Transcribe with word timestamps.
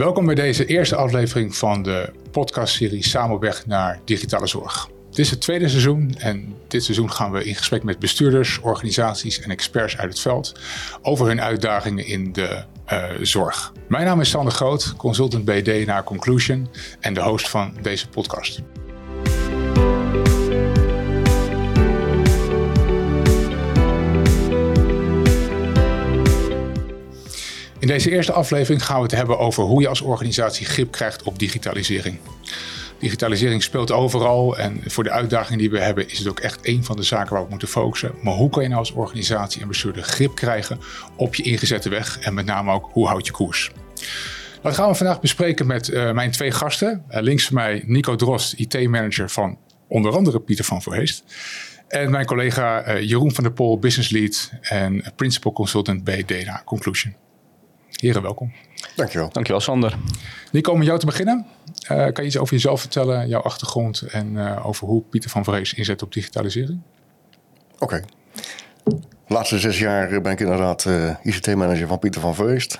Welkom 0.00 0.26
bij 0.26 0.34
deze 0.34 0.66
eerste 0.66 0.96
aflevering 0.96 1.56
van 1.56 1.82
de 1.82 2.12
podcastserie 2.30 3.04
Samen 3.04 3.36
op 3.36 3.42
weg 3.42 3.66
naar 3.66 4.00
digitale 4.04 4.46
zorg. 4.46 4.88
Dit 5.08 5.18
is 5.18 5.30
het 5.30 5.40
tweede 5.40 5.68
seizoen 5.68 6.14
en 6.18 6.54
dit 6.68 6.84
seizoen 6.84 7.12
gaan 7.12 7.32
we 7.32 7.44
in 7.44 7.54
gesprek 7.54 7.82
met 7.82 7.98
bestuurders, 7.98 8.60
organisaties 8.60 9.40
en 9.40 9.50
experts 9.50 9.96
uit 9.96 10.10
het 10.10 10.20
veld 10.20 10.60
over 11.02 11.26
hun 11.26 11.40
uitdagingen 11.40 12.06
in 12.06 12.32
de 12.32 12.62
uh, 12.92 13.04
zorg. 13.20 13.72
Mijn 13.88 14.04
naam 14.04 14.20
is 14.20 14.30
Sander 14.30 14.52
Groot, 14.52 14.94
consultant 14.96 15.44
BD 15.44 15.86
naar 15.86 16.04
Conclusion 16.04 16.68
en 17.00 17.14
de 17.14 17.22
host 17.22 17.48
van 17.48 17.76
deze 17.82 18.08
podcast. 18.08 18.62
Deze 27.90 28.10
eerste 28.10 28.32
aflevering 28.32 28.84
gaan 28.84 28.96
we 28.96 29.02
het 29.02 29.10
hebben 29.10 29.38
over 29.38 29.62
hoe 29.62 29.80
je 29.80 29.88
als 29.88 30.00
organisatie 30.00 30.66
grip 30.66 30.90
krijgt 30.90 31.22
op 31.22 31.38
digitalisering. 31.38 32.18
Digitalisering 32.98 33.62
speelt 33.62 33.92
overal 33.92 34.58
en 34.58 34.80
voor 34.86 35.04
de 35.04 35.10
uitdagingen 35.10 35.58
die 35.58 35.70
we 35.70 35.80
hebben 35.80 36.08
is 36.08 36.18
het 36.18 36.28
ook 36.28 36.40
echt 36.40 36.58
een 36.62 36.84
van 36.84 36.96
de 36.96 37.02
zaken 37.02 37.32
waar 37.32 37.42
we 37.42 37.50
moeten 37.50 37.68
focussen. 37.68 38.12
Maar 38.22 38.34
hoe 38.34 38.50
kan 38.50 38.62
je 38.62 38.68
nou 38.68 38.80
als 38.80 38.92
organisatie 38.92 39.62
en 39.62 39.68
bestuurder 39.68 40.02
grip 40.02 40.34
krijgen 40.34 40.80
op 41.16 41.34
je 41.34 41.42
ingezette 41.42 41.88
weg 41.88 42.18
en 42.18 42.34
met 42.34 42.46
name 42.46 42.72
ook 42.72 42.88
hoe 42.92 43.06
houd 43.06 43.26
je 43.26 43.32
koers? 43.32 43.72
Dat 44.62 44.74
gaan 44.74 44.88
we 44.88 44.94
vandaag 44.94 45.20
bespreken 45.20 45.66
met 45.66 45.88
uh, 45.88 46.12
mijn 46.12 46.30
twee 46.30 46.50
gasten. 46.50 47.04
Uh, 47.10 47.20
links 47.20 47.44
van 47.44 47.54
mij 47.54 47.82
Nico 47.86 48.16
Drost, 48.16 48.52
IT-manager 48.52 49.30
van 49.30 49.58
onder 49.88 50.16
andere 50.16 50.40
Pieter 50.40 50.64
van 50.64 50.82
Voorheest. 50.82 51.24
En 51.88 52.10
mijn 52.10 52.26
collega 52.26 52.88
uh, 52.88 53.02
Jeroen 53.08 53.34
van 53.34 53.44
der 53.44 53.52
Pol, 53.52 53.78
business 53.78 54.10
lead 54.10 54.52
en 54.60 55.04
principal 55.16 55.52
consultant 55.52 56.04
bij 56.04 56.24
Data 56.24 56.62
Conclusion. 56.64 57.14
Heren, 57.90 58.22
welkom. 58.22 58.52
Dankjewel. 58.96 59.28
Dankjewel, 59.32 59.60
Sander. 59.60 59.98
Nico, 60.52 60.72
om 60.72 60.82
jou 60.82 60.98
te 60.98 61.06
beginnen. 61.06 61.46
Uh, 61.82 61.88
kan 61.88 62.12
je 62.14 62.24
iets 62.24 62.38
over 62.38 62.54
jezelf 62.54 62.80
vertellen, 62.80 63.28
jouw 63.28 63.40
achtergrond 63.40 64.00
en 64.00 64.34
uh, 64.34 64.66
over 64.66 64.86
hoe 64.86 65.02
Pieter 65.02 65.30
van 65.30 65.44
Vrees 65.44 65.74
inzet 65.74 66.02
op 66.02 66.12
digitalisering? 66.12 66.80
Oké. 67.78 67.84
Okay. 67.84 68.04
De 68.84 69.34
laatste 69.36 69.58
zes 69.58 69.78
jaar 69.78 70.20
ben 70.20 70.32
ik 70.32 70.40
inderdaad 70.40 70.84
uh, 70.84 71.14
ICT-manager 71.22 71.86
van 71.86 71.98
Pieter 71.98 72.20
van 72.20 72.34
Vreest. 72.34 72.78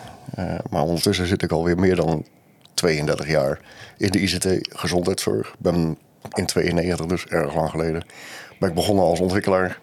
maar 0.71 0.83
ondertussen 0.83 1.27
zit 1.27 1.43
ik 1.43 1.51
alweer 1.51 1.79
meer 1.79 1.97
dan 1.97 2.27
32 2.75 3.29
jaar 3.29 3.61
in 3.97 4.11
de 4.11 4.21
ICT-gezondheidszorg. 4.21 5.49
Ik 5.49 5.59
ben 5.59 5.99
in 6.35 6.47
92, 6.47 7.07
dus 7.07 7.27
erg 7.27 7.55
lang 7.55 7.71
geleden, 7.71 8.05
ben 8.59 8.69
ik 8.69 8.75
begonnen 8.75 9.05
als 9.05 9.21
ontwikkelaar 9.21 9.79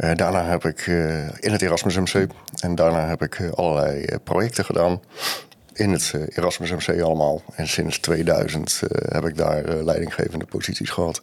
uh, 0.00 0.14
daarna 0.14 0.44
heb 0.44 0.64
ik 0.64 0.86
uh, 0.86 1.28
in 1.38 1.52
het 1.52 1.62
Erasmus 1.62 1.96
MC 1.96 2.26
en 2.60 2.74
daarna 2.74 3.08
heb 3.08 3.22
ik 3.22 3.38
uh, 3.38 3.50
allerlei 3.50 4.06
projecten 4.24 4.64
gedaan 4.64 5.00
in 5.72 5.92
het 5.92 6.14
Erasmus 6.28 6.70
MC 6.70 7.00
allemaal. 7.02 7.42
En 7.54 7.68
sinds 7.68 7.98
2000 7.98 8.82
heb 9.08 9.24
ik 9.24 9.36
daar 9.36 9.64
leidinggevende 9.64 10.44
posities 10.44 10.90
gehad. 10.90 11.22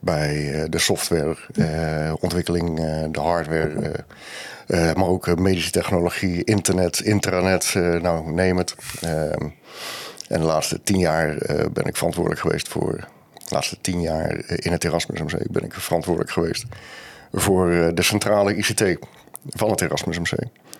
Bij 0.00 0.66
de 0.68 0.78
softwareontwikkeling, 0.78 2.76
de 3.12 3.20
hardware, 3.20 4.04
maar 4.68 5.06
ook 5.06 5.38
medische 5.38 5.70
technologie, 5.70 6.44
internet, 6.44 7.00
intranet, 7.00 7.74
nou 7.74 8.32
neem 8.32 8.56
het. 8.56 8.74
Ehm, 9.00 9.48
en 10.28 10.40
de 10.40 10.46
laatste 10.46 10.82
tien 10.82 10.98
jaar 10.98 11.36
ben 11.72 11.84
ik 11.84 11.96
verantwoordelijk 11.96 12.40
geweest 12.40 12.68
voor. 12.68 13.08
De 13.34 13.54
laatste 13.54 13.80
tien 13.80 14.00
jaar 14.00 14.50
in 14.56 14.72
het 14.72 14.84
Erasmus 14.84 15.20
MC 15.20 15.50
ben 15.50 15.64
ik 15.64 15.72
verantwoordelijk 15.74 16.32
geweest 16.32 16.64
voor 17.32 17.70
eh, 17.70 17.88
de 17.94 18.02
centrale 18.02 18.56
ICT 18.56 18.96
van 19.46 19.70
het 19.70 19.80
Erasmus 19.80 20.18
MC. 20.18 20.32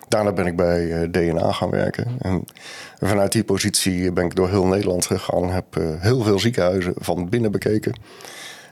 Daarna 0.07 0.31
ben 0.31 0.45
ik 0.45 0.55
bij 0.55 0.91
eh, 0.91 1.09
DNA 1.11 1.51
gaan 1.51 1.69
werken. 1.69 2.17
En 2.19 2.43
vanuit 2.99 3.31
die 3.31 3.43
positie 3.43 4.11
ben 4.11 4.25
ik 4.25 4.35
door 4.35 4.49
heel 4.49 4.65
Nederland 4.65 5.05
gegaan. 5.05 5.49
Heb 5.49 5.77
eh, 5.77 5.83
heel 5.97 6.21
veel 6.23 6.39
ziekenhuizen 6.39 6.93
van 6.97 7.29
binnen 7.29 7.51
bekeken. 7.51 7.93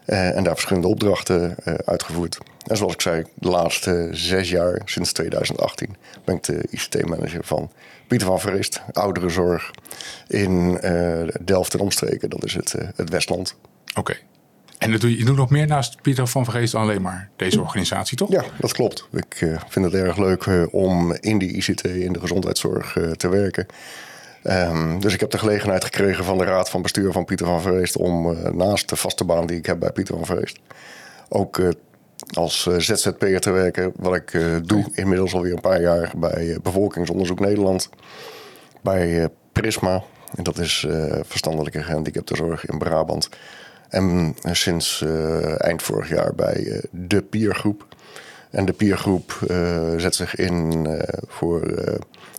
en 0.05 0.43
daar 0.43 0.53
verschillende 0.53 0.87
opdrachten 0.87 1.55
uitgevoerd. 1.85 2.37
En 2.65 2.77
zoals 2.77 2.93
ik 2.93 3.01
zei, 3.01 3.23
de 3.33 3.49
laatste 3.49 4.09
zes 4.11 4.49
jaar, 4.49 4.81
sinds 4.85 5.11
2018, 5.11 5.95
ben 6.23 6.35
ik 6.35 6.43
de 6.43 6.67
ICT-manager 6.69 7.43
van 7.43 7.71
Pieter 8.07 8.27
van 8.27 8.39
Vreest, 8.39 8.81
ouderenzorg 8.93 9.71
in 10.27 10.79
Delft 11.41 11.73
en 11.73 11.79
omstreken. 11.79 12.29
Dat 12.29 12.43
is 12.43 12.53
het, 12.53 12.75
het 12.95 13.09
Westland. 13.09 13.55
Oké. 13.95 14.17
En 14.77 14.91
dat 14.91 15.01
doe 15.01 15.11
je, 15.11 15.17
je 15.17 15.25
doet 15.25 15.35
nog 15.35 15.49
meer 15.49 15.67
naast 15.67 16.01
Pieter 16.01 16.27
van 16.27 16.43
Vergeest 16.43 16.71
dan 16.71 16.81
alleen 16.81 17.01
maar 17.01 17.29
deze 17.35 17.61
organisatie, 17.61 18.17
toch? 18.17 18.31
Ja, 18.31 18.43
dat 18.59 18.73
klopt. 18.73 19.07
Ik 19.11 19.41
uh, 19.41 19.59
vind 19.67 19.85
het 19.85 19.93
erg 19.93 20.17
leuk 20.17 20.45
uh, 20.45 20.65
om 20.71 21.13
in 21.19 21.37
die 21.37 21.51
ICT, 21.51 21.83
in 21.83 22.13
de 22.13 22.19
gezondheidszorg, 22.19 22.95
uh, 22.95 23.11
te 23.11 23.29
werken. 23.29 23.65
Um, 24.43 24.99
dus 24.99 25.13
ik 25.13 25.19
heb 25.19 25.29
de 25.29 25.37
gelegenheid 25.37 25.83
gekregen 25.83 26.23
van 26.23 26.37
de 26.37 26.43
raad 26.43 26.69
van 26.69 26.81
bestuur 26.81 27.11
van 27.11 27.25
Pieter 27.25 27.45
van 27.45 27.61
Vergeest... 27.61 27.97
om 27.97 28.37
naast 28.57 28.89
de 28.89 28.95
vaste 28.95 29.23
baan 29.23 29.47
die 29.47 29.57
ik 29.57 29.65
heb 29.65 29.79
bij 29.79 29.91
Pieter 29.91 30.15
van 30.15 30.25
Vergeest... 30.25 30.59
ook 31.29 31.61
als 32.33 32.67
ZZP'er 32.77 33.39
te 33.39 33.51
werken. 33.51 33.91
Wat 33.95 34.15
ik 34.15 34.31
doe 34.63 34.85
inmiddels 34.93 35.33
alweer 35.33 35.53
een 35.53 35.61
paar 35.61 35.81
jaar 35.81 36.11
bij 36.17 36.57
Bevolkingsonderzoek 36.63 37.39
Nederland. 37.39 37.89
Bij 38.81 39.29
Prisma. 39.51 40.03
En 40.35 40.43
dat 40.43 40.57
is 40.57 40.85
verstandelijke 41.23 41.83
gehandicaptenzorg 41.83 42.65
in 42.65 42.77
Brabant... 42.77 43.29
En 43.89 44.35
sinds 44.51 45.01
uh, 45.01 45.63
eind 45.63 45.83
vorig 45.83 46.09
jaar 46.09 46.35
bij 46.35 46.59
uh, 46.59 46.79
de 46.91 47.21
Piergroep. 47.21 47.87
En 48.49 48.65
de 48.65 48.73
Piergroep 48.73 49.39
zet 49.97 50.15
zich 50.15 50.35
in 50.35 50.87
voor 51.27 51.73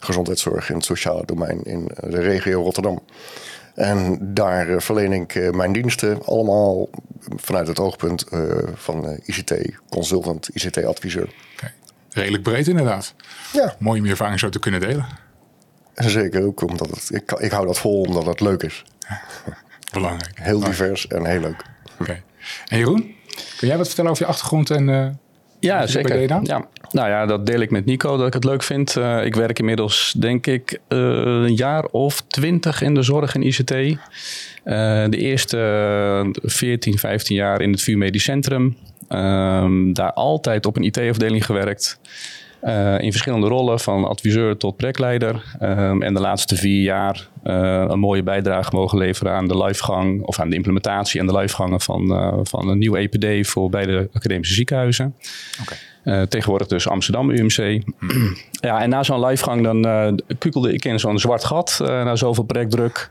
gezondheidszorg 0.00 0.68
in 0.68 0.74
het 0.74 0.84
sociale 0.84 1.24
domein 1.24 1.62
in 1.62 1.88
de 2.00 2.20
regio 2.20 2.62
Rotterdam. 2.62 3.02
En 3.74 4.18
daar 4.34 4.82
verleen 4.82 5.12
ik 5.12 5.54
mijn 5.54 5.72
diensten 5.72 6.24
allemaal 6.24 6.88
vanuit 7.36 7.66
het 7.66 7.78
oogpunt 7.78 8.24
van 8.74 9.20
ICT-consultant, 9.24 10.48
ICT-adviseur. 10.52 11.34
Okay. 11.56 11.72
Redelijk 12.10 12.42
breed 12.42 12.68
inderdaad. 12.68 13.14
Ja. 13.52 13.74
Mooi 13.78 13.98
om 13.98 14.04
je 14.04 14.10
ervaring 14.10 14.38
zo 14.38 14.48
te 14.48 14.58
kunnen 14.58 14.80
delen. 14.80 15.06
Zeker 15.94 16.44
ook 16.44 16.60
omdat 16.60 16.90
het, 16.90 17.10
ik, 17.12 17.32
ik 17.32 17.50
hou 17.50 17.66
dat 17.66 17.78
vol 17.78 18.00
omdat 18.00 18.26
het 18.26 18.40
leuk 18.40 18.62
is. 18.62 18.84
Belangrijk. 19.92 20.32
Heel 20.34 20.60
divers 20.60 21.06
en 21.06 21.26
heel 21.26 21.40
leuk. 21.40 21.64
Oké. 22.00 22.22
En 22.68 22.78
Jeroen, 22.78 23.14
kun 23.56 23.68
jij 23.68 23.76
wat 23.76 23.86
vertellen 23.86 24.10
over 24.10 24.22
je 24.22 24.30
achtergrond 24.30 24.70
en... 24.70 24.88
Uh, 24.88 25.06
ja, 25.60 25.86
zeker. 25.86 26.20
Ja. 26.20 26.66
Nou 26.90 27.08
ja, 27.08 27.26
dat 27.26 27.46
deel 27.46 27.60
ik 27.60 27.70
met 27.70 27.84
Nico 27.84 28.16
dat 28.16 28.26
ik 28.26 28.32
het 28.32 28.44
leuk 28.44 28.62
vind. 28.62 28.96
Uh, 28.96 29.24
ik 29.24 29.34
werk 29.34 29.58
inmiddels, 29.58 30.14
denk 30.18 30.46
ik, 30.46 30.80
uh, 30.88 30.98
een 31.44 31.54
jaar 31.54 31.84
of 31.84 32.20
twintig 32.20 32.82
in 32.82 32.94
de 32.94 33.02
zorg 33.02 33.34
en 33.34 33.42
ICT. 33.42 33.68
de 35.10 35.16
eerste 35.16 36.30
14, 36.42 36.98
15 36.98 37.36
jaar 37.36 37.60
in 37.60 37.70
het 37.70 37.82
VU 37.82 37.96
Medisch 37.96 38.24
Centrum. 38.24 38.76
Ehm, 39.08 39.92
daar 39.92 40.12
altijd 40.12 40.66
op 40.66 40.76
een 40.76 40.82
IT-afdeling 40.82 41.44
gewerkt. 41.44 42.00
Uh, 42.62 43.00
in 43.00 43.10
verschillende 43.10 43.46
rollen, 43.46 43.80
van 43.80 44.04
adviseur 44.04 44.56
tot 44.56 44.76
projectleider. 44.76 45.56
Um, 45.62 46.02
en 46.02 46.14
de 46.14 46.20
laatste 46.20 46.56
vier 46.56 46.82
jaar 46.82 47.28
uh, 47.44 47.84
een 47.88 47.98
mooie 47.98 48.22
bijdrage 48.22 48.74
mogen 48.74 48.98
leveren 48.98 49.32
aan 49.32 49.48
de 49.48 49.64
livegang 49.64 50.22
of 50.22 50.40
aan 50.40 50.48
de 50.48 50.56
implementatie 50.56 51.20
en 51.20 51.26
de 51.26 51.36
livegangen 51.36 51.80
van, 51.80 52.02
uh, 52.02 52.38
van 52.42 52.68
een 52.68 52.78
nieuw 52.78 52.94
EPD 52.94 53.48
voor 53.48 53.70
beide 53.70 54.08
academische 54.12 54.54
ziekenhuizen. 54.54 55.14
Okay. 55.60 56.26
tegenwoordig 56.26 56.68
dus 56.68 56.88
Amsterdam 56.88 57.30
UMC. 57.30 57.82
ja, 58.68 58.82
en 58.82 58.88
na 58.88 59.02
zo'n 59.02 59.24
livegang 59.26 59.62
dan 59.62 60.20
kukelde 60.38 60.72
ik 60.72 60.84
in 60.84 60.98
zo'n 60.98 61.18
zwart 61.18 61.44
gat 61.44 61.76
na 61.80 62.16
zoveel 62.16 62.44
projectdruk. 62.44 63.10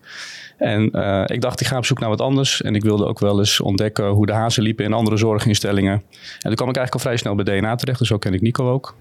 En 0.58 0.90
uh, 0.94 1.24
ik 1.26 1.42
dacht, 1.42 1.62
ik 1.62 1.68
ga 1.68 1.78
op 1.78 1.86
zoek 1.86 2.00
naar 2.00 2.10
wat 2.10 2.22
anders. 2.22 2.62
En 2.62 2.76
ik 2.76 2.84
wilde 2.84 3.06
ook 3.06 3.20
wel 3.20 3.40
eens 3.40 3.62
ontdekken 3.62 4.08
hoe 4.08 4.26
de 4.26 4.34
hazen 4.34 4.64
liepen 4.64 4.86
in 4.86 4.94
andere 4.94 5.18
zorginstellingen. 5.18 5.94
En 5.94 6.02
toen 6.40 6.56
kwam 6.56 6.70
ik 6.70 6.76
eigenlijk 6.76 6.94
al 6.94 7.00
vrij 7.00 7.18
snel 7.18 7.36
bij 7.36 7.60
DNA 7.60 7.76
terecht. 7.76 8.00
Dus 8.00 8.08
zo 8.08 8.18
ken 8.18 8.34
ik 8.34 8.42
Nico 8.42 8.72
ook. 8.72 8.96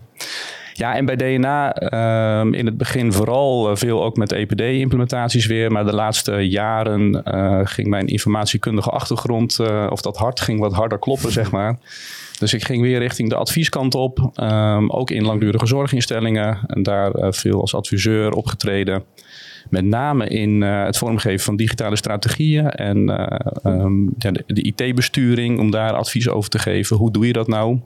Ja, 0.76 0.94
en 0.94 1.04
bij 1.04 1.16
DNA 1.16 1.82
uh, 1.92 2.58
in 2.58 2.66
het 2.66 2.76
begin 2.76 3.12
vooral 3.12 3.70
uh, 3.70 3.76
veel 3.76 4.04
ook 4.04 4.16
met 4.16 4.32
EPD-implementaties 4.32 5.46
weer. 5.46 5.72
Maar 5.72 5.84
de 5.84 5.94
laatste 5.94 6.32
jaren 6.32 7.22
uh, 7.24 7.60
ging 7.64 7.88
mijn 7.88 8.06
informatiekundige 8.06 8.90
achtergrond, 8.90 9.60
of 9.90 10.00
dat 10.00 10.16
hart 10.16 10.40
ging 10.40 10.60
wat 10.60 10.72
harder 10.72 10.98
kloppen, 10.98 11.32
zeg 11.32 11.50
maar. 11.50 11.78
Dus 12.38 12.54
ik 12.54 12.64
ging 12.64 12.82
weer 12.82 12.98
richting 12.98 13.28
de 13.28 13.34
advieskant 13.34 13.94
op. 13.94 14.30
Um, 14.42 14.90
ook 14.90 15.10
in 15.10 15.24
langdurige 15.24 15.66
zorginstellingen. 15.66 16.58
En 16.66 16.82
daar 16.82 17.12
veel 17.34 17.60
als 17.60 17.74
adviseur 17.74 18.32
opgetreden. 18.32 19.04
Met 19.70 19.84
name 19.84 20.28
in 20.28 20.62
het 20.62 20.98
vormgeven 20.98 21.44
van 21.44 21.56
digitale 21.56 21.96
strategieën 21.96 22.70
en 22.70 23.06
de, 24.16 24.44
de 24.46 24.62
IT-besturing, 24.62 25.58
om 25.58 25.70
daar 25.70 25.92
advies 25.92 26.28
over 26.28 26.50
te 26.50 26.58
geven. 26.58 26.96
Hoe 26.96 27.12
doe 27.12 27.26
je 27.26 27.32
dat 27.32 27.48
nou? 27.48 27.80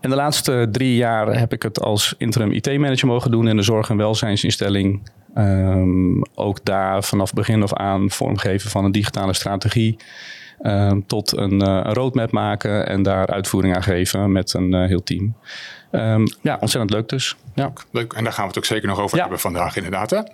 En 0.00 0.10
de 0.10 0.16
laatste 0.16 0.68
drie 0.72 0.96
jaar 0.96 1.38
heb 1.38 1.52
ik 1.52 1.62
het 1.62 1.80
als 1.80 2.14
interim 2.18 2.52
IT-manager 2.52 3.08
mogen 3.08 3.30
doen 3.30 3.48
in 3.48 3.56
de 3.56 3.62
zorg- 3.62 3.90
en 3.90 3.96
welzijnsinstelling. 3.96 5.10
Um, 5.38 6.22
ook 6.34 6.64
daar 6.64 7.04
vanaf 7.04 7.32
begin 7.32 7.62
af 7.62 7.72
aan 7.72 8.10
vormgeven 8.10 8.70
van 8.70 8.84
een 8.84 8.92
digitale 8.92 9.32
strategie. 9.32 9.96
Um, 10.62 11.06
tot 11.06 11.36
een, 11.36 11.62
uh, 11.62 11.68
een, 11.68 11.92
roadmap 11.92 12.30
maken 12.30 12.86
en 12.86 13.02
daar 13.02 13.26
uitvoering 13.26 13.74
aan 13.74 13.82
geven 13.82 14.32
met 14.32 14.54
een 14.54 14.74
uh, 14.74 14.86
heel 14.86 15.02
team. 15.02 15.34
Um, 15.90 16.26
ja, 16.42 16.56
ontzettend 16.60 16.90
leuk 16.90 17.08
dus. 17.08 17.36
Ja. 17.54 17.72
Leuk, 17.90 18.12
en 18.12 18.24
daar 18.24 18.32
gaan 18.32 18.42
we 18.42 18.48
het 18.48 18.58
ook 18.58 18.64
zeker 18.64 18.88
nog 18.88 19.00
over 19.00 19.16
ja. 19.16 19.22
hebben 19.22 19.40
vandaag 19.40 19.76
inderdaad. 19.76 20.24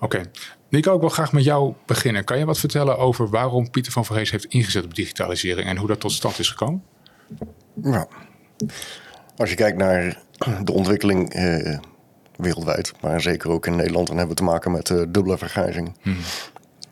Oké. 0.00 0.20
Nico, 0.68 0.94
ik 0.94 1.00
wil 1.00 1.08
graag 1.08 1.32
met 1.32 1.44
jou 1.44 1.74
beginnen. 1.86 2.24
Kan 2.24 2.38
je 2.38 2.44
wat 2.44 2.58
vertellen 2.58 2.98
over 2.98 3.28
waarom 3.28 3.70
Pieter 3.70 3.92
van 3.92 4.04
Vrees 4.04 4.30
heeft 4.30 4.44
ingezet 4.44 4.84
op 4.84 4.94
digitalisering 4.94 5.68
en 5.68 5.76
hoe 5.76 5.88
dat 5.88 6.00
tot 6.00 6.12
stand 6.12 6.38
is 6.38 6.50
gekomen? 6.50 6.82
Nou, 7.82 8.06
als 9.36 9.50
je 9.50 9.56
kijkt 9.56 9.78
naar 9.78 10.18
de 10.64 10.72
ontwikkeling 10.72 11.32
eh, 11.32 11.78
wereldwijd, 12.36 12.92
maar 13.00 13.20
zeker 13.20 13.50
ook 13.50 13.66
in 13.66 13.76
Nederland, 13.76 14.06
dan 14.06 14.16
hebben 14.16 14.36
we 14.36 14.42
te 14.42 14.48
maken 14.48 14.70
met 14.70 14.88
uh, 14.88 15.02
dubbele 15.08 15.38
vergrijzing. 15.38 15.92
Hmm. 16.02 16.16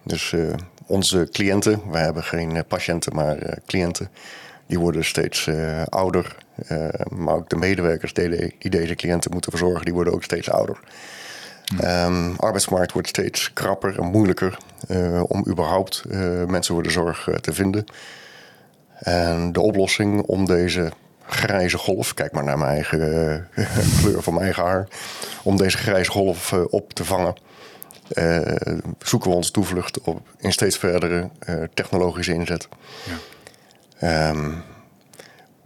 Dus 0.03 0.33
uh, 0.33 0.53
onze 0.87 1.29
cliënten, 1.33 1.91
wij 1.91 2.03
hebben 2.03 2.23
geen 2.23 2.65
patiënten, 2.69 3.15
maar 3.15 3.59
cliënten, 3.67 4.09
die 4.67 4.79
worden 4.79 5.05
steeds 5.05 5.49
ouder. 5.88 6.37
maar 7.09 7.35
ook 7.35 7.49
de 7.49 7.56
medewerkers 7.56 8.12
die, 8.12 8.71
deze 8.71 8.94
cliënten 8.94 9.32
moeten 9.32 9.50
verzorgen, 9.50 9.85
die 9.85 9.94
worden 9.94 10.12
ook 10.12 10.23
steeds 10.23 10.50
ouder. 10.50 10.81
Um, 11.85 12.37
arbeidsmarkt 12.37 12.93
wordt 12.93 13.09
steeds 13.09 13.53
krapper 13.53 13.99
en 13.99 14.05
moeilijker 14.05 14.59
om 15.27 15.44
überhaupt 15.49 16.05
mensen 16.47 16.75
voor 16.75 16.82
de 16.82 16.91
zorg 16.91 17.29
te 17.41 17.53
vinden. 17.53 17.87
En 18.98 19.52
de 19.52 19.60
oplossing 19.60 20.22
om 20.22 20.44
deze 20.44 20.93
grijze 21.26 21.78
golf, 21.78 22.14
kijk 22.14 22.32
maar 22.32 22.44
naar 22.44 22.58
mijn 22.58 22.70
eigen 22.70 23.48
kleur 24.00 24.22
van 24.22 24.32
mijn 24.32 24.44
eigen 24.44 24.64
haar, 24.64 24.88
om 25.43 25.56
deze 25.56 25.76
grijze 25.76 26.10
golf 26.10 26.52
op 26.52 26.93
te 26.93 27.04
vangen, 27.04 27.34
zoeken 28.98 29.31
we 29.31 29.37
onze 29.37 29.50
toevlucht 29.50 30.00
op 30.00 30.28
in 30.38 30.52
steeds 30.52 30.78
verdere 30.78 31.31
technologische 31.75 32.32
inzet. 32.32 32.69
Ja. 33.98 34.28
Um, 34.28 34.62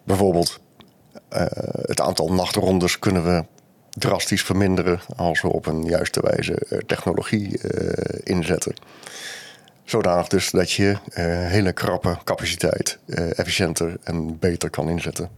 bijvoorbeeld 0.05 0.61
het 1.83 2.01
aantal 2.01 2.33
nachtrondes 2.33 2.99
kunnen 2.99 3.25
we 3.25 3.45
drastisch 3.91 4.43
verminderen 4.43 5.01
als 5.17 5.41
we 5.41 5.49
op 5.49 5.67
een 5.67 5.85
juiste 5.85 6.21
wijze 6.21 6.55
eh, 6.55 6.79
technologie 6.79 7.61
inzetten. 8.23 8.75
Zodanig 9.91 10.29
dus 10.29 10.51
dat 10.51 10.73
je 10.73 10.89
uh, 10.89 10.97
hele 11.47 11.73
krappe 11.73 12.19
capaciteit 12.25 12.99
efficiënter 13.35 13.97
en 14.05 14.39
beter 14.39 14.71
kan 14.71 14.89
inzetten. 14.89 15.29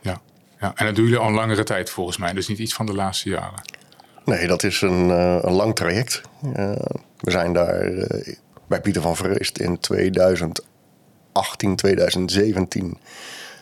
Ja. 0.00 0.20
ja, 0.60 0.72
en 0.74 0.86
dat 0.86 0.94
doen 0.94 1.04
jullie 1.04 1.18
al 1.18 1.28
een 1.28 1.34
langere 1.34 1.64
tijd 1.64 1.90
volgens 1.90 2.16
mij, 2.16 2.32
dus 2.32 2.48
niet 2.48 2.58
iets 2.58 2.74
van 2.74 2.86
de 2.86 2.94
laatste 2.94 3.28
jaren. 3.28 3.62
Nee, 4.24 4.46
dat 4.46 4.62
is 4.62 4.80
een, 4.80 5.08
een 5.46 5.52
lang 5.52 5.74
traject. 5.74 6.20
we 7.20 7.30
zijn 7.30 7.52
daar 7.52 8.06
bij 8.66 8.80
Pieter 8.80 9.02
van 9.02 9.16
Vreest 9.16 9.58
in 9.58 9.78
2018, 9.78 11.76
2017 11.76 12.98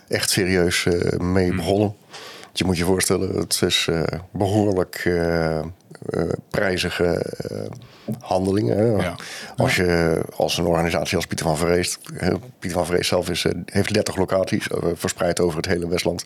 echt 0.07 0.29
serieus 0.29 0.87
mee 1.17 1.47
hmm. 1.47 1.55
begonnen. 1.55 1.95
Je 2.53 2.65
moet 2.65 2.77
je 2.77 2.85
voorstellen, 2.85 3.35
het 3.35 3.61
is 3.61 3.89
behoorlijk 4.31 5.03
prijzige 6.49 7.25
handelingen. 8.19 8.97
Ja. 8.97 9.15
Als 9.55 9.75
je 9.75 10.21
als 10.35 10.57
een 10.57 10.65
organisatie 10.65 11.15
als 11.15 11.25
Pieter 11.25 11.45
van 11.45 11.57
Vrees, 11.57 11.97
Pieter 12.59 12.77
van 12.77 12.85
Vrees 12.85 13.07
zelf 13.07 13.29
is, 13.29 13.45
heeft 13.65 13.93
30 13.93 14.15
locaties 14.15 14.67
verspreid 14.93 15.39
over 15.39 15.57
het 15.57 15.65
hele 15.65 15.87
Westland. 15.87 16.25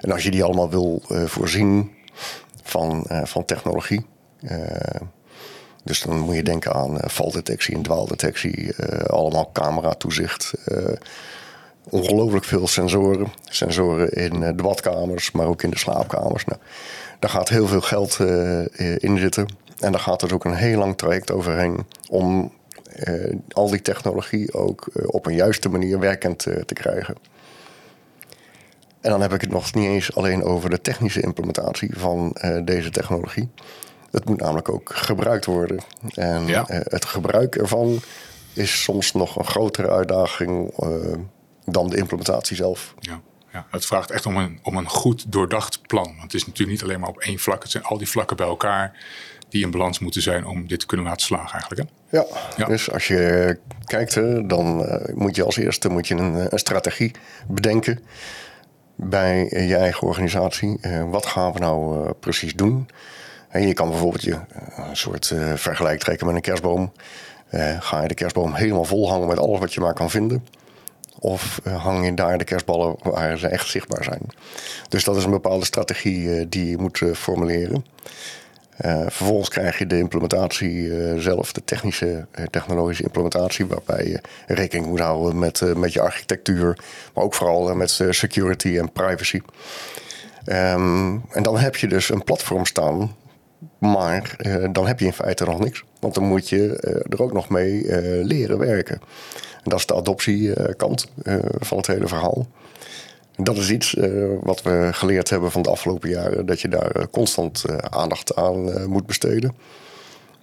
En 0.00 0.12
als 0.12 0.22
je 0.22 0.30
die 0.30 0.44
allemaal 0.44 0.70
wil 0.70 1.02
voorzien 1.06 1.90
van, 2.62 3.06
van 3.24 3.44
technologie. 3.44 4.06
dus 5.84 6.02
dan 6.02 6.18
moet 6.18 6.36
je 6.36 6.42
denken 6.42 6.72
aan 6.72 6.98
valdetectie 7.00 7.74
en 7.74 7.82
dwaaldetectie, 7.82 8.74
allemaal 9.06 9.50
camera-toezicht 9.52 10.52
ongelooflijk 11.90 12.44
veel 12.44 12.66
sensoren. 12.66 13.32
Sensoren 13.44 14.10
in 14.10 14.42
eh, 14.42 14.56
de 14.56 14.62
badkamers, 14.62 15.30
maar 15.30 15.46
ook 15.46 15.62
in 15.62 15.70
de 15.70 15.78
slaapkamers. 15.78 16.44
Nou, 16.44 16.60
daar 17.20 17.30
gaat 17.30 17.48
heel 17.48 17.66
veel 17.66 17.80
geld 17.80 18.18
uh, 18.20 18.64
in 18.96 19.18
zitten. 19.18 19.46
En 19.78 19.92
daar 19.92 20.00
gaat 20.00 20.20
dus 20.20 20.32
ook 20.32 20.44
een 20.44 20.54
heel 20.54 20.78
lang 20.78 20.96
traject 20.96 21.30
overheen 21.32 21.86
om 22.08 22.52
uh, 23.08 23.34
al 23.48 23.70
die 23.70 23.82
technologie 23.82 24.54
ook 24.54 24.90
op 25.06 25.26
een 25.26 25.34
juiste 25.34 25.68
manier 25.68 25.98
werkend 25.98 26.38
te 26.38 26.74
krijgen. 26.74 27.14
En 29.00 29.10
dan 29.10 29.20
heb 29.20 29.32
ik 29.32 29.40
het 29.40 29.50
nog 29.50 29.74
niet 29.74 29.86
eens 29.86 30.14
alleen 30.14 30.42
over 30.42 30.70
de 30.70 30.80
technische 30.80 31.20
implementatie 31.20 31.90
van 31.98 32.36
deze 32.64 32.90
technologie. 32.90 33.48
Het 34.10 34.24
moet 34.24 34.40
namelijk 34.40 34.68
ook 34.68 34.90
gebruikt 34.94 35.44
worden. 35.44 35.80
En 36.14 36.44
het 36.66 37.04
gebruik 37.04 37.56
ervan 37.56 38.00
is 38.52 38.82
soms 38.82 39.12
nog 39.12 39.36
een 39.36 39.44
grotere 39.44 39.90
uitdaging 39.90 40.74
dan 41.64 41.90
de 41.90 41.96
implementatie 41.96 42.56
zelf. 42.56 42.94
Ja. 42.98 43.20
Ja, 43.52 43.66
het 43.70 43.86
vraagt 43.86 44.10
echt 44.10 44.26
om 44.26 44.36
een, 44.36 44.58
om 44.62 44.76
een 44.76 44.88
goed 44.88 45.32
doordacht 45.32 45.86
plan. 45.86 46.04
Want 46.04 46.22
het 46.22 46.34
is 46.34 46.46
natuurlijk 46.46 46.70
niet 46.70 46.82
alleen 46.82 47.00
maar 47.00 47.08
op 47.08 47.18
één 47.18 47.38
vlak. 47.38 47.62
Het 47.62 47.70
zijn 47.70 47.84
al 47.84 47.98
die 47.98 48.08
vlakken 48.08 48.36
bij 48.36 48.46
elkaar 48.46 48.92
die 49.48 49.64
in 49.64 49.70
balans 49.70 49.98
moeten 49.98 50.22
zijn 50.22 50.46
om 50.46 50.66
dit 50.66 50.80
te 50.80 50.86
kunnen 50.86 51.06
laten 51.06 51.26
slagen 51.26 51.52
eigenlijk. 51.52 51.82
Hè? 51.82 52.18
Ja, 52.18 52.24
ja, 52.56 52.66
dus 52.66 52.90
als 52.90 53.06
je 53.06 53.58
kijkt, 53.84 54.14
dan 54.48 54.80
uh, 54.80 55.14
moet 55.14 55.36
je 55.36 55.44
als 55.44 55.56
eerste 55.56 55.88
moet 55.88 56.08
je 56.08 56.14
een, 56.14 56.52
een, 56.52 56.58
strategie 56.58 57.10
bedenken 57.48 58.00
bij 58.94 59.44
je 59.66 59.76
eigen 59.76 60.06
organisatie. 60.06 60.78
Uh, 60.80 61.10
wat 61.10 61.26
gaan 61.26 61.52
we 61.52 61.58
nou 61.58 62.10
precies 62.12 62.54
doen? 62.54 62.88
En 63.48 63.66
je 63.66 63.74
kan 63.74 63.88
bijvoorbeeld 63.88 64.22
je 64.22 64.38
een 64.76 64.96
soort 64.96 65.34
vergelijk 65.54 66.00
trekken 66.00 66.26
met 66.26 66.34
een 66.34 66.40
kerstboom. 66.40 66.92
ga 67.80 68.02
je 68.02 68.08
de 68.08 68.14
kerstboom 68.14 68.54
helemaal 68.54 68.84
vol 68.84 69.10
hangen 69.10 69.28
met 69.28 69.38
alles 69.38 69.58
wat 69.58 69.74
je 69.74 69.80
maar 69.80 69.94
kan 69.94 70.10
vinden? 70.10 70.46
Of 71.22 71.60
uh, 71.64 71.84
hang 71.84 72.04
je 72.04 72.14
daar 72.14 72.38
de 72.38 72.44
kerstballen 72.44 72.96
waar 73.02 73.38
ze 73.38 73.46
echt 73.46 73.68
zichtbaar 73.68 74.04
zijn? 74.04 74.22
Dus 74.88 75.04
dat 75.04 75.16
is 75.16 75.24
een 75.24 75.30
bepaalde 75.30 75.64
strategie 75.64 76.18
uh, 76.18 76.46
die 76.48 76.70
je 76.70 76.78
moet 76.78 77.00
uh, 77.00 77.14
formuleren. 77.14 77.84
vervolgens 79.08 79.48
krijg 79.48 79.78
je 79.78 79.86
de 79.86 79.98
implementatie 79.98 80.90
zelf, 81.20 81.52
de 81.52 81.64
technische, 81.64 82.26
technologische 82.50 83.02
implementatie, 83.02 83.66
waarbij 83.66 84.06
je 84.06 84.20
rekening 84.46 84.86
moet 84.86 85.00
houden 85.00 85.38
met, 85.38 85.76
met 85.76 85.92
je 85.92 86.00
architectuur, 86.00 86.78
maar 87.14 87.24
ook 87.24 87.34
vooral 87.34 87.74
met 87.74 88.00
security 88.10 88.78
en 88.78 88.92
privacy. 88.92 89.40
Um, 90.46 91.22
en 91.30 91.42
dan 91.42 91.58
heb 91.58 91.76
je 91.76 91.88
dus 91.88 92.08
een 92.08 92.24
platform 92.24 92.66
staan, 92.66 93.14
maar 93.80 94.36
dan 94.72 94.86
heb 94.86 95.00
je 95.00 95.06
in 95.06 95.12
feite 95.12 95.44
nog 95.44 95.58
niks. 95.58 95.84
Want 96.00 96.14
dan 96.14 96.24
moet 96.24 96.48
je 96.48 96.76
er 97.08 97.22
ook 97.22 97.32
nog 97.32 97.48
mee 97.48 97.84
leren 98.24 98.58
werken. 98.58 99.00
En 99.62 99.70
dat 99.70 99.78
is 99.78 99.86
de 99.86 99.94
adoptiekant 99.94 101.06
van 101.58 101.76
het 101.76 101.86
hele 101.86 102.08
verhaal. 102.08 102.46
En 103.36 103.44
dat 103.44 103.56
is 103.56 103.70
iets 103.70 103.96
wat 104.40 104.62
we 104.62 104.88
geleerd 104.92 105.30
hebben 105.30 105.50
van 105.50 105.62
de 105.62 105.70
afgelopen 105.70 106.08
jaren, 106.08 106.46
dat 106.46 106.60
je 106.60 106.68
daar 106.68 107.08
constant 107.10 107.64
aandacht 107.90 108.36
aan 108.36 108.88
moet 108.88 109.06
besteden. 109.06 109.54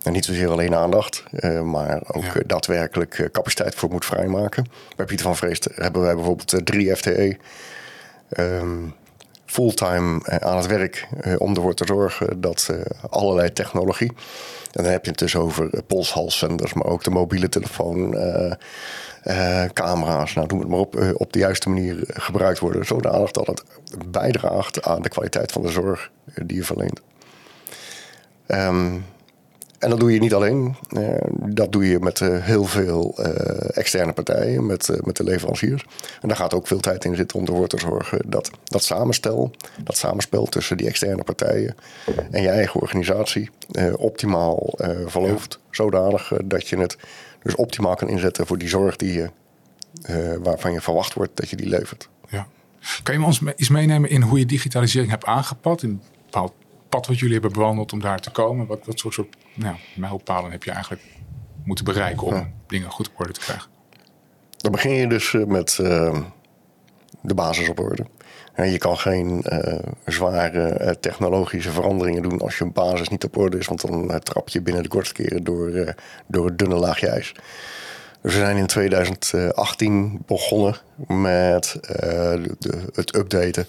En 0.03 0.11
niet 0.13 0.25
zozeer 0.25 0.49
alleen 0.49 0.75
aandacht, 0.75 1.23
maar 1.63 2.01
ook 2.07 2.23
ja. 2.23 2.33
daadwerkelijk 2.45 3.29
capaciteit 3.31 3.75
voor 3.75 3.89
moet 3.89 4.05
vrijmaken. 4.05 4.65
Bij 4.95 5.05
Pieter 5.05 5.25
van 5.25 5.35
Vreest 5.35 5.69
hebben 5.75 6.01
wij 6.01 6.15
bijvoorbeeld 6.15 6.65
drie 6.65 6.95
FTE. 6.95 7.37
Um, 8.37 8.93
fulltime 9.47 10.39
aan 10.39 10.57
het 10.57 10.65
werk 10.65 11.07
om 11.37 11.55
ervoor 11.55 11.73
te 11.73 11.85
zorgen 11.85 12.41
dat 12.41 12.69
allerlei 13.09 13.53
technologie. 13.53 14.11
En 14.71 14.83
dan 14.83 14.91
heb 14.91 15.03
je 15.03 15.09
het 15.09 15.19
dus 15.19 15.35
over 15.35 15.83
polshalszenders, 15.87 16.73
maar 16.73 16.85
ook 16.85 17.03
de 17.03 17.09
mobiele 17.09 17.49
telefoon, 17.49 18.13
uh, 19.27 19.65
camera's, 19.73 20.33
nou, 20.33 20.47
noem 20.47 20.59
het 20.59 20.69
maar 20.69 20.79
op, 20.79 20.99
uh, 20.99 21.09
op 21.13 21.33
de 21.33 21.39
juiste 21.39 21.69
manier 21.69 21.97
gebruikt 22.07 22.59
worden. 22.59 22.85
Zodanig 22.85 23.31
dat 23.31 23.47
het 23.47 23.63
bijdraagt 24.11 24.83
aan 24.83 25.01
de 25.01 25.09
kwaliteit 25.09 25.51
van 25.51 25.61
de 25.61 25.69
zorg 25.69 26.11
eh, 26.33 26.43
die 26.45 26.57
je 26.57 26.63
verleent. 26.63 27.01
Um, 28.47 29.05
en 29.79 29.89
dat 29.89 29.99
doe 29.99 30.13
je 30.13 30.19
niet 30.19 30.33
alleen. 30.33 30.75
Uh, 30.89 31.07
dat 31.45 31.71
doe 31.71 31.87
je 31.87 31.99
met 31.99 32.19
uh, 32.19 32.43
heel 32.43 32.65
veel 32.65 33.15
uh, 33.19 33.77
externe 33.77 34.13
partijen, 34.13 34.65
met, 34.65 34.99
met 35.03 35.15
de 35.15 35.23
leveranciers. 35.23 35.85
En 36.21 36.27
daar 36.27 36.37
gaat 36.37 36.53
ook 36.53 36.67
veel 36.67 36.79
tijd 36.79 37.05
in 37.05 37.15
zitten 37.15 37.39
om 37.39 37.45
ervoor 37.45 37.67
te 37.67 37.79
zorgen 37.79 38.19
dat 38.25 38.51
dat 38.63 38.83
samenstel, 38.83 39.51
dat 39.83 39.97
samenspel 39.97 40.45
tussen 40.45 40.77
die 40.77 40.87
externe 40.87 41.23
partijen 41.23 41.75
en 42.31 42.41
je 42.41 42.49
eigen 42.49 42.81
organisatie 42.81 43.49
optimaal 43.95 44.73
verloopt. 45.05 45.59
Zodanig 45.71 46.33
dat 46.45 46.67
je 46.67 46.77
het 46.77 46.97
dus 47.43 47.55
optimaal 47.55 47.95
kan 47.95 48.09
inzetten 48.09 48.47
voor 48.47 48.57
die 48.57 48.69
zorg 48.69 48.95
die 48.95 49.13
je, 49.13 49.29
waarvan 50.43 50.71
je 50.71 50.81
verwacht 50.81 51.13
wordt 51.13 51.31
dat 51.33 51.49
je 51.49 51.55
die 51.55 51.67
levert. 51.67 52.09
Ja. 52.29 52.47
Kan 53.03 53.19
je 53.19 53.25
ons 53.25 53.41
eens 53.55 53.69
meenemen 53.69 54.09
in 54.09 54.21
hoe 54.21 54.39
je 54.39 54.45
digitalisering 54.45 55.11
hebt 55.11 55.25
aangepakt? 55.25 55.83
In 55.83 55.89
een 55.89 56.01
bepaald 56.25 56.53
pad 56.89 57.07
wat 57.07 57.19
jullie 57.19 57.33
hebben 57.33 57.53
bewandeld 57.53 57.93
om 57.93 57.99
daar 57.99 58.19
te 58.19 58.31
komen? 58.31 58.67
Wat, 58.67 58.79
wat 58.85 58.99
soort, 58.99 59.13
soort 59.13 59.35
nou, 59.57 59.75
mijlpalen 59.95 60.51
heb 60.51 60.63
je 60.63 60.71
eigenlijk 60.71 61.03
moeten 61.63 61.85
bereiken 61.85 62.27
om 62.27 62.53
dingen 62.67 62.91
goed 62.91 63.09
op 63.09 63.19
orde 63.19 63.33
te 63.33 63.39
krijgen? 63.39 63.69
Dan 64.57 64.71
begin 64.71 64.91
je 64.91 65.07
dus 65.07 65.33
eh, 65.33 65.43
met 65.43 65.77
uh, 65.81 66.19
de 67.21 67.33
basis 67.33 67.69
op 67.69 67.79
orde. 67.79 68.05
Je 68.55 68.77
kan 68.77 68.97
geen 68.97 69.43
uh, 69.45 69.73
zware 70.05 70.97
technologische 70.99 71.71
veranderingen 71.71 72.21
doen 72.21 72.39
als 72.39 72.57
je 72.57 72.63
een 72.63 72.71
basis 72.71 73.07
niet 73.07 73.23
op 73.23 73.37
orde 73.37 73.57
is, 73.57 73.67
want 73.67 73.81
dan 73.81 74.19
trap 74.19 74.49
je 74.49 74.61
binnen 74.61 74.83
de 74.83 74.89
kortste 74.89 75.13
keren 75.13 75.43
door, 75.43 75.95
door 76.27 76.45
het 76.45 76.57
dunne 76.57 76.75
laagje 76.75 77.07
ijs. 77.07 77.31
Dus 78.21 78.33
we 78.33 78.39
zijn 78.39 78.57
in 78.57 78.67
2018 78.67 80.23
begonnen 80.25 80.75
met 81.07 81.77
de, 81.81 82.89
het 82.93 83.15
updaten 83.15 83.67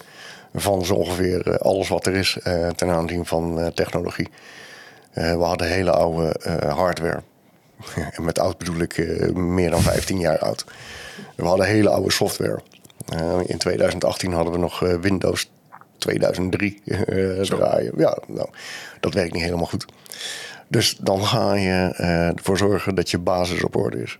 van 0.55 0.85
zo 0.85 0.95
ongeveer 0.95 1.59
alles 1.59 1.89
wat 1.89 2.07
er 2.07 2.15
is 2.15 2.39
ten 2.75 2.91
aanzien 2.91 3.27
van 3.27 3.73
technologie. 3.75 4.29
We 5.19 5.43
hadden 5.43 5.69
hele 5.69 5.91
oude 5.91 6.37
hardware. 6.69 7.23
en 8.17 8.25
met 8.25 8.39
oud 8.39 8.59
bedoel 8.59 8.81
ik 8.81 8.99
meer 9.35 9.71
dan 9.71 9.83
15 9.83 10.19
jaar 10.19 10.39
oud. 10.39 10.65
We 11.35 11.45
hadden 11.45 11.67
hele 11.67 11.89
oude 11.89 12.13
software. 12.13 12.61
in 13.47 13.59
2018 13.59 14.33
hadden 14.33 14.53
we 14.53 14.59
nog 14.59 14.81
Windows 15.01 15.51
2003 15.99 16.83
draaien. 17.43 17.93
Ja, 17.97 18.19
nou, 18.27 18.49
dat 19.01 19.15
werkt 19.15 19.33
niet 19.33 19.43
helemaal 19.43 19.67
goed. 19.67 19.87
Dus 20.69 20.97
dan 21.01 21.25
ga 21.25 21.55
je 21.55 21.93
ervoor 22.37 22.59
zorgen 22.59 22.95
dat 22.95 23.11
je 23.11 23.19
basis 23.19 23.65
op 23.65 23.77
orde 23.77 24.03
is. 24.03 24.19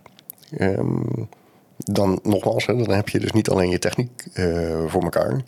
Um, 0.59 1.29
dan 1.77 2.19
nogmaals, 2.23 2.65
hè, 2.65 2.75
dan 2.75 2.95
heb 2.95 3.09
je 3.09 3.19
dus 3.19 3.31
niet 3.31 3.49
alleen 3.49 3.69
je 3.69 3.79
techniek 3.79 4.25
uh, 4.33 4.83
voor 4.87 5.03
elkaar. 5.03 5.41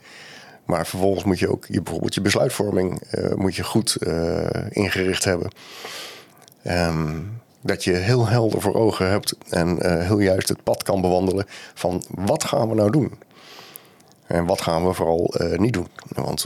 Maar 0.72 0.88
vervolgens 0.88 1.24
moet 1.24 1.40
je 1.40 1.52
ook 1.52 1.66
je, 1.68 1.82
bijvoorbeeld 1.82 2.14
je 2.14 2.22
besluitvorming 2.22 3.02
uh, 3.12 3.34
moet 3.34 3.56
je 3.56 3.64
goed 3.64 3.98
uh, 4.00 4.46
ingericht 4.70 5.24
hebben. 5.24 5.52
Um, 6.68 7.42
dat 7.62 7.84
je 7.84 7.92
heel 7.92 8.28
helder 8.28 8.62
voor 8.62 8.74
ogen 8.74 9.10
hebt 9.10 9.36
en 9.50 10.02
heel 10.06 10.20
juist 10.20 10.50
het 10.50 10.64
pad 10.64 10.84
kan 10.84 11.02
bewandelen 11.02 11.46
van 11.74 12.04
wat 12.10 12.44
gaan 12.44 12.70
we 12.70 12.76
nou 12.76 12.92
doen? 12.92 13.14
En 14.28 14.46
wat 14.46 14.62
gaan 14.62 14.88
we 14.88 14.94
vooral 14.94 15.34
niet 15.56 15.74
doen? 15.74 15.88
Want 16.14 16.46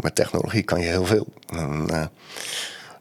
met 0.00 0.14
technologie 0.14 0.62
kan 0.62 0.80
je 0.80 0.86
heel 0.86 1.06
veel. 1.06 1.26
En, 1.46 1.88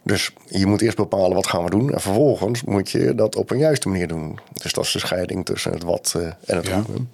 dus 0.03 0.34
je 0.46 0.65
moet 0.65 0.82
eerst 0.82 0.98
bepalen 0.98 1.36
wat 1.36 1.48
gaan 1.48 1.63
we 1.63 1.70
doen. 1.70 1.94
En 1.94 2.01
vervolgens 2.01 2.63
moet 2.63 2.91
je 2.91 3.15
dat 3.15 3.36
op 3.36 3.51
een 3.51 3.58
juiste 3.58 3.89
manier 3.89 4.08
doen. 4.08 4.39
Dus 4.53 4.74
dat 4.74 4.84
is 4.84 4.91
de 4.91 5.00
scheiding 5.00 5.46
tussen 5.46 5.72
het 5.72 5.84
wat 5.84 6.15
en 6.46 6.58
het 6.58 6.72
hoe. 6.72 7.05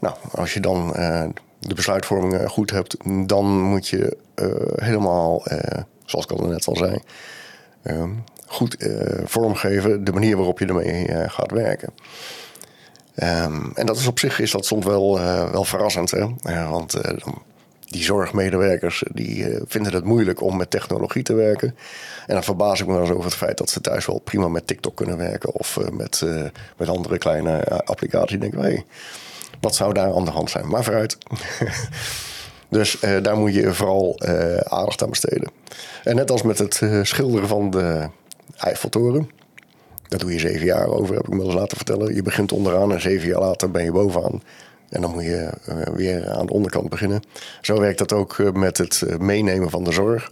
Nou, 0.00 0.16
als 0.30 0.54
je 0.54 0.60
dan 0.60 0.94
de 1.58 1.74
besluitvorming 1.74 2.34
eh, 2.34 2.48
goed 2.48 2.70
hebt, 2.70 2.96
dan 3.26 3.60
moet 3.60 3.88
je 3.88 4.16
helemaal, 4.76 5.42
zoals 6.04 6.24
ik 6.24 6.30
al 6.30 6.46
net 6.46 6.66
al 6.66 6.76
zei, 6.76 6.98
ehm, 7.82 8.10
goed 8.46 8.76
vormgeven 9.24 10.04
de 10.04 10.12
manier 10.12 10.36
waarop 10.36 10.58
je 10.58 10.66
ermee 10.66 11.28
gaat 11.28 11.50
werken. 11.50 11.92
Um, 13.22 13.72
en 13.74 13.86
dat 13.86 13.96
is 13.96 14.06
op 14.06 14.18
zich 14.18 14.40
is 14.40 14.50
dat 14.50 14.66
soms 14.66 14.84
wel, 14.84 15.20
wel 15.50 15.64
verrassend. 15.64 16.10
Hè? 16.10 16.26
want 16.68 17.00
die 17.80 18.02
zorgmedewerkers 18.02 19.04
die 19.12 19.58
vinden 19.66 19.94
het 19.94 20.04
moeilijk 20.04 20.42
om 20.42 20.56
met 20.56 20.70
technologie 20.70 21.22
te 21.22 21.34
werken. 21.34 21.76
En 22.26 22.34
dan 22.34 22.44
verbaas 22.44 22.80
ik 22.80 22.86
me 22.86 22.92
wel 22.92 23.02
eens 23.02 23.10
over 23.10 23.24
het 23.24 23.34
feit 23.34 23.58
dat 23.58 23.70
ze 23.70 23.80
thuis 23.80 24.06
wel 24.06 24.18
prima 24.18 24.48
met 24.48 24.66
TikTok 24.66 24.96
kunnen 24.96 25.16
werken 25.16 25.54
of 25.54 25.78
met, 25.92 26.22
met 26.76 26.88
andere 26.88 27.18
kleine 27.18 27.64
applicaties. 27.84 28.34
Ik 28.34 28.40
denk, 28.40 28.54
hey, 28.54 28.84
wat 29.60 29.74
zou 29.74 29.92
daar 29.92 30.14
aan 30.14 30.24
de 30.24 30.30
hand 30.30 30.50
zijn? 30.50 30.68
Maar 30.68 30.84
vooruit. 30.84 31.18
dus 32.68 32.98
daar 33.22 33.36
moet 33.36 33.54
je 33.54 33.74
vooral 33.74 34.20
aandacht 34.64 35.02
aan 35.02 35.10
besteden. 35.10 35.50
En 36.04 36.16
net 36.16 36.30
als 36.30 36.42
met 36.42 36.58
het 36.58 36.82
schilderen 37.02 37.48
van 37.48 37.70
de 37.70 38.08
Eiffeltoren. 38.56 39.30
Dat 40.08 40.20
doe 40.20 40.32
je 40.32 40.38
zeven 40.38 40.66
jaar 40.66 40.86
over, 40.86 41.14
heb 41.14 41.26
ik 41.26 41.34
me 41.34 41.44
eens 41.44 41.54
laten 41.54 41.76
vertellen. 41.76 42.14
Je 42.14 42.22
begint 42.22 42.52
onderaan 42.52 42.92
en 42.92 43.00
zeven 43.00 43.28
jaar 43.28 43.40
later 43.40 43.70
ben 43.70 43.84
je 43.84 43.92
bovenaan. 43.92 44.42
En 44.88 45.00
dan 45.00 45.10
moet 45.10 45.24
je 45.24 45.50
weer 45.94 46.28
aan 46.30 46.46
de 46.46 46.52
onderkant 46.52 46.88
beginnen. 46.88 47.22
Zo 47.60 47.80
werkt 47.80 47.98
dat 47.98 48.12
ook 48.12 48.52
met 48.52 48.78
het 48.78 49.18
meenemen 49.18 49.70
van 49.70 49.84
de 49.84 49.92
zorg. 49.92 50.28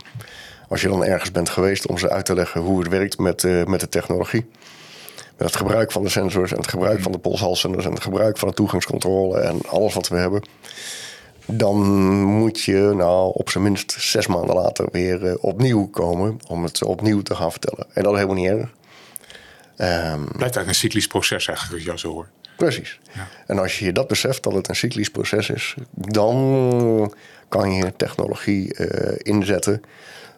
Als 0.69 0.81
je 0.81 0.89
dan 0.89 1.05
ergens 1.05 1.33
bent 1.33 1.49
geweest 1.49 1.87
om 1.87 1.99
ze 1.99 2.11
uit 2.11 2.25
te 2.25 2.35
leggen 2.35 2.61
hoe 2.61 2.79
het 2.79 2.89
werkt 2.89 3.19
met, 3.19 3.67
met 3.67 3.81
de 3.81 3.89
technologie. 3.89 4.47
Met 5.37 5.47
het 5.47 5.57
gebruik 5.57 5.93
van 5.93 6.03
de 6.03 6.09
sensors 6.09 6.53
en 6.53 6.57
het 6.57 6.69
gebruik 6.69 7.01
van 7.01 7.13
de 7.13 7.19
polshalsenders 7.19 7.85
en 7.85 7.93
het 7.93 8.03
gebruik 8.03 8.39
van 8.39 8.49
de 8.49 8.55
toegangscontrole 8.55 9.39
en 9.41 9.61
alles 9.69 9.95
wat 9.95 10.09
we 10.09 10.17
hebben. 10.17 10.43
Dan 11.47 11.77
moet 12.23 12.61
je 12.61 12.93
nou 12.97 13.33
op 13.35 13.51
zijn 13.51 13.65
minst 13.65 13.97
zes 13.99 14.27
maanden 14.27 14.55
later 14.55 14.89
weer 14.93 15.39
opnieuw 15.39 15.87
komen 15.87 16.39
om 16.47 16.63
het 16.63 16.85
opnieuw 16.85 17.23
te 17.23 17.35
gaan 17.35 17.51
vertellen. 17.51 17.87
En 17.93 18.03
dat 18.03 18.13
is 18.13 18.19
helemaal 18.19 18.43
niet 18.43 18.51
erg. 18.51 18.75
Um, 20.11 20.25
Blijft 20.25 20.41
eigenlijk 20.41 20.69
een 20.69 20.75
cyclisch 20.75 21.07
proces 21.07 21.47
eigenlijk, 21.49 21.73
als 21.73 21.83
je 21.83 21.87
jou 21.87 21.99
zo 21.99 22.13
hoort. 22.13 22.29
Precies. 22.57 23.01
Ja. 23.13 23.29
En 23.47 23.59
als 23.59 23.79
je 23.79 23.93
dat 23.93 24.09
beseft 24.09 24.43
dat 24.43 24.53
het 24.53 24.69
een 24.69 24.77
cyclisch 24.77 25.11
proces 25.11 25.51
is, 25.51 25.75
dan 25.91 27.15
kan 27.49 27.73
je 27.73 27.97
technologie 27.97 28.79
uh, 28.79 29.15
inzetten 29.19 29.83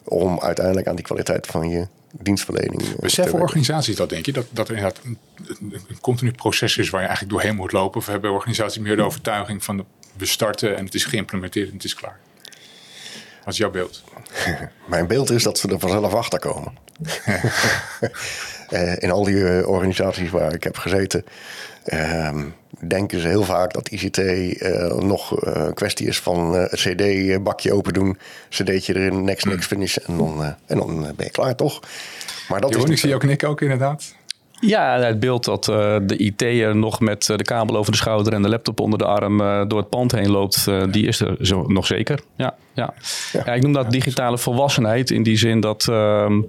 om 0.03 0.39
uiteindelijk 0.39 0.87
aan 0.87 0.95
die 0.95 1.05
kwaliteit 1.05 1.47
van 1.47 1.69
je 1.69 1.87
dienstverlening. 2.11 2.81
Uh, 2.81 2.95
Beseffen 2.99 3.39
organisaties 3.39 3.95
dat, 3.95 4.09
denk 4.09 4.25
je? 4.25 4.31
Dat, 4.31 4.45
dat 4.49 4.69
er 4.69 4.75
inderdaad 4.75 5.03
een, 5.03 5.17
een, 5.87 5.99
continu 6.01 6.31
proces 6.31 6.77
is 6.77 6.89
waar 6.89 7.01
je 7.01 7.07
eigenlijk 7.07 7.37
doorheen 7.37 7.55
moet 7.55 7.71
lopen? 7.71 7.99
Of 7.99 8.07
hebben 8.07 8.31
organisaties 8.31 8.81
meer 8.81 8.95
de 8.95 9.01
overtuiging 9.01 9.63
van 9.63 9.85
we 10.17 10.25
starten 10.25 10.77
en 10.77 10.85
het 10.85 10.93
is 10.93 11.05
geïmplementeerd 11.05 11.67
en 11.67 11.73
het 11.73 11.83
is 11.83 11.95
klaar? 11.95 12.19
Wat 13.43 13.53
is 13.53 13.59
jouw 13.59 13.71
beeld? 13.71 14.03
Mijn 14.85 15.07
beeld 15.07 15.29
is 15.29 15.43
dat 15.43 15.57
ze 15.57 15.67
er 15.67 15.79
vanzelf 15.79 16.13
achter 16.13 16.39
komen. 16.39 16.73
uh, 18.69 18.93
in 19.03 19.11
al 19.11 19.23
die 19.23 19.67
organisaties 19.67 20.29
waar 20.29 20.53
ik 20.53 20.63
heb 20.63 20.77
gezeten, 20.77 21.23
Ehm, 21.89 22.45
denken 22.87 23.19
ze 23.19 23.27
heel 23.27 23.43
vaak 23.43 23.73
dat 23.73 23.87
ICT 23.87 24.17
uh, 24.17 24.93
nog 24.93 25.43
uh, 25.45 25.53
een 25.55 25.73
kwestie 25.73 26.07
is 26.07 26.19
van 26.19 26.55
uh, 26.55 26.61
het 26.61 26.79
CD-bakje 26.79 27.73
open 27.73 27.93
doen, 27.93 28.17
CD'tje 28.49 28.95
erin, 28.95 29.23
next, 29.23 29.45
next, 29.45 29.67
finish 29.67 29.97
en 29.97 30.17
dan, 30.17 30.55
en 30.65 30.77
dan 30.77 31.01
ben 31.01 31.25
je 31.25 31.31
klaar 31.31 31.55
toch? 31.55 31.79
Maar 32.49 32.61
dat 32.61 32.69
Jeroen, 32.69 32.87
is 32.87 32.91
ik 32.91 32.97
zie 32.97 33.15
ook 33.15 33.23
Nick 33.23 33.43
ook 33.43 33.61
inderdaad. 33.61 34.17
Ja, 34.61 34.99
het 34.99 35.19
beeld 35.19 35.45
dat 35.45 35.63
de 36.05 36.15
IT 36.17 36.73
nog 36.73 36.99
met 36.99 37.25
de 37.25 37.43
kabel 37.43 37.77
over 37.77 37.91
de 37.91 37.97
schouder 37.97 38.33
en 38.33 38.41
de 38.41 38.49
laptop 38.49 38.79
onder 38.79 38.99
de 38.99 39.05
arm 39.05 39.37
door 39.67 39.79
het 39.79 39.89
pand 39.89 40.11
heen 40.11 40.29
loopt, 40.29 40.67
die 40.91 41.07
is 41.07 41.19
er 41.19 41.37
zo, 41.41 41.67
nog 41.67 41.85
zeker. 41.85 42.19
Ja, 42.35 42.55
ja. 42.73 42.93
ja. 43.31 43.41
ja 43.45 43.53
ik 43.53 43.61
noem 43.61 43.73
dat 43.73 43.91
digitale 43.91 44.37
volwassenheid 44.37 45.11
in 45.11 45.23
die 45.23 45.37
zin 45.37 45.59
dat 45.59 45.87
ehm, 45.87 46.41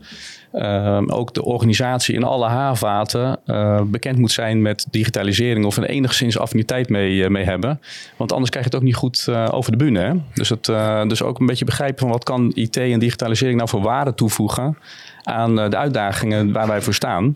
Ehm, 0.52 1.09
ook 1.09 1.35
de 1.35 1.45
organisatie 1.45 2.14
in 2.14 2.25
alle 2.25 2.47
haarvaten 2.47 3.38
uh, 3.47 3.80
bekend 3.83 4.19
moet 4.19 4.33
zijn 4.33 4.62
met 4.62 4.87
digitalisering 4.90 5.64
of 5.64 5.76
er 5.76 5.85
enigszins 5.85 6.38
affiniteit 6.38 6.88
mee, 6.88 7.14
uh, 7.14 7.28
mee 7.28 7.45
hebben. 7.45 7.80
Want 8.16 8.33
anders 8.33 8.50
krijg 8.50 8.64
je 8.64 8.71
het 8.71 8.80
ook 8.80 8.87
niet 8.87 8.97
goed 8.97 9.26
uh, 9.28 9.49
over 9.50 9.71
de 9.71 9.76
bühne. 9.76 10.16
Dus, 10.35 10.52
dus 11.09 11.23
ook 11.23 11.40
een 11.40 11.47
beetje 11.47 11.64
begrijpen 11.64 11.99
van 11.99 12.11
wat 12.11 12.25
kan 12.25 12.52
IT 12.54 12.76
en 12.76 12.99
digitalisering 12.99 13.57
nou 13.57 13.69
voor 13.69 13.83
waarde 13.83 14.14
toevoegen 14.14 14.76
aan 15.30 15.56
de 15.56 15.76
uitdagingen 15.76 16.52
waar 16.52 16.66
wij 16.66 16.82
voor 16.82 16.94
staan. 16.94 17.32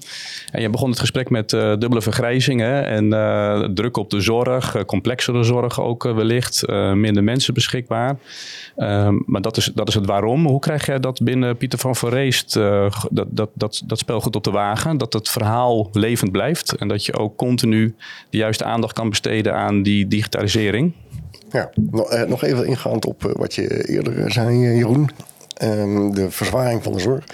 En 0.50 0.62
je 0.62 0.70
begon 0.70 0.90
het 0.90 0.98
gesprek 0.98 1.30
met 1.30 1.50
dubbele 1.50 2.02
vergrijzingen 2.02 2.86
en 2.86 3.74
druk 3.74 3.96
op 3.96 4.10
de 4.10 4.20
zorg, 4.20 4.84
complexere 4.86 5.42
zorg 5.42 5.80
ook 5.80 6.02
wellicht, 6.02 6.66
minder 6.94 7.24
mensen 7.24 7.54
beschikbaar. 7.54 8.16
Ehm, 8.76 9.14
maar 9.26 9.42
dat 9.42 9.56
is, 9.56 9.70
dat 9.74 9.88
is 9.88 9.94
het 9.94 10.06
waarom. 10.06 10.46
Hoe 10.46 10.60
krijg 10.60 10.86
jij 10.86 11.00
dat 11.00 11.22
binnen 11.22 11.56
Pieter 11.56 11.78
van 11.78 11.96
Verreest, 11.96 12.52
dat, 12.52 13.26
dat, 13.30 13.48
dat, 13.54 13.82
dat 13.86 13.98
speelgoed 13.98 14.36
op 14.36 14.44
de 14.44 14.50
wagen? 14.50 14.98
Dat 14.98 15.12
het 15.12 15.28
verhaal 15.28 15.88
levend 15.92 16.32
blijft 16.32 16.76
en 16.76 16.88
dat 16.88 17.04
je 17.04 17.18
ook 17.18 17.36
continu 17.36 17.94
de 18.30 18.38
juiste 18.38 18.64
aandacht 18.64 18.92
kan 18.92 19.08
besteden 19.08 19.54
aan 19.54 19.82
die 19.82 20.08
digitalisering? 20.08 20.92
Ja, 21.50 21.70
nog, 21.90 22.42
eh, 22.42 22.50
even 22.50 22.66
ingaand 22.66 23.06
op 23.06 23.24
eh, 23.24 23.32
wat 23.34 23.54
je 23.54 23.88
eerder 23.88 24.32
zei, 24.32 24.58
Jeroen. 24.58 25.10
Um, 25.62 26.14
de 26.14 26.30
verzwaring 26.30 26.82
van 26.82 26.92
de 26.92 26.98
zorg. 26.98 27.24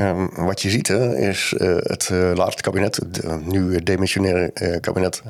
Um, 0.00 0.30
wat 0.34 0.62
je 0.62 0.70
ziet 0.70 0.88
hè, 0.88 1.16
is 1.16 1.54
uh, 1.58 1.76
het 1.78 2.08
uh, 2.12 2.32
laatste 2.34 2.62
kabinet, 2.62 2.96
het 2.96 3.46
nu 3.46 3.82
demissionaire 3.82 4.80
kabinet, 4.80 5.22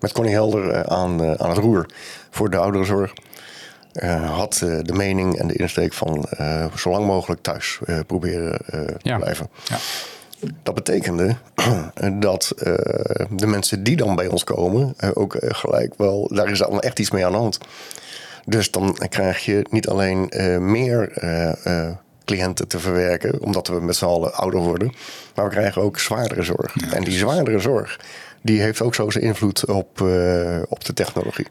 met 0.00 0.12
Connie 0.12 0.32
Helder 0.32 0.86
aan, 0.86 1.40
aan 1.40 1.50
het 1.50 1.58
roer 1.58 1.86
voor 2.30 2.50
de 2.50 2.56
ouderenzorg. 2.56 3.12
Had 4.26 4.54
de 4.58 4.92
mening 4.92 5.38
en 5.38 5.46
de 5.46 5.54
insteek 5.54 5.92
van 5.92 6.28
zo 6.76 6.90
lang 6.90 7.06
mogelijk 7.06 7.42
thuis 7.42 7.78
proberen 8.06 8.58
te 9.02 9.16
blijven. 9.18 9.48
Ja. 9.64 9.76
Dat 10.62 10.74
betekende 10.74 11.36
dat 12.20 12.52
de 13.30 13.46
mensen 13.46 13.82
die 13.82 13.96
dan 13.96 14.16
bij 14.16 14.26
ons 14.26 14.44
komen 14.44 14.94
ook 15.14 15.36
gelijk 15.40 15.94
wel, 15.96 16.30
daar 16.34 16.50
is 16.50 16.58
dan 16.58 16.80
echt 16.80 16.98
iets 16.98 17.10
mee 17.10 17.26
aan 17.26 17.32
de 17.32 17.38
hand. 17.38 17.58
Dus 18.44 18.70
dan 18.70 18.98
krijg 19.08 19.44
je 19.44 19.66
niet 19.70 19.88
alleen 19.88 20.32
meer 20.70 21.12
cliënten 22.28 22.68
te 22.68 22.78
verwerken, 22.78 23.40
omdat 23.40 23.68
we 23.68 23.80
met 23.80 23.96
z'n 23.96 24.04
allen 24.04 24.34
ouder 24.34 24.60
worden, 24.60 24.92
maar 25.34 25.44
we 25.44 25.50
krijgen 25.50 25.82
ook 25.82 25.98
zwaardere 25.98 26.42
zorg. 26.42 26.76
en 26.92 27.04
die 27.04 27.18
zwaardere 27.18 27.58
zorg, 27.58 28.00
die 28.42 28.60
heeft 28.60 28.82
ook 28.82 28.94
zo 28.94 29.10
zijn 29.10 29.24
invloed 29.24 29.66
op, 29.66 30.00
op 30.68 30.84
de 30.84 30.92
technologie 30.94 31.46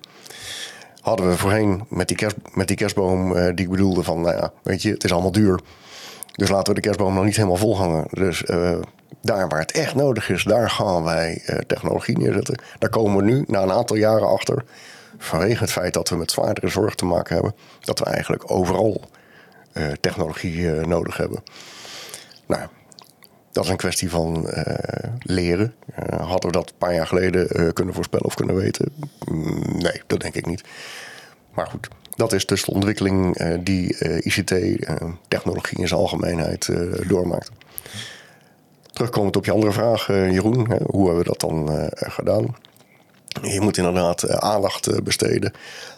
hadden 1.08 1.30
we 1.30 1.38
voorheen 1.38 1.86
met 1.90 2.08
die, 2.08 2.18
kerst, 2.18 2.36
met 2.54 2.68
die 2.68 2.78
kerstboom 2.78 3.32
uh, 3.32 3.46
die 3.46 3.66
ik 3.66 3.70
bedoelde 3.70 4.04
van, 4.04 4.22
nou 4.22 4.36
ja, 4.36 4.52
weet 4.64 4.82
je, 4.82 4.92
het 4.92 5.04
is 5.04 5.12
allemaal 5.12 5.32
duur. 5.32 5.60
Dus 6.32 6.50
laten 6.50 6.68
we 6.68 6.74
de 6.74 6.86
kerstboom 6.86 7.14
nog 7.14 7.24
niet 7.24 7.36
helemaal 7.36 7.58
vol 7.58 7.78
hangen. 7.78 8.08
Dus 8.12 8.44
uh, 8.44 8.80
daar 9.22 9.48
waar 9.48 9.60
het 9.60 9.72
echt 9.72 9.96
nodig 9.96 10.30
is, 10.30 10.44
daar 10.44 10.70
gaan 10.70 11.04
wij 11.04 11.42
technologie 11.68 12.18
neerzetten. 12.18 12.62
Daar 12.80 12.90
komen 12.90 13.18
we 13.18 13.32
nu 13.32 13.44
na 13.48 13.62
een 13.62 13.72
aantal 13.72 13.96
jaren 13.96 14.28
achter. 14.28 14.64
Vanwege 15.18 15.64
het 15.64 15.72
feit 15.72 15.94
dat 15.94 16.10
we 16.10 16.16
met 16.16 16.32
zwaardere 16.32 16.68
zorg 16.68 16.96
te 16.96 17.06
maken 17.06 17.34
hebben. 17.34 17.56
Dat 17.80 18.00
we 18.00 18.06
eigenlijk 18.06 18.52
overal 18.52 19.02
technologie 20.00 20.70
nodig 20.70 21.18
hebben. 21.18 21.44
Nou, 22.46 22.68
dat 23.52 23.64
is 23.64 23.70
een 23.70 23.78
kwestie 23.78 24.10
van 24.10 24.50
leren. 25.20 25.74
hadden 26.18 26.52
we 26.52 26.58
dat 26.58 26.70
een 26.70 26.78
paar 26.78 26.94
jaar 26.94 27.08
geleden 27.08 27.74
kunnen 27.74 27.94
voorspellen 27.94 28.26
of 28.26 28.34
kunnen 28.34 28.56
weten? 28.56 28.94
Mm, 29.26 29.78
nee, 29.78 30.02
dat 30.08 30.20
denk 30.20 30.36
ik 30.36 30.46
niet. 30.46 30.64
Maar 31.54 31.68
goed, 31.68 31.88
dat 32.16 32.34
is 32.34 32.46
dus 32.46 32.64
de 32.64 32.72
ontwikkeling 32.72 33.38
die 33.64 33.98
ICT-technologie 34.24 35.78
in 35.78 35.88
zijn 35.88 36.00
algemeenheid 36.00 36.70
doormaakt. 37.08 37.52
Terugkomend 38.94 39.36
op 39.36 39.46
je 39.46 39.52
andere 39.52 39.72
vraag, 39.72 40.08
Jeroen, 40.08 40.68
hoe 40.86 41.06
hebben 41.06 41.24
we 41.24 41.30
dat 41.30 41.40
dan 41.40 41.90
gedaan? 41.94 42.56
Je 43.42 43.62
moet 43.62 43.78
inderdaad 43.78 44.30
aandacht 44.30 45.04
besteden 45.04 45.54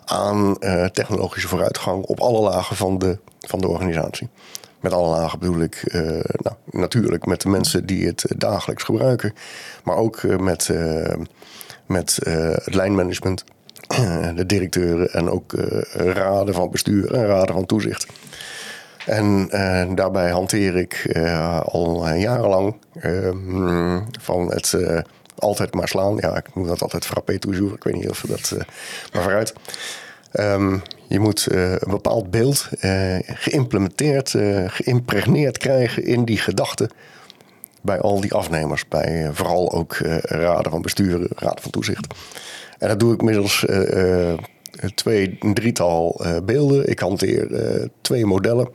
aan 0.05 0.57
technologische 0.91 1.47
vooruitgang 1.47 2.03
op 2.03 2.19
alle 2.19 2.39
lagen 2.39 2.75
van 2.75 2.97
de, 2.97 3.17
van 3.39 3.59
de 3.59 3.67
organisatie. 3.67 4.29
Met 4.79 4.93
alle 4.93 5.09
lagen 5.09 5.39
bedoel 5.39 5.61
ik 5.61 5.83
nou, 6.37 6.55
natuurlijk 6.65 7.25
met 7.25 7.41
de 7.41 7.49
mensen 7.49 7.85
die 7.85 8.07
het 8.07 8.25
dagelijks 8.37 8.83
gebruiken, 8.83 9.33
maar 9.83 9.95
ook 9.95 10.23
met, 10.23 10.69
met 11.85 12.19
het 12.63 12.75
lijnmanagement, 12.75 13.43
de 14.35 14.45
directeuren 14.45 15.11
en 15.11 15.29
ook 15.29 15.53
raden 15.93 16.53
van 16.53 16.71
bestuur 16.71 17.13
en 17.13 17.25
raden 17.25 17.55
van 17.55 17.65
toezicht. 17.65 18.07
En 19.05 19.49
daarbij 19.95 20.29
hanteer 20.29 20.77
ik 20.77 21.19
al 21.63 22.13
jarenlang 22.13 22.75
ehm, 22.99 24.01
van 24.19 24.51
het 24.51 24.77
altijd 25.39 25.73
maar 25.73 25.87
slaan. 25.87 26.17
Ja, 26.19 26.37
ik 26.37 26.55
noem 26.55 26.67
dat 26.67 26.81
altijd 26.81 27.05
frappé 27.05 27.39
toujours. 27.39 27.75
Ik 27.75 27.83
weet 27.83 27.95
niet 27.95 28.09
of 28.09 28.21
we 28.21 28.27
dat. 28.27 28.53
maar 29.13 29.23
vooruit. 29.23 29.53
Um, 30.33 30.81
je 31.07 31.19
moet 31.19 31.47
uh, 31.51 31.71
een 31.71 31.91
bepaald 31.91 32.31
beeld 32.31 32.69
uh, 32.81 33.17
geïmplementeerd, 33.23 34.35
geïmpregneerd 34.67 35.57
krijgen 35.57 36.03
in 36.03 36.25
die 36.25 36.37
gedachten 36.37 36.89
bij 37.81 37.99
al 37.99 38.21
die 38.21 38.33
afnemers. 38.33 38.87
Bij 38.87 39.29
vooral 39.33 39.71
ook 39.71 39.97
raden 40.21 40.71
van 40.71 40.81
besturen, 40.81 41.27
raden 41.35 41.61
van 41.61 41.71
toezicht. 41.71 42.07
En 42.77 42.87
dat 42.87 42.99
doe 42.99 43.13
ik 43.13 43.21
middels 43.21 43.65
twee, 44.95 45.37
een 45.39 45.53
drietal 45.53 46.21
beelden. 46.43 46.89
Ik 46.89 46.99
hanteer 46.99 47.47
twee 48.01 48.25
modellen. 48.25 48.69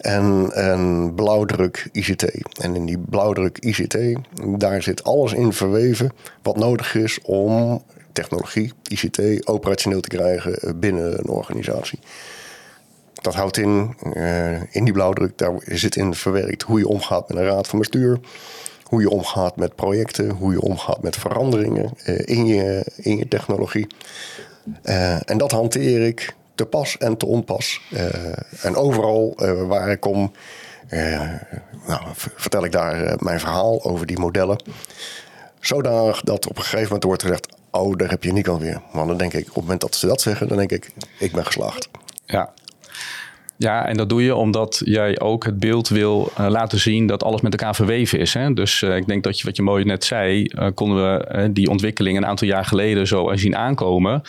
En 0.00 0.50
een 0.52 1.14
blauwdruk 1.14 1.88
ICT. 1.92 2.24
En 2.60 2.74
in 2.74 2.86
die 2.86 2.98
blauwdruk 2.98 3.58
ICT, 3.58 3.96
daar 4.58 4.82
zit 4.82 5.04
alles 5.04 5.32
in 5.32 5.52
verweven 5.52 6.10
wat 6.42 6.56
nodig 6.56 6.94
is 6.94 7.18
om 7.22 7.82
technologie, 8.12 8.72
ICT, 8.88 9.48
operationeel 9.48 10.00
te 10.00 10.08
krijgen 10.08 10.54
eh, 10.54 10.70
binnen 10.74 11.18
een 11.18 11.28
organisatie. 11.28 11.98
Dat 13.14 13.34
houdt 13.34 13.56
in, 13.56 13.96
uh, 14.16 14.74
in 14.74 14.84
die 14.84 14.92
blauwdruk, 14.92 15.38
daar 15.38 15.52
zit 15.64 15.96
in 15.96 16.14
verwerkt 16.14 16.62
hoe 16.62 16.78
je 16.78 16.88
omgaat 16.88 17.28
met 17.28 17.38
een 17.38 17.44
raad 17.44 17.68
van 17.68 17.78
bestuur. 17.78 18.20
Hoe 18.82 19.00
je 19.00 19.10
omgaat 19.10 19.56
met 19.56 19.74
projecten, 19.74 20.30
hoe 20.30 20.52
je 20.52 20.60
omgaat 20.60 21.02
met 21.02 21.16
veranderingen 21.16 21.90
uh, 22.06 22.18
in, 22.24 22.46
je, 22.46 22.92
in 22.96 23.16
je 23.16 23.28
technologie. 23.28 23.86
En 25.24 25.38
dat 25.38 25.50
hanteer 25.50 26.02
ik 26.02 26.34
te 26.60 26.66
pas 26.66 26.98
en 26.98 27.16
te 27.16 27.26
onpas. 27.26 27.80
en 28.62 28.76
overal 28.76 29.34
waar 29.66 29.90
ik 29.90 30.00
kom, 30.00 30.32
nou, 31.86 32.00
vertel 32.14 32.64
ik 32.64 32.72
daar 32.72 33.16
mijn 33.18 33.40
verhaal 33.40 33.84
over 33.84 34.06
die 34.06 34.18
modellen. 34.18 34.62
Zodanig 35.60 36.20
dat 36.20 36.48
op 36.48 36.56
een 36.56 36.62
gegeven 36.62 36.84
moment 36.84 37.04
wordt 37.04 37.22
gezegd: 37.22 37.48
oh, 37.70 37.96
daar 37.96 38.10
heb 38.10 38.24
je 38.24 38.32
Nico 38.32 38.58
weer. 38.58 38.80
Maar 38.92 39.06
dan 39.06 39.16
denk 39.16 39.32
ik, 39.32 39.48
op 39.48 39.54
het 39.54 39.62
moment 39.62 39.80
dat 39.80 39.94
ze 39.94 40.06
dat 40.06 40.20
zeggen, 40.20 40.48
dan 40.48 40.56
denk 40.56 40.72
ik, 40.72 40.90
ik 41.18 41.32
ben 41.32 41.44
geslaagd. 41.44 41.88
Ja. 42.26 42.52
Ja, 43.56 43.86
en 43.86 43.96
dat 43.96 44.08
doe 44.08 44.22
je 44.22 44.34
omdat 44.34 44.80
jij 44.84 45.20
ook 45.20 45.44
het 45.44 45.58
beeld 45.58 45.88
wil 45.88 46.32
laten 46.36 46.78
zien 46.78 47.06
dat 47.06 47.22
alles 47.22 47.40
met 47.40 47.52
elkaar 47.52 47.74
verweven 47.74 48.18
is. 48.18 48.34
Hè? 48.34 48.52
Dus 48.52 48.82
ik 48.82 49.06
denk 49.06 49.24
dat 49.24 49.38
je, 49.38 49.44
wat 49.44 49.56
je 49.56 49.62
mooi 49.62 49.84
net 49.84 50.04
zei, 50.04 50.46
konden 50.74 50.96
we 50.96 51.52
die 51.52 51.68
ontwikkeling 51.68 52.16
een 52.16 52.26
aantal 52.26 52.48
jaar 52.48 52.64
geleden 52.64 53.06
zo 53.06 53.36
zien 53.36 53.56
aankomen. 53.56 54.22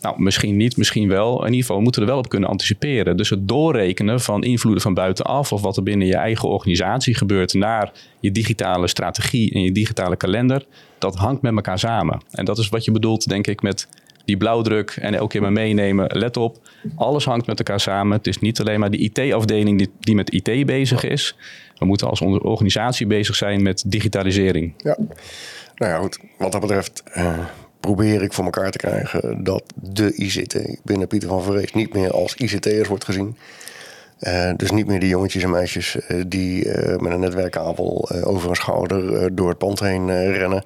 Nou, 0.00 0.22
misschien 0.22 0.56
niet, 0.56 0.76
misschien 0.76 1.08
wel. 1.08 1.40
In 1.40 1.46
ieder 1.46 1.66
geval 1.66 1.80
moeten 1.80 2.00
we 2.00 2.06
er 2.06 2.12
wel 2.12 2.22
op 2.22 2.28
kunnen 2.28 2.48
anticiperen. 2.48 3.16
Dus 3.16 3.30
het 3.30 3.48
doorrekenen 3.48 4.20
van 4.20 4.42
invloeden 4.42 4.82
van 4.82 4.94
buitenaf 4.94 5.52
of 5.52 5.60
wat 5.60 5.76
er 5.76 5.82
binnen 5.82 6.06
je 6.06 6.16
eigen 6.16 6.48
organisatie 6.48 7.14
gebeurt 7.14 7.54
naar 7.54 7.92
je 8.20 8.32
digitale 8.32 8.88
strategie 8.88 9.52
en 9.52 9.62
je 9.62 9.72
digitale 9.72 10.16
kalender, 10.16 10.66
dat 10.98 11.14
hangt 11.14 11.42
met 11.42 11.54
elkaar 11.54 11.78
samen. 11.78 12.20
En 12.30 12.44
dat 12.44 12.58
is 12.58 12.68
wat 12.68 12.84
je 12.84 12.92
bedoelt, 12.92 13.28
denk 13.28 13.46
ik, 13.46 13.62
met 13.62 13.88
die 14.24 14.36
blauwdruk 14.36 14.90
en 14.90 15.14
elke 15.14 15.28
keer 15.28 15.42
maar 15.42 15.52
meenemen. 15.52 16.18
Let 16.18 16.36
op, 16.36 16.58
alles 16.96 17.24
hangt 17.24 17.46
met 17.46 17.58
elkaar 17.58 17.80
samen. 17.80 18.16
Het 18.16 18.26
is 18.26 18.38
niet 18.38 18.60
alleen 18.60 18.80
maar 18.80 18.90
de 18.90 18.98
IT-afdeling 18.98 19.78
die, 19.78 19.90
die 20.00 20.14
met 20.14 20.32
IT 20.32 20.66
bezig 20.66 21.04
is. 21.04 21.36
We 21.78 21.84
moeten 21.84 22.08
als 22.08 22.20
organisatie 22.20 23.06
bezig 23.06 23.34
zijn 23.34 23.62
met 23.62 23.84
digitalisering. 23.86 24.74
Ja, 24.76 24.96
nou 25.74 25.92
ja, 25.92 25.98
goed. 25.98 26.18
Wat 26.38 26.52
dat 26.52 26.60
betreft. 26.60 27.02
Uh 27.16 27.38
probeer 27.80 28.22
ik 28.22 28.32
voor 28.32 28.44
elkaar 28.44 28.70
te 28.70 28.78
krijgen 28.78 29.44
dat 29.44 29.62
de 29.74 30.14
ICT 30.14 30.58
binnen 30.82 31.08
Pieter 31.08 31.28
van 31.28 31.42
Vrees 31.42 31.72
niet 31.72 31.94
meer 31.94 32.10
als 32.10 32.34
ICT'ers 32.34 32.88
wordt 32.88 33.04
gezien. 33.04 33.36
Uh, 34.20 34.50
dus 34.56 34.70
niet 34.70 34.86
meer 34.86 35.00
die 35.00 35.08
jongetjes 35.08 35.42
en 35.42 35.50
meisjes 35.50 35.96
uh, 35.96 36.24
die 36.26 36.64
uh, 36.64 36.96
met 36.96 37.12
een 37.12 37.20
netwerkkabel 37.20 38.10
over 38.24 38.50
een 38.50 38.56
schouder 38.56 39.34
door 39.34 39.48
het 39.48 39.58
pand 39.58 39.80
heen 39.80 40.32
rennen. 40.32 40.62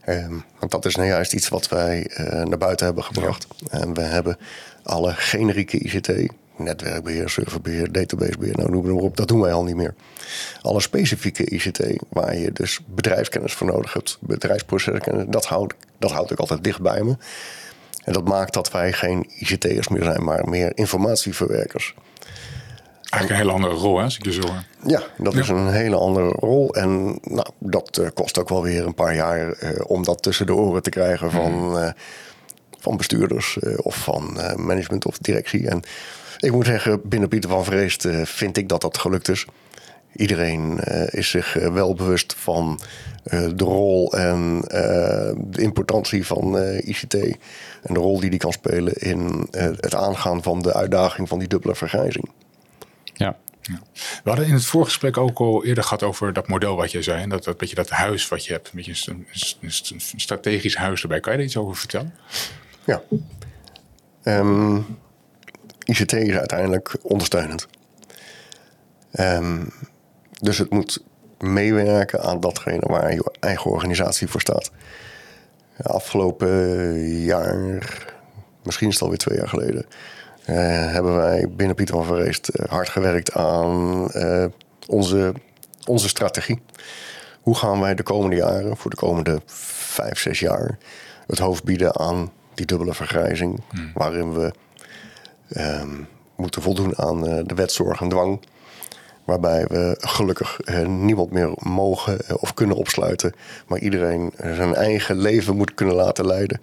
Ehm, 0.00 0.34
want 0.58 0.72
dat 0.72 0.84
is 0.84 0.96
nou 0.96 1.08
juist 1.08 1.32
iets 1.32 1.48
wat 1.48 1.68
wij 1.68 2.10
naar 2.44 2.58
buiten 2.58 2.86
hebben 2.86 3.04
gebracht. 3.04 3.46
En 3.70 3.94
we 3.94 4.00
hebben 4.00 4.38
alle 4.82 5.12
generieke 5.12 5.78
ICT, 5.78 6.32
netwerkbeheer, 6.62 7.28
serverbeheer, 7.28 7.92
databasebeheer, 7.92 8.56
nou 8.56 8.70
noem 8.70 8.84
maar 8.84 9.02
op, 9.02 9.16
dat 9.16 9.28
doen 9.28 9.40
wij 9.40 9.52
al 9.52 9.64
niet 9.64 9.76
meer. 9.76 9.94
Alle 10.62 10.80
specifieke 10.80 11.44
ICT, 11.44 11.80
waar 12.08 12.36
je 12.36 12.52
dus 12.52 12.80
bedrijfskennis 12.86 13.52
voor 13.52 13.66
nodig 13.66 13.92
hebt, 13.92 14.18
bedrijfsproceskennis, 14.20 15.24
dat 15.28 15.46
houd, 15.46 15.74
dat 15.98 16.10
houd 16.10 16.30
ik 16.30 16.38
altijd 16.38 16.64
dicht 16.64 16.80
bij 16.80 17.02
me. 17.02 17.16
En 18.04 18.12
dat 18.12 18.28
maakt 18.28 18.54
dat 18.54 18.70
wij 18.70 18.92
geen 18.92 19.30
ICT'ers 19.38 19.88
meer 19.88 20.04
zijn, 20.04 20.24
maar 20.24 20.48
meer 20.48 20.72
informatieverwerkers. 20.74 21.94
Eigenlijk 23.10 23.30
een 23.30 23.48
hele 23.48 23.64
andere 23.64 23.82
rol, 23.82 23.96
hè, 23.96 24.04
als 24.04 24.16
ik 24.16 24.24
dus 24.24 24.38
hoor. 24.38 24.64
Ja, 24.86 25.02
dat 25.18 25.34
is 25.34 25.48
een 25.48 25.68
hele 25.68 25.96
andere 25.96 26.28
rol. 26.28 26.74
En 26.74 27.18
nou, 27.22 27.46
dat 27.58 27.98
uh, 28.00 28.08
kost 28.14 28.38
ook 28.38 28.48
wel 28.48 28.62
weer 28.62 28.86
een 28.86 28.94
paar 28.94 29.14
jaar 29.14 29.62
uh, 29.62 29.70
om 29.86 30.04
dat 30.04 30.22
tussen 30.22 30.46
de 30.46 30.54
oren 30.54 30.82
te 30.82 30.90
krijgen 30.90 31.30
van, 31.30 31.78
uh, 31.78 31.90
van 32.78 32.96
bestuurders 32.96 33.58
of 33.76 33.96
van 33.96 34.32
management 34.56 35.06
of 35.06 35.18
directie. 35.18 35.68
En 35.68 35.82
ik 36.40 36.52
moet 36.52 36.66
zeggen, 36.66 37.08
binnen 37.08 37.28
Pieter 37.28 37.50
van 37.50 37.64
Vreest 37.64 38.08
vind 38.22 38.56
ik 38.56 38.68
dat 38.68 38.80
dat 38.80 38.98
gelukt 38.98 39.28
is. 39.28 39.46
Iedereen 40.16 40.78
is 41.10 41.30
zich 41.30 41.52
wel 41.52 41.94
bewust 41.94 42.34
van 42.34 42.80
de 43.30 43.64
rol 43.64 44.12
en 44.12 44.60
de 45.36 45.62
importantie 45.62 46.26
van 46.26 46.58
ICT. 46.78 47.14
En 47.82 47.94
de 47.94 48.00
rol 48.00 48.20
die 48.20 48.30
die 48.30 48.38
kan 48.38 48.52
spelen 48.52 48.92
in 48.92 49.48
het 49.80 49.94
aangaan 49.94 50.42
van 50.42 50.62
de 50.62 50.74
uitdaging 50.74 51.28
van 51.28 51.38
die 51.38 51.48
dubbele 51.48 51.74
vergrijzing. 51.74 52.30
Ja. 53.14 53.36
We 54.22 54.30
hadden 54.30 54.46
in 54.46 54.52
het 54.52 54.64
voorgesprek 54.64 55.16
ook 55.16 55.38
al 55.38 55.64
eerder 55.64 55.84
gehad 55.84 56.02
over 56.02 56.32
dat 56.32 56.48
model 56.48 56.76
wat 56.76 56.92
jij 56.92 57.02
zei. 57.02 57.22
En 57.22 57.28
dat, 57.28 57.44
dat 57.44 57.58
beetje 57.58 57.74
dat 57.74 57.90
huis 57.90 58.28
wat 58.28 58.44
je 58.44 58.52
hebt. 58.52 58.66
Een 58.66 58.72
beetje 58.74 59.12
een, 59.12 59.26
een, 59.60 59.70
een 60.12 60.20
strategisch 60.20 60.76
huis 60.76 61.02
erbij. 61.02 61.20
Kan 61.20 61.32
je 61.32 61.38
daar 61.38 61.46
iets 61.46 61.56
over 61.56 61.76
vertellen? 61.76 62.14
Ja. 62.84 63.02
Um, 64.24 64.86
ICT 65.90 66.12
is 66.12 66.36
uiteindelijk 66.36 66.96
ondersteunend. 67.02 67.68
Um, 69.12 69.72
dus 70.40 70.58
het 70.58 70.70
moet 70.70 71.02
meewerken 71.38 72.22
aan 72.22 72.40
datgene 72.40 72.80
waar 72.86 73.12
je 73.12 73.32
eigen 73.40 73.70
organisatie 73.70 74.28
voor 74.28 74.40
staat. 74.40 74.70
Afgelopen 75.82 77.02
jaar, 77.20 77.78
misschien 78.62 78.88
is 78.88 78.94
het 78.94 79.02
alweer 79.02 79.18
twee 79.18 79.38
jaar 79.38 79.48
geleden, 79.48 79.86
uh, 80.46 80.56
hebben 80.92 81.16
wij 81.16 81.48
binnen 81.48 81.76
Pieter 81.76 81.94
van 81.94 82.04
Verreest 82.04 82.50
uh, 82.52 82.66
hard 82.66 82.88
gewerkt 82.88 83.32
aan 83.34 84.08
uh, 84.12 84.44
onze, 84.86 85.34
onze 85.86 86.08
strategie. 86.08 86.62
Hoe 87.40 87.56
gaan 87.56 87.80
wij 87.80 87.94
de 87.94 88.02
komende 88.02 88.36
jaren, 88.36 88.76
voor 88.76 88.90
de 88.90 88.96
komende 88.96 89.40
vijf, 89.46 90.18
zes 90.18 90.40
jaar, 90.40 90.78
het 91.26 91.38
hoofd 91.38 91.64
bieden 91.64 91.98
aan 91.98 92.30
die 92.54 92.66
dubbele 92.66 92.94
vergrijzing, 92.94 93.62
hmm. 93.70 93.90
waarin 93.94 94.32
we 94.32 94.52
um, 95.56 96.08
moeten 96.36 96.62
voldoen 96.62 96.98
aan 96.98 97.20
de 97.22 97.54
wetzorg 97.54 98.00
en 98.00 98.08
dwang. 98.08 98.40
Waarbij 99.24 99.64
we 99.68 99.96
gelukkig 100.00 100.60
niemand 100.86 101.30
meer 101.30 101.50
mogen 101.58 102.40
of 102.40 102.54
kunnen 102.54 102.76
opsluiten, 102.76 103.32
maar 103.66 103.78
iedereen 103.78 104.32
zijn 104.36 104.74
eigen 104.74 105.18
leven 105.18 105.56
moet 105.56 105.74
kunnen 105.74 105.94
laten 105.94 106.26
leiden. 106.26 106.60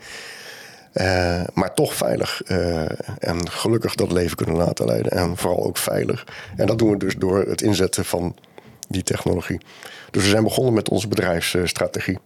Uh, 0.93 1.41
maar 1.53 1.73
toch 1.73 1.93
veilig 1.93 2.41
uh, 2.47 2.81
en 3.19 3.49
gelukkig 3.49 3.95
dat 3.95 4.11
leven 4.11 4.37
kunnen 4.37 4.55
laten 4.55 4.85
leiden. 4.85 5.11
En 5.11 5.37
vooral 5.37 5.63
ook 5.63 5.77
veilig. 5.77 6.27
En 6.55 6.67
dat 6.67 6.79
doen 6.79 6.89
we 6.89 6.97
dus 6.97 7.15
door 7.15 7.39
het 7.39 7.61
inzetten 7.61 8.05
van 8.05 8.35
die 8.87 9.03
technologie. 9.03 9.61
Dus 10.11 10.23
we 10.23 10.29
zijn 10.29 10.43
begonnen 10.43 10.73
met 10.73 10.89
onze 10.89 11.07
bedrijfsstrategie. 11.07 12.17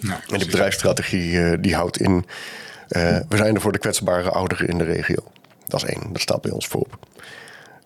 Nou, 0.00 0.20
en 0.28 0.38
die 0.38 0.46
bedrijfsstrategie 0.46 1.32
uh, 1.32 1.56
die 1.60 1.74
houdt 1.74 2.00
in... 2.00 2.24
we 3.28 3.36
zijn 3.36 3.54
er 3.54 3.60
voor 3.60 3.72
de 3.72 3.78
kwetsbare 3.78 4.30
ouderen 4.30 4.68
in 4.68 4.78
de 4.78 4.84
regio. 4.84 5.24
Dat 5.70 5.82
is 5.82 5.88
één, 5.88 6.12
dat 6.12 6.20
staat 6.20 6.40
bij 6.40 6.50
ons 6.50 6.66
voorop. 6.66 6.98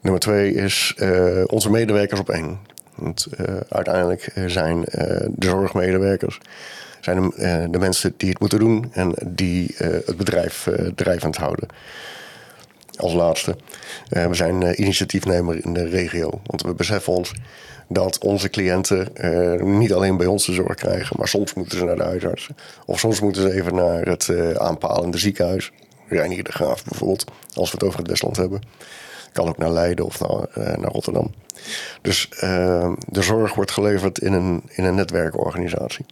Nummer 0.00 0.20
twee 0.20 0.54
is 0.54 0.94
onze 1.46 1.70
medewerkers 1.70 2.20
op 2.20 2.30
één. 2.30 2.58
Want 2.94 3.26
uiteindelijk 3.68 4.32
zijn 4.46 4.80
de 5.28 5.46
zorgmedewerkers 5.46 6.40
zijn 7.04 7.20
de, 7.20 7.68
de, 7.70 7.78
mensen 7.78 8.14
die 8.16 8.28
het 8.28 8.40
moeten 8.40 8.58
doen 8.58 8.90
en 8.92 9.14
die 9.26 9.74
het 9.76 10.16
bedrijf 10.16 10.68
drijvend 10.94 11.36
houden. 11.36 11.68
als 12.96 13.12
laatste. 13.12 13.56
we 14.08 14.34
zijn 14.34 14.80
initiatiefnemer 14.80 15.64
in 15.64 15.72
de 15.72 15.88
regio. 15.88 16.40
Want 16.46 16.62
we 16.62 16.74
beseffen 16.74 17.12
ons 17.12 17.32
dat 17.88 18.18
onze 18.18 18.50
cliënten 18.50 19.08
niet 19.78 19.92
alleen 19.92 20.16
bij 20.16 20.26
ons 20.26 20.46
de 20.46 20.52
zorg 20.52 20.74
krijgen, 20.74 21.16
maar 21.18 21.28
soms 21.28 21.54
moeten 21.54 21.78
ze 21.78 21.84
naar 21.84 21.96
de 21.96 22.02
huisartsen. 22.02 22.56
Of 22.86 22.98
soms 22.98 23.20
moeten 23.20 23.42
ze 23.42 23.52
even 23.52 23.74
naar 23.74 24.06
het 24.06 24.58
aanpalende 24.58 25.18
ziekenhuis. 25.18 25.72
Reinier 26.08 26.44
de 26.44 26.52
Graaf 26.52 26.84
bijvoorbeeld, 26.84 27.24
als 27.54 27.70
we 27.70 27.76
het 27.76 27.86
over 27.86 27.98
het 27.98 28.08
Westland 28.08 28.36
hebben. 28.36 28.62
Kan 29.32 29.48
ook 29.48 29.58
naar 29.58 29.70
Leiden 29.70 30.04
of 30.04 30.20
naar, 30.20 30.48
naar 30.54 30.90
Rotterdam. 30.90 31.34
Dus 32.02 32.28
de 33.08 33.22
zorg 33.22 33.54
wordt 33.54 33.70
geleverd 33.70 34.18
in 34.18 34.32
een, 34.32 34.62
in 34.68 34.84
een 34.84 34.94
netwerkorganisatie. 34.94 36.06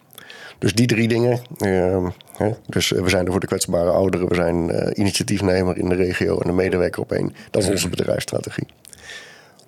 Dus 0.58 0.74
die 0.74 0.86
drie 0.86 1.08
dingen. 1.08 1.40
Ehm, 1.58 2.08
hè, 2.36 2.50
dus 2.66 2.90
we 2.90 3.08
zijn 3.08 3.24
er 3.24 3.30
voor 3.30 3.40
de 3.40 3.46
kwetsbare 3.46 3.90
ouderen. 3.90 4.28
We 4.28 4.34
zijn 4.34 4.70
initiatiefnemer 5.00 5.78
in 5.78 5.88
de 5.88 5.94
regio 5.94 6.38
en 6.38 6.46
de 6.46 6.52
medewerker 6.52 7.02
op 7.02 7.12
één. 7.12 7.34
Dat 7.50 7.62
is 7.62 7.68
onze 7.68 7.88
bedrijfsstrategie. 7.88 8.66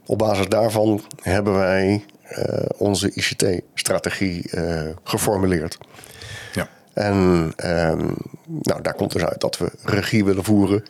Op 0.06 0.18
basis 0.18 0.48
daarvan 0.48 1.02
hebben 1.22 1.54
wij 1.54 2.04
onze 2.76 3.10
ICT-strategie 3.14 4.50
geformuleerd. 5.02 5.78
En 6.94 7.52
ehm, 7.56 8.06
nou, 8.46 8.82
daar 8.82 8.94
komt 8.94 9.12
dus 9.12 9.24
uit 9.24 9.40
dat 9.40 9.58
we 9.58 9.70
regie 9.82 10.24
willen 10.24 10.44
voeren 10.44 10.82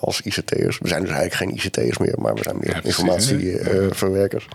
als 0.00 0.20
ICT'ers. 0.20 0.78
We 0.78 0.88
zijn 0.88 1.00
dus 1.00 1.10
eigenlijk 1.10 1.34
geen 1.34 1.54
ICT'ers 1.54 1.98
meer, 1.98 2.14
maar 2.18 2.34
we 2.34 2.42
zijn 2.42 2.56
meer 2.60 2.74
ja, 2.74 2.82
informatieverwerkers. 2.82 4.48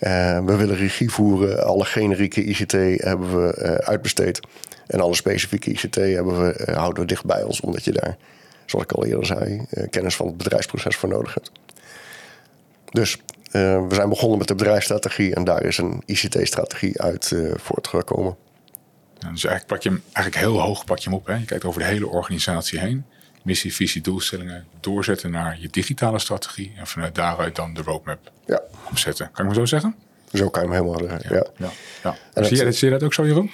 Uh, 0.00 0.44
we 0.44 0.56
willen 0.56 0.76
regie 0.76 1.10
voeren. 1.10 1.64
Alle 1.64 1.84
generieke 1.84 2.44
ICT 2.44 2.72
hebben 3.02 3.46
we 3.46 3.58
uh, 3.58 3.74
uitbesteed. 3.74 4.40
En 4.86 5.00
alle 5.00 5.14
specifieke 5.14 5.70
ICT 5.70 5.94
hebben 5.94 6.46
we, 6.46 6.66
uh, 6.68 6.76
houden 6.76 7.02
we 7.02 7.08
dicht 7.08 7.24
bij 7.24 7.42
ons, 7.42 7.60
omdat 7.60 7.84
je 7.84 7.92
daar, 7.92 8.16
zoals 8.66 8.84
ik 8.84 8.92
al 8.92 9.04
eerder 9.04 9.26
zei, 9.26 9.66
kennis 9.90 10.16
van 10.16 10.26
het 10.26 10.36
bedrijfsproces 10.36 10.96
voor 10.96 11.08
nodig 11.08 11.34
hebt. 11.34 11.50
Dus 12.90 13.22
we 13.50 13.86
zijn 13.88 14.08
begonnen 14.08 14.38
met 14.38 14.48
de 14.48 14.54
bedrijfsstrategie 14.54 15.34
en 15.34 15.44
daar 15.44 15.62
is 15.62 15.78
een 15.78 16.02
ICT-strategie 16.06 17.00
uit 17.00 17.34
voortgekomen. 17.56 18.36
Dus 19.32 19.44
eigenlijk 19.44 19.66
pak 19.66 19.82
je 19.82 19.88
hem 19.88 20.02
eigenlijk 20.12 20.36
heel 20.36 20.60
hoog 20.60 20.84
pak 20.84 20.98
je 20.98 21.08
hem 21.08 21.18
op. 21.18 21.26
Hè? 21.26 21.34
Je 21.34 21.44
kijkt 21.44 21.64
over 21.64 21.80
de 21.80 21.86
hele 21.86 22.06
organisatie 22.06 22.78
heen. 22.78 23.04
Missie, 23.42 23.74
visie, 23.74 24.02
doelstellingen 24.02 24.66
doorzetten 24.80 25.30
naar 25.30 25.56
je 25.60 25.68
digitale 25.70 26.18
strategie. 26.18 26.72
En 26.76 26.86
vanuit 26.86 27.14
daaruit 27.14 27.56
dan 27.56 27.74
de 27.74 27.82
roadmap 27.82 28.30
ja. 28.46 28.60
opzetten. 28.90 29.26
Kan 29.32 29.40
ik 29.40 29.50
maar 29.50 29.60
zo 29.60 29.66
zeggen? 29.66 29.94
Zo 30.32 30.50
kan 30.50 30.62
je 30.62 30.68
hem 30.68 30.76
helemaal 30.76 31.08
ja. 31.08 31.18
ja. 31.58 31.70
ja. 32.02 32.16
En 32.32 32.44
zie, 32.44 32.56
je, 32.56 32.72
zie 32.72 32.88
je 32.88 32.94
dat 32.94 33.02
ook 33.02 33.14
zo, 33.14 33.26
Jeroen? 33.26 33.50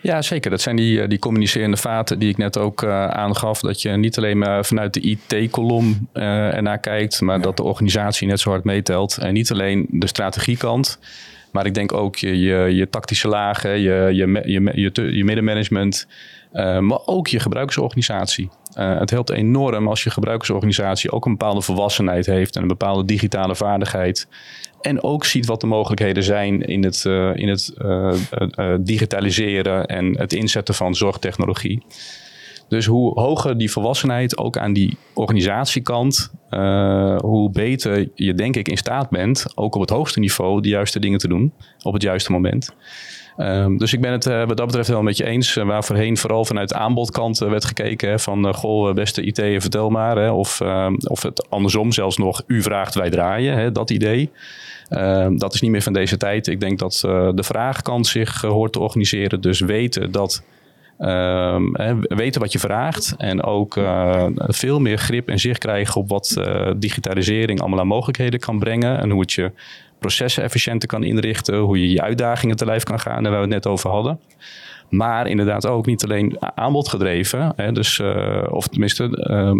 Ja, 0.00 0.22
zeker. 0.22 0.50
Dat 0.50 0.60
zijn 0.60 0.76
die, 0.76 1.02
eh, 1.02 1.08
die 1.08 1.18
communicerende 1.18 1.76
vaten 1.76 2.18
die 2.18 2.28
ik 2.28 2.36
net 2.36 2.58
ook 2.58 2.82
uh, 2.82 3.06
aangaf. 3.06 3.60
Dat 3.60 3.82
je 3.82 3.90
niet 3.90 4.16
alleen 4.16 4.38
maar 4.38 4.64
vanuit 4.64 4.94
de 4.94 5.00
IT-kolom 5.00 6.08
uh, 6.14 6.54
ernaar 6.54 6.78
kijkt, 6.78 7.20
maar 7.20 7.40
dat 7.40 7.56
de 7.56 7.62
organisatie 7.62 8.28
net 8.28 8.40
zo 8.40 8.50
hard 8.50 8.64
meetelt. 8.64 9.18
En 9.18 9.34
niet 9.34 9.50
alleen 9.50 9.86
de 9.90 10.06
strategiekant, 10.06 10.98
maar 11.52 11.66
ik 11.66 11.74
denk 11.74 11.92
ook 11.92 12.16
je, 12.16 12.40
je, 12.40 12.74
je 12.74 12.88
tactische 12.88 13.28
lagen, 13.28 13.78
je, 13.78 14.10
je, 14.12 14.42
je, 14.44 14.70
je, 14.74 15.16
je 15.16 15.24
middenmanagement, 15.24 16.06
uh, 16.52 16.78
maar 16.78 16.98
ook 17.04 17.26
je 17.26 17.40
gebruikersorganisatie. 17.40 18.50
Uh, 18.78 18.98
het 18.98 19.10
helpt 19.10 19.30
enorm 19.30 19.88
als 19.88 20.02
je 20.04 20.10
gebruikersorganisatie 20.10 21.10
ook 21.10 21.24
een 21.24 21.36
bepaalde 21.36 21.62
volwassenheid 21.62 22.26
heeft 22.26 22.56
en 22.56 22.62
een 22.62 22.68
bepaalde 22.68 23.04
digitale 23.04 23.56
vaardigheid. 23.56 24.28
En 24.80 25.02
ook 25.02 25.24
ziet 25.24 25.46
wat 25.46 25.60
de 25.60 25.66
mogelijkheden 25.66 26.22
zijn 26.22 26.62
in 26.62 26.84
het, 26.84 27.04
uh, 27.06 27.36
in 27.36 27.48
het 27.48 27.72
digitaliseren 28.80 29.86
en 29.86 30.18
het 30.18 30.32
inzetten 30.32 30.74
van 30.74 30.94
zorgtechnologie. 30.94 31.82
Dus 32.68 32.86
hoe 32.86 33.20
hoger 33.20 33.58
die 33.58 33.70
volwassenheid 33.70 34.38
ook 34.38 34.58
aan 34.58 34.72
die 34.72 34.96
organisatiekant, 35.14 36.30
uh, 36.50 37.18
hoe 37.18 37.50
beter 37.50 38.08
je 38.14 38.34
denk 38.34 38.56
ik 38.56 38.68
in 38.68 38.76
staat 38.76 39.10
bent, 39.10 39.46
ook 39.54 39.74
op 39.74 39.80
het 39.80 39.90
hoogste 39.90 40.20
niveau, 40.20 40.60
de 40.60 40.68
juiste 40.68 41.00
dingen 41.00 41.18
te 41.18 41.28
doen 41.28 41.52
op 41.82 41.92
het 41.92 42.02
juiste 42.02 42.32
moment. 42.32 42.74
Um, 43.38 43.78
dus 43.78 43.92
ik 43.92 44.00
ben 44.00 44.12
het 44.12 44.26
uh, 44.26 44.46
wat 44.46 44.56
dat 44.56 44.66
betreft 44.66 44.88
wel 44.88 44.98
een 44.98 45.04
beetje 45.04 45.24
eens. 45.24 45.56
Uh, 45.56 45.64
waar 45.64 45.84
voorheen 45.84 46.16
vooral 46.16 46.44
vanuit 46.44 46.68
de 46.68 46.74
aanbodkant 46.74 47.38
werd 47.38 47.64
gekeken. 47.64 48.08
Hè, 48.08 48.18
van, 48.18 48.54
goh, 48.54 48.94
beste 48.94 49.22
IT, 49.22 49.38
vertel 49.38 49.90
maar. 49.90 50.16
Hè, 50.16 50.30
of, 50.30 50.60
ehm, 50.60 50.94
of 51.08 51.22
het 51.22 51.50
andersom 51.50 51.92
zelfs 51.92 52.16
nog, 52.16 52.42
u 52.46 52.62
vraagt, 52.62 52.94
wij 52.94 53.10
draaien. 53.10 53.56
Hè, 53.56 53.72
dat 53.72 53.90
idee. 53.90 54.30
Ehm, 54.88 55.36
dat 55.36 55.54
is 55.54 55.60
niet 55.60 55.70
meer 55.70 55.82
van 55.82 55.92
deze 55.92 56.16
tijd. 56.16 56.46
Ik 56.46 56.60
denk 56.60 56.78
dat 56.78 56.98
de 57.34 57.42
vraagkant 57.42 58.06
zich 58.06 58.40
hoort 58.40 58.72
te 58.72 58.80
organiseren. 58.80 59.40
Dus 59.40 59.60
weten 59.60 60.12
dat 60.12 60.42
Um, 60.98 61.72
weten 62.00 62.40
wat 62.40 62.52
je 62.52 62.58
vraagt 62.58 63.14
en 63.18 63.42
ook 63.42 63.76
uh, 63.76 64.26
veel 64.36 64.80
meer 64.80 64.98
grip 64.98 65.28
en 65.28 65.38
zicht 65.38 65.58
krijgen 65.58 66.00
op 66.00 66.08
wat 66.08 66.36
uh, 66.38 66.70
digitalisering 66.76 67.60
allemaal 67.60 67.80
aan 67.80 67.86
mogelijkheden 67.86 68.40
kan 68.40 68.58
brengen 68.58 68.98
en 68.98 69.10
hoe 69.10 69.20
het 69.20 69.32
je 69.32 69.52
processen 69.98 70.42
efficiënter 70.42 70.88
kan 70.88 71.02
inrichten, 71.02 71.58
hoe 71.58 71.80
je 71.80 71.90
je 71.90 72.02
uitdagingen 72.02 72.56
te 72.56 72.64
lijf 72.64 72.82
kan 72.82 73.00
gaan, 73.00 73.22
daar 73.22 73.32
waar 73.32 73.40
we 73.40 73.54
het 73.54 73.64
net 73.64 73.72
over 73.72 73.90
hadden. 73.90 74.20
Maar 74.88 75.26
inderdaad 75.26 75.66
ook 75.66 75.86
niet 75.86 76.04
alleen 76.04 76.36
aanbodgedreven, 76.54 77.52
hè, 77.56 77.72
dus, 77.72 77.98
uh, 77.98 78.42
of 78.50 78.68
tenminste, 78.68 79.08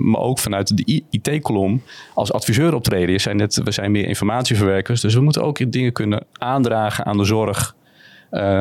maar 0.02 0.20
ook 0.20 0.38
vanuit 0.38 0.76
de 0.76 1.02
IT-kolom 1.10 1.82
als 2.14 2.32
adviseur 2.32 2.74
optreden. 2.74 3.12
Je 3.12 3.18
zei 3.18 3.34
net, 3.34 3.60
we 3.64 3.70
zijn 3.70 3.90
meer 3.90 4.06
informatieverwerkers, 4.06 5.00
dus 5.00 5.14
we 5.14 5.20
moeten 5.20 5.42
ook 5.42 5.72
dingen 5.72 5.92
kunnen 5.92 6.24
aandragen 6.32 7.04
aan 7.04 7.16
de 7.16 7.24
zorg 7.24 7.74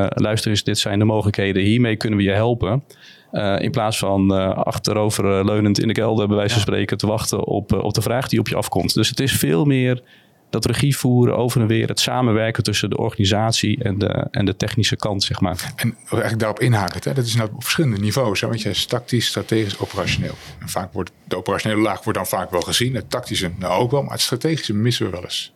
luister 0.10 0.50
eens, 0.50 0.64
dit 0.64 0.78
zijn 0.78 1.00
de 1.00 1.06
mogelijkheden, 1.06 1.64
hiermee 1.64 1.96
kunnen 1.96 2.20
we 2.20 2.26
je 2.26 2.32
helpen. 2.32 2.84
Uh, 3.32 3.60
in 3.60 3.72
plaats 3.72 3.98
van 3.98 4.34
uh, 4.34 4.50
achterover 4.50 5.46
leunend 5.46 5.80
in 5.80 5.88
de 5.88 5.94
kelder, 5.94 6.28
bij 6.28 6.36
wijze 6.36 6.54
van 6.54 6.62
spreken, 6.62 6.98
te 6.98 7.08
wachten 7.08 7.46
op, 7.46 7.74
op 7.74 7.94
de 7.94 8.02
vraag 8.02 8.28
die 8.28 8.40
op 8.40 8.48
je 8.48 8.56
afkomt. 8.56 8.94
Dus 8.94 9.10
het 9.10 9.20
is 9.20 9.32
veel 9.32 9.66
meer 9.66 10.02
dat 10.50 10.66
regie 10.66 10.98
voeren 10.98 11.38
over 11.38 11.62
en 11.62 11.68
weer, 11.68 11.88
het 11.88 12.00
samenwerken 12.00 12.64
tussen 12.64 12.90
de 12.90 12.98
organisatie 12.98 13.84
en 13.84 13.98
de, 13.98 14.28
en 14.32 14.46
de 14.46 14.56
technische 14.56 14.96
kant, 14.96 15.24
zeg 15.24 15.40
maar. 15.40 15.74
En 15.76 15.96
eigenlijk 16.10 16.40
daarop 16.40 16.60
inhaken, 16.60 17.00
hè? 17.04 17.14
dat 17.14 17.26
is 17.26 17.36
nou 17.36 17.50
op 17.54 17.64
verschillende 17.64 18.00
niveaus. 18.00 18.42
Hè? 18.42 18.48
Want 18.48 18.62
je 18.62 18.70
is 18.70 18.86
tactisch, 18.86 19.28
strategisch, 19.28 19.80
operationeel. 19.80 20.36
En 20.60 20.70
vaak 20.70 20.94
wordt 20.94 21.12
de 21.24 21.38
operationele 21.38 21.82
laag 21.82 22.04
wordt 22.04 22.20
dan 22.20 22.28
vaak 22.28 22.52
wel 22.52 22.62
gezien, 22.62 22.96
het 22.96 23.10
tactische 23.10 23.52
nou 23.60 23.82
ook 23.82 23.92
wel, 23.92 24.02
maar 24.02 24.12
het 24.12 24.22
strategische 24.22 24.74
missen 24.74 25.06
we 25.06 25.12
wel 25.12 25.24
eens. 25.24 25.55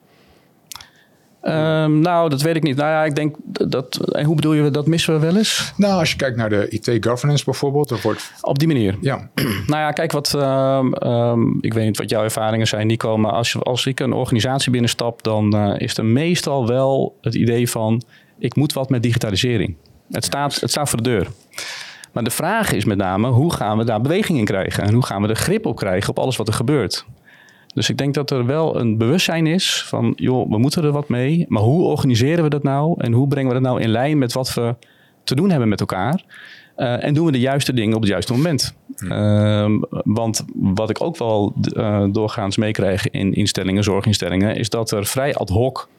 Um, 1.41 1.99
nou, 1.99 2.29
dat 2.29 2.41
weet 2.41 2.55
ik 2.55 2.63
niet. 2.63 2.75
Nou 2.75 2.89
ja, 2.89 3.03
ik 3.03 3.15
denk 3.15 3.35
dat. 3.69 4.11
En 4.11 4.25
hoe 4.25 4.35
bedoel 4.35 4.53
je 4.53 4.71
dat 4.71 4.87
missen 4.87 5.13
we 5.13 5.19
wel 5.19 5.35
eens? 5.35 5.73
Nou, 5.77 5.99
als 5.99 6.11
je 6.11 6.15
kijkt 6.15 6.37
naar 6.37 6.49
de 6.49 6.69
IT-governance 6.69 7.43
bijvoorbeeld, 7.43 7.89
dan 7.89 7.97
wordt. 8.01 8.31
Op 8.41 8.59
die 8.59 8.67
manier. 8.67 8.97
Ja. 9.01 9.29
nou 9.67 9.81
ja, 9.81 9.91
kijk 9.91 10.11
wat. 10.11 10.33
Um, 10.33 11.07
um, 11.07 11.57
ik 11.61 11.73
weet 11.73 11.85
niet 11.85 11.97
wat 11.97 12.09
jouw 12.09 12.23
ervaringen 12.23 12.67
zijn, 12.67 12.87
Nico. 12.87 13.17
Maar 13.17 13.31
als, 13.31 13.63
als 13.63 13.85
ik 13.85 13.99
een 13.99 14.13
organisatie 14.13 14.71
binnenstap, 14.71 15.23
dan 15.23 15.55
uh, 15.55 15.73
is 15.77 15.97
er 15.97 16.05
meestal 16.05 16.67
wel 16.67 17.17
het 17.21 17.35
idee 17.35 17.69
van. 17.69 18.03
Ik 18.39 18.55
moet 18.55 18.73
wat 18.73 18.89
met 18.89 19.03
digitalisering. 19.03 19.75
Het 20.11 20.25
staat, 20.25 20.59
het 20.59 20.69
staat 20.69 20.89
voor 20.89 21.01
de 21.01 21.09
deur. 21.09 21.27
Maar 22.11 22.23
de 22.23 22.29
vraag 22.29 22.71
is 22.71 22.85
met 22.85 22.97
name: 22.97 23.27
hoe 23.27 23.53
gaan 23.53 23.77
we 23.77 23.83
daar 23.83 24.01
beweging 24.01 24.37
in 24.37 24.45
krijgen? 24.45 24.83
En 24.83 24.93
hoe 24.93 25.05
gaan 25.05 25.21
we 25.21 25.27
er 25.27 25.35
grip 25.35 25.65
op 25.65 25.75
krijgen 25.75 26.09
op 26.09 26.19
alles 26.19 26.37
wat 26.37 26.47
er 26.47 26.53
gebeurt? 26.53 27.05
Dus 27.73 27.89
ik 27.89 27.97
denk 27.97 28.13
dat 28.13 28.31
er 28.31 28.45
wel 28.45 28.79
een 28.79 28.97
bewustzijn 28.97 29.47
is 29.47 29.83
van, 29.87 30.13
joh, 30.15 30.49
we 30.49 30.57
moeten 30.57 30.83
er 30.83 30.91
wat 30.91 31.09
mee. 31.09 31.45
Maar 31.47 31.61
hoe 31.61 31.83
organiseren 31.83 32.43
we 32.43 32.49
dat 32.49 32.63
nou? 32.63 32.95
En 32.97 33.13
hoe 33.13 33.27
brengen 33.27 33.47
we 33.47 33.53
dat 33.53 33.63
nou 33.63 33.81
in 33.81 33.89
lijn 33.89 34.17
met 34.17 34.33
wat 34.33 34.53
we 34.53 34.75
te 35.23 35.35
doen 35.35 35.49
hebben 35.49 35.69
met 35.69 35.79
elkaar? 35.79 36.23
Uh, 36.77 37.03
en 37.03 37.13
doen 37.13 37.25
we 37.25 37.31
de 37.31 37.39
juiste 37.39 37.73
dingen 37.73 37.95
op 37.95 38.01
het 38.01 38.09
juiste 38.09 38.33
moment? 38.33 38.75
Hm. 38.95 39.11
Uh, 39.11 39.81
want 40.03 40.45
wat 40.53 40.89
ik 40.89 41.03
ook 41.03 41.17
wel 41.17 41.53
uh, 41.73 42.05
doorgaans 42.11 42.57
meekrijg 42.57 43.09
in 43.09 43.33
instellingen, 43.33 43.83
zorginstellingen, 43.83 44.55
is 44.55 44.69
dat 44.69 44.91
er 44.91 45.05
vrij 45.05 45.35
ad 45.35 45.49
hoc 45.49 45.89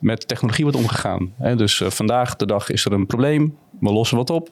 met 0.00 0.28
technologie 0.28 0.64
wordt 0.64 0.78
omgegaan. 0.78 1.32
Hè? 1.38 1.56
Dus 1.56 1.80
eh, 1.80 1.90
vandaag 1.90 2.36
de 2.36 2.46
dag 2.46 2.70
is 2.70 2.84
er 2.84 2.92
een 2.92 3.06
probleem, 3.06 3.56
we 3.80 3.92
lossen 3.92 4.16
wat 4.16 4.30
op. 4.30 4.48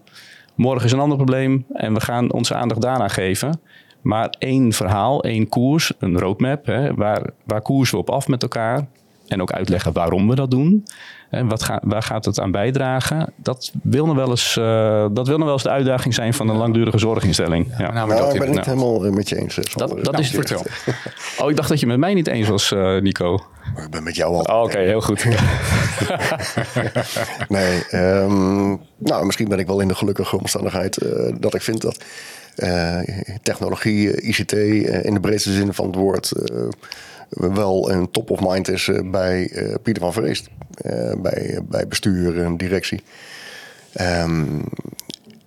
Morgen 0.54 0.84
is 0.84 0.92
een 0.92 1.00
ander 1.00 1.16
probleem 1.16 1.64
en 1.72 1.94
we 1.94 2.00
gaan 2.00 2.32
onze 2.32 2.54
aandacht 2.54 2.80
daaraan 2.80 3.10
geven. 3.10 3.60
Maar 4.02 4.34
één 4.38 4.72
verhaal, 4.72 5.22
één 5.22 5.48
koers, 5.48 5.92
een 5.98 6.18
roadmap, 6.18 6.66
hè, 6.66 6.94
waar, 6.94 7.30
waar 7.44 7.62
koersen 7.62 7.94
we 7.96 8.02
op 8.02 8.10
af 8.10 8.28
met 8.28 8.42
elkaar. 8.42 8.86
En 9.26 9.42
ook 9.42 9.52
uitleggen 9.52 9.92
waarom 9.92 10.28
we 10.28 10.34
dat 10.34 10.50
doen. 10.50 10.84
En 11.30 11.48
wat 11.48 11.62
ga, 11.62 11.80
waar 11.84 12.02
gaat 12.02 12.24
het 12.24 12.40
aan 12.40 12.50
bijdragen? 12.50 13.32
Dat 13.36 13.72
wil, 13.82 14.06
nog 14.06 14.16
wel 14.16 14.30
eens, 14.30 14.56
uh, 14.56 15.06
dat 15.12 15.26
wil 15.26 15.36
nog 15.36 15.44
wel 15.44 15.52
eens 15.52 15.62
de 15.62 15.70
uitdaging 15.70 16.14
zijn 16.14 16.34
van 16.34 16.48
een 16.48 16.56
langdurige 16.56 16.98
zorginstelling. 16.98 17.66
Ja, 17.78 17.92
Nou, 17.92 18.08
nou 18.08 18.32
ik 18.32 18.38
ben 18.38 18.48
het 18.48 18.66
nou. 18.66 18.78
helemaal 18.78 19.12
met 19.12 19.28
je 19.28 19.36
eens. 19.36 19.54
Dat, 19.54 19.76
dat 19.76 20.02
nou, 20.02 20.18
is 20.18 20.32
het 20.32 20.48
vertel. 20.48 20.62
Oh, 21.40 21.50
ik 21.50 21.56
dacht 21.56 21.68
dat 21.68 21.80
je 21.80 21.86
met 21.86 21.98
mij 21.98 22.14
niet 22.14 22.26
eens 22.26 22.48
was, 22.48 22.72
uh, 22.72 23.00
Nico. 23.00 23.38
Maar 23.74 23.84
ik 23.84 23.90
ben 23.90 24.02
met 24.02 24.16
jou 24.16 24.34
al. 24.34 24.40
Oh, 24.40 24.62
Oké, 24.62 24.72
okay, 24.72 24.84
heel 24.84 25.00
goed. 25.00 25.24
nee, 27.48 27.82
um, 27.92 28.80
nou, 28.96 29.26
misschien 29.26 29.48
ben 29.48 29.58
ik 29.58 29.66
wel 29.66 29.80
in 29.80 29.88
de 29.88 29.94
gelukkige 29.94 30.38
omstandigheid 30.38 31.02
uh, 31.02 31.34
dat 31.40 31.54
ik 31.54 31.62
vind 31.62 31.80
dat 31.80 32.04
technologie, 33.42 34.12
eh, 34.12 34.28
ICT 34.28 34.52
uh, 34.52 35.04
in 35.04 35.14
de 35.14 35.20
breedste 35.20 35.52
zin 35.52 35.74
van 35.74 35.86
het 35.86 35.94
woord 35.94 36.32
wel 37.28 37.90
een 37.90 38.10
top 38.10 38.30
of 38.30 38.40
mind 38.40 38.68
is 38.68 38.90
bij 39.04 39.50
Pieter 39.82 40.02
van 40.02 40.12
Vreest. 40.12 40.48
bij, 41.18 41.60
bij 41.68 41.88
bestuur 41.88 42.44
en 42.44 42.56
directie. 42.56 43.02
Echt 43.92 44.22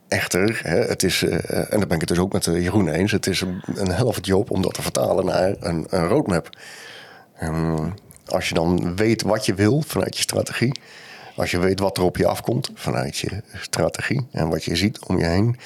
Echter, 0.07 0.61
het 0.63 1.03
is, 1.03 1.23
en 1.23 1.79
daar 1.79 1.87
ben 1.87 1.91
ik 1.91 1.99
het 1.99 2.07
dus 2.07 2.19
ook 2.19 2.33
met 2.33 2.45
Jeroen 2.45 2.87
eens, 2.87 3.11
het 3.11 3.27
is 3.27 3.41
een, 3.75 3.91
helft 3.91 4.25
job 4.25 4.51
om 4.51 4.61
dat 4.61 4.73
te 4.73 4.81
vertalen 4.81 5.25
naar 5.25 5.55
een, 5.59 5.85
een 5.89 6.07
roadmap. 6.07 6.49
Um, 7.43 7.93
als 8.31 8.49
je 8.49 8.53
dan 8.53 8.95
weet 8.95 9.21
wat 9.21 9.45
je 9.45 9.53
wil 9.53 9.81
vanuit 9.81 10.15
je 10.15 10.21
strategie, 10.21 10.79
als 11.35 11.51
je 11.51 11.59
weet 11.59 11.79
wat 11.79 11.97
er 11.97 12.03
op 12.03 12.17
je 12.17 12.27
afkomt 12.27 12.71
vanuit 12.73 13.17
je 13.17 13.41
strategie 13.53 14.27
en 14.31 14.49
wat 14.49 14.63
je 14.63 14.75
ziet 14.75 15.05
om 15.05 15.17
je 15.17 15.25
heen, 15.25 15.57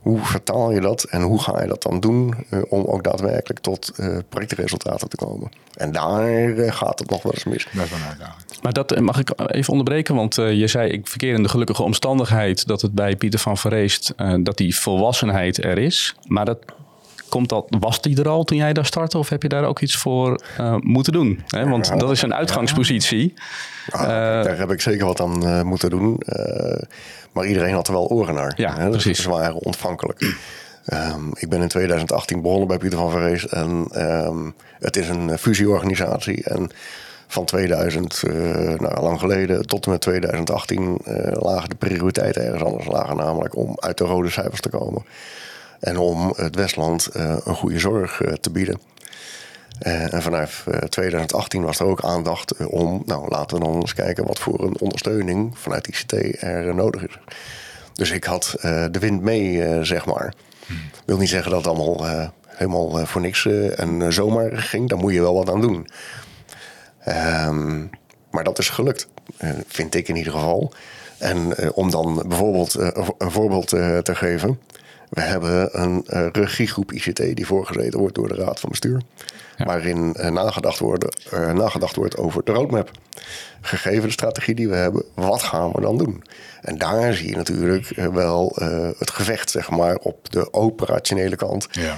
hoe 0.00 0.18
vertaal 0.18 0.72
je 0.72 0.80
dat 0.80 1.02
en 1.02 1.22
hoe 1.22 1.40
ga 1.40 1.62
je 1.62 1.68
dat 1.68 1.82
dan 1.82 2.00
doen 2.00 2.34
uh, 2.50 2.60
om 2.68 2.84
ook 2.84 3.04
daadwerkelijk 3.04 3.60
tot 3.60 3.92
uh, 3.96 4.18
projectresultaten 4.28 5.08
te 5.08 5.16
komen? 5.16 5.50
En 5.74 5.92
daar 5.92 6.30
uh, 6.30 6.72
gaat 6.72 6.98
het 6.98 7.10
nog 7.10 7.22
wel 7.22 7.32
eens 7.32 7.44
mis. 7.44 7.66
Dat 7.72 7.84
is 7.84 7.90
wel 7.90 8.08
uitdaging. 8.08 8.62
Maar 8.62 8.72
dat 8.72 9.00
mag 9.00 9.18
ik 9.18 9.32
even 9.36 9.70
onderbreken, 9.70 10.14
want 10.14 10.34
je 10.34 10.66
zei 10.66 10.90
ik 10.90 11.08
verkeer 11.08 11.34
in 11.34 11.42
de 11.42 11.48
gelukkige 11.48 11.82
omstandigheid 11.82 12.66
dat 12.66 12.82
het 12.82 12.92
bij 12.92 13.16
Pieter 13.16 13.38
van 13.38 13.56
Verreest 13.56 14.14
dat 14.42 14.56
die 14.56 14.76
volwassenheid 14.76 15.64
er 15.64 15.78
is. 15.78 16.14
Maar 16.26 16.44
dat 16.44 16.58
Komt 17.30 17.48
dat, 17.48 17.66
was 17.68 18.00
die 18.00 18.18
er 18.18 18.28
al 18.28 18.44
toen 18.44 18.56
jij 18.56 18.72
daar 18.72 18.86
startte? 18.86 19.18
Of 19.18 19.28
heb 19.28 19.42
je 19.42 19.48
daar 19.48 19.64
ook 19.64 19.80
iets 19.80 19.96
voor 19.96 20.40
uh, 20.60 20.76
moeten 20.78 21.12
doen? 21.12 21.42
Hè? 21.46 21.68
Want 21.68 21.98
dat 21.98 22.10
is 22.10 22.22
een 22.22 22.34
uitgangspositie. 22.34 23.34
Ja, 23.92 24.42
daar 24.42 24.58
heb 24.58 24.70
ik 24.70 24.80
zeker 24.80 25.06
wat 25.06 25.20
aan 25.20 25.46
uh, 25.46 25.62
moeten 25.62 25.90
doen. 25.90 26.20
Uh, 26.26 26.82
maar 27.32 27.46
iedereen 27.46 27.74
had 27.74 27.86
er 27.86 27.92
wel 27.92 28.08
oren 28.08 28.34
naar. 28.34 28.52
Ja, 28.56 28.76
hè? 28.76 28.90
Dus 28.90 29.02
precies. 29.02 29.24
waren 29.24 29.54
ontvankelijk. 29.54 30.20
Um, 30.92 31.30
ik 31.34 31.48
ben 31.48 31.62
in 31.62 31.68
2018 31.68 32.42
begonnen 32.42 32.68
bij 32.68 32.78
Pieter 32.78 32.98
van 32.98 33.10
Verrees. 33.10 33.46
En 33.46 33.88
um, 33.96 34.54
het 34.78 34.96
is 34.96 35.08
een 35.08 35.38
fusieorganisatie. 35.38 36.44
En 36.44 36.70
van 37.26 37.44
2000, 37.44 38.22
nou, 38.78 39.00
lang 39.00 39.20
geleden, 39.20 39.66
tot 39.66 39.84
en 39.84 39.90
met 39.90 40.00
2018 40.00 40.98
lagen 41.32 41.68
de 41.68 41.74
prioriteiten 41.74 42.44
ergens 42.44 42.62
anders. 42.62 42.86
Lagen 42.86 43.16
namelijk 43.16 43.56
om 43.56 43.72
uit 43.76 43.98
de 43.98 44.04
rode 44.04 44.30
cijfers 44.30 44.60
te 44.60 44.68
komen. 44.68 45.04
En 45.80 45.98
om 45.98 46.32
het 46.36 46.54
Westland 46.54 47.06
eh, 47.06 47.36
een 47.44 47.54
goede 47.54 47.78
zorg 47.78 48.20
eh, 48.20 48.32
te 48.32 48.50
bieden. 48.50 48.80
Uh, 49.86 50.14
en 50.14 50.22
vanaf 50.22 50.66
2018 50.88 51.62
was 51.62 51.78
er 51.78 51.86
ook 51.86 52.04
aandacht 52.04 52.66
om, 52.66 53.02
nou 53.06 53.28
laten 53.28 53.58
we 53.58 53.64
dan 53.64 53.74
eens 53.74 53.94
kijken 53.94 54.26
wat 54.26 54.38
voor 54.38 54.64
een 54.64 54.80
ondersteuning 54.80 55.58
vanuit 55.58 55.86
ICT 55.86 56.42
er 56.42 56.74
nodig 56.74 57.06
is. 57.06 57.18
Dus 57.94 58.10
ik 58.10 58.24
had 58.24 58.54
de 58.60 58.98
wind 58.98 59.22
mee, 59.22 59.84
zeg 59.84 60.06
maar. 60.06 60.34
Hmm. 60.66 60.76
wil 61.04 61.18
niet 61.18 61.28
zeggen 61.28 61.50
dat 61.50 61.64
het 61.64 61.74
allemaal 61.74 62.30
helemaal 62.46 63.06
voor 63.06 63.20
niks 63.20 63.46
en 63.76 64.12
zomaar 64.12 64.56
ging. 64.56 64.88
Daar 64.88 64.98
moet 64.98 65.12
je 65.12 65.20
wel 65.20 65.34
wat 65.34 65.50
aan 65.50 65.60
doen. 65.60 65.88
Um, 67.46 67.90
maar 68.30 68.44
dat 68.44 68.58
is 68.58 68.68
gelukt, 68.68 69.08
vind 69.66 69.94
ik 69.94 70.08
in 70.08 70.16
ieder 70.16 70.32
geval. 70.32 70.72
En 71.18 71.72
om 71.72 71.90
dan 71.90 72.22
bijvoorbeeld 72.26 72.74
een 73.18 73.30
voorbeeld 73.30 73.68
te 73.68 74.14
geven. 74.14 74.58
We 75.10 75.20
hebben 75.20 75.80
een 75.82 76.06
uh, 76.08 76.26
regiegroep 76.32 76.92
ICT 76.92 77.36
die 77.36 77.46
voorgezeten 77.46 77.98
wordt 77.98 78.14
door 78.14 78.28
de 78.28 78.34
Raad 78.34 78.60
van 78.60 78.70
Bestuur. 78.70 79.02
Waarin 79.58 80.14
uh, 80.18 80.28
nagedacht, 80.28 80.78
worden, 80.78 81.12
uh, 81.34 81.52
nagedacht 81.52 81.96
wordt 81.96 82.16
over 82.16 82.44
de 82.44 82.52
roadmap. 82.52 82.90
Gegeven 83.60 84.02
de 84.02 84.10
strategie 84.10 84.54
die 84.54 84.68
we 84.68 84.74
hebben, 84.74 85.04
wat 85.14 85.42
gaan 85.42 85.72
we 85.72 85.80
dan 85.80 85.98
doen? 85.98 86.24
En 86.60 86.78
daar 86.78 87.14
zie 87.14 87.28
je 87.28 87.36
natuurlijk 87.36 87.86
wel 88.12 88.52
het 88.98 89.10
gevecht 89.10 89.50
zeg 89.50 89.70
maar, 89.70 89.96
op 89.96 90.30
de 90.30 90.52
operationele 90.52 91.36
kant. 91.36 91.68
Ja. 91.70 91.96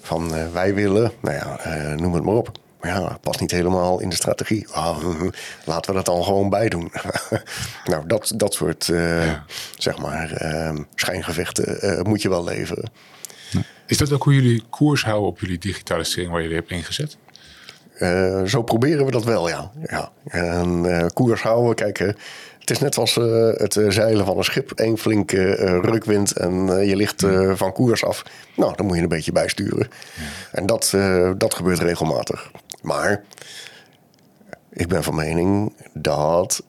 Van 0.00 0.52
wij 0.52 0.74
willen, 0.74 1.12
nou 1.20 1.36
ja, 1.36 1.58
noem 1.94 2.14
het 2.14 2.24
maar 2.24 2.34
op. 2.34 2.50
Maar 2.82 2.90
ja, 2.90 3.18
past 3.20 3.40
niet 3.40 3.50
helemaal 3.50 4.00
in 4.00 4.08
de 4.08 4.14
strategie. 4.14 4.68
Ah, 4.70 5.04
laten 5.64 5.90
we 5.90 5.96
dat 5.96 6.06
dan 6.06 6.24
gewoon 6.24 6.50
bij 6.50 6.68
doen. 6.68 6.92
nou, 7.90 8.06
dat, 8.06 8.32
dat 8.36 8.54
soort 8.54 8.88
uh, 8.88 9.32
zeg 9.78 9.98
maar, 9.98 10.42
uh, 10.42 10.78
schijngevechten 10.94 11.98
uh, 11.98 12.00
moet 12.00 12.22
je 12.22 12.28
wel 12.28 12.44
leveren. 12.44 12.90
Is 13.86 13.98
dat 13.98 14.12
ook 14.12 14.22
hoe 14.22 14.34
jullie 14.34 14.62
koers 14.70 15.04
houden 15.04 15.28
op 15.28 15.40
jullie 15.40 15.58
digitalisering 15.58 16.30
waar 16.30 16.40
jullie 16.40 16.56
hebben 16.56 16.76
ingezet? 16.76 17.16
Uh, 17.98 18.44
zo 18.44 18.62
proberen 18.62 19.04
we 19.04 19.10
dat 19.10 19.24
wel, 19.24 19.48
ja. 19.48 19.70
ja. 19.82 20.12
En 20.24 21.10
koers 21.14 21.42
houden, 21.42 21.74
kijk, 21.74 22.14
het 22.62 22.70
is 22.70 22.78
net 22.78 22.96
als 22.96 23.16
uh, 23.16 23.50
het 23.54 23.80
zeilen 23.88 24.26
van 24.26 24.38
een 24.38 24.44
schip. 24.44 24.72
Eén 24.74 24.98
flinke 24.98 25.54
rukwind 25.80 26.32
en 26.32 26.86
je 26.86 26.96
ligt 26.96 27.26
van 27.54 27.72
koers 27.72 28.04
af. 28.04 28.22
Nou, 28.56 28.76
dan 28.76 28.86
moet 28.86 28.96
je 28.96 29.02
een 29.02 29.08
beetje 29.08 29.32
bijsturen. 29.32 29.88
Ja. 30.14 30.58
En 30.58 30.66
dat, 30.66 30.94
dat 31.38 31.54
gebeurt 31.54 31.78
regelmatig. 31.78 32.50
Maar 32.82 33.24
ik 34.72 34.88
ben 34.88 35.02
van 35.02 35.14
mening 35.14 35.72
dat 35.92 36.62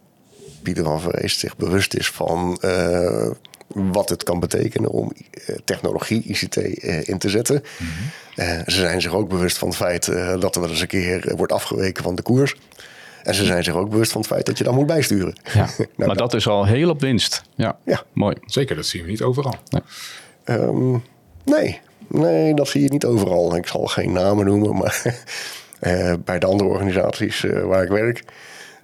Pieter 0.63 0.83
van 0.83 1.01
Vrees 1.01 1.39
zich 1.39 1.57
bewust 1.57 1.93
is 1.93 2.09
van 2.09 2.57
uh, 2.61 3.29
wat 3.67 4.09
het 4.09 4.23
kan 4.23 4.39
betekenen 4.39 4.89
om 4.89 5.11
uh, 5.15 5.55
technologie, 5.65 6.23
ICT, 6.23 6.57
uh, 6.57 7.07
in 7.07 7.17
te 7.17 7.29
zetten. 7.29 7.63
Mm 7.77 7.87
-hmm. 7.87 8.63
ze 8.65 8.79
zijn 8.79 9.01
zich 9.01 9.13
ook 9.13 9.29
bewust 9.29 9.57
van 9.57 9.67
het 9.67 9.77
feit 9.77 10.05
dat 10.39 10.55
er 10.55 10.61
wel 10.61 10.69
eens 10.69 10.81
een 10.81 10.87
keer 10.87 11.33
wordt 11.35 11.51
afgeweken 11.51 12.03
van 12.03 12.15
de 12.15 12.21
koers. 12.21 12.55
En 13.23 13.33
ze 13.33 13.45
zijn 13.45 13.63
zich 13.63 13.75
ook 13.75 13.89
bewust 13.89 14.11
van 14.11 14.21
het 14.21 14.29
feit 14.29 14.45
dat 14.45 14.57
je 14.57 14.63
dan 14.63 14.75
moet 14.75 14.85
bijsturen. 14.85 15.35
Ja, 15.53 15.67
nou, 15.77 15.87
maar 15.95 16.15
dat 16.15 16.33
is 16.33 16.47
al 16.47 16.65
heel 16.65 16.89
op 16.89 17.01
winst. 17.01 17.41
Ja, 17.55 17.77
ja, 17.85 18.03
mooi. 18.13 18.35
Zeker, 18.45 18.75
dat 18.75 18.85
zien 18.85 19.03
we 19.03 19.09
niet 19.09 19.21
overal. 19.21 19.55
Nee. 19.69 20.57
Um, 20.59 21.03
nee. 21.43 21.79
nee, 22.07 22.53
dat 22.53 22.67
zie 22.67 22.81
je 22.81 22.89
niet 22.89 23.05
overal. 23.05 23.55
Ik 23.55 23.67
zal 23.67 23.85
geen 23.85 24.11
namen 24.11 24.45
noemen, 24.45 24.75
maar 24.75 25.01
uh, 25.81 26.13
bij 26.25 26.39
de 26.39 26.45
andere 26.45 26.69
organisaties 26.69 27.43
uh, 27.43 27.63
waar 27.63 27.83
ik 27.83 27.89
werk, 27.89 28.23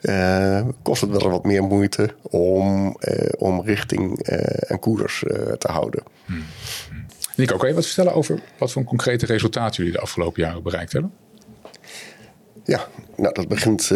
uh, 0.01 0.61
kost 0.81 1.01
het 1.01 1.09
wel 1.09 1.29
wat 1.29 1.45
meer 1.45 1.63
moeite 1.63 2.15
om, 2.21 2.95
om 3.37 3.61
richting 3.61 4.19
en 4.67 4.79
koers 4.79 5.23
te 5.57 5.71
houden. 5.71 6.03
Hmm. 6.25 6.43
Nico, 7.35 7.57
kan 7.57 7.67
je 7.69 7.75
wat 7.75 7.85
vertellen 7.85 8.13
over 8.13 8.39
wat 8.57 8.71
voor 8.71 8.83
concrete 8.83 9.25
resultaten 9.25 9.77
jullie 9.77 9.91
de 9.91 10.03
afgelopen 10.03 10.41
jaren 10.41 10.63
bereikt 10.63 10.91
hebben? 10.91 11.11
Ja, 12.69 12.87
nou, 13.15 13.33
dat 13.33 13.47
begint 13.47 13.91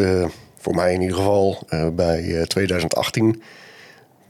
voor 0.58 0.76
mij 0.76 0.94
in 0.94 1.02
ieder 1.02 1.18
geval 1.18 1.68
bij 1.94 2.46
2018 2.48 3.44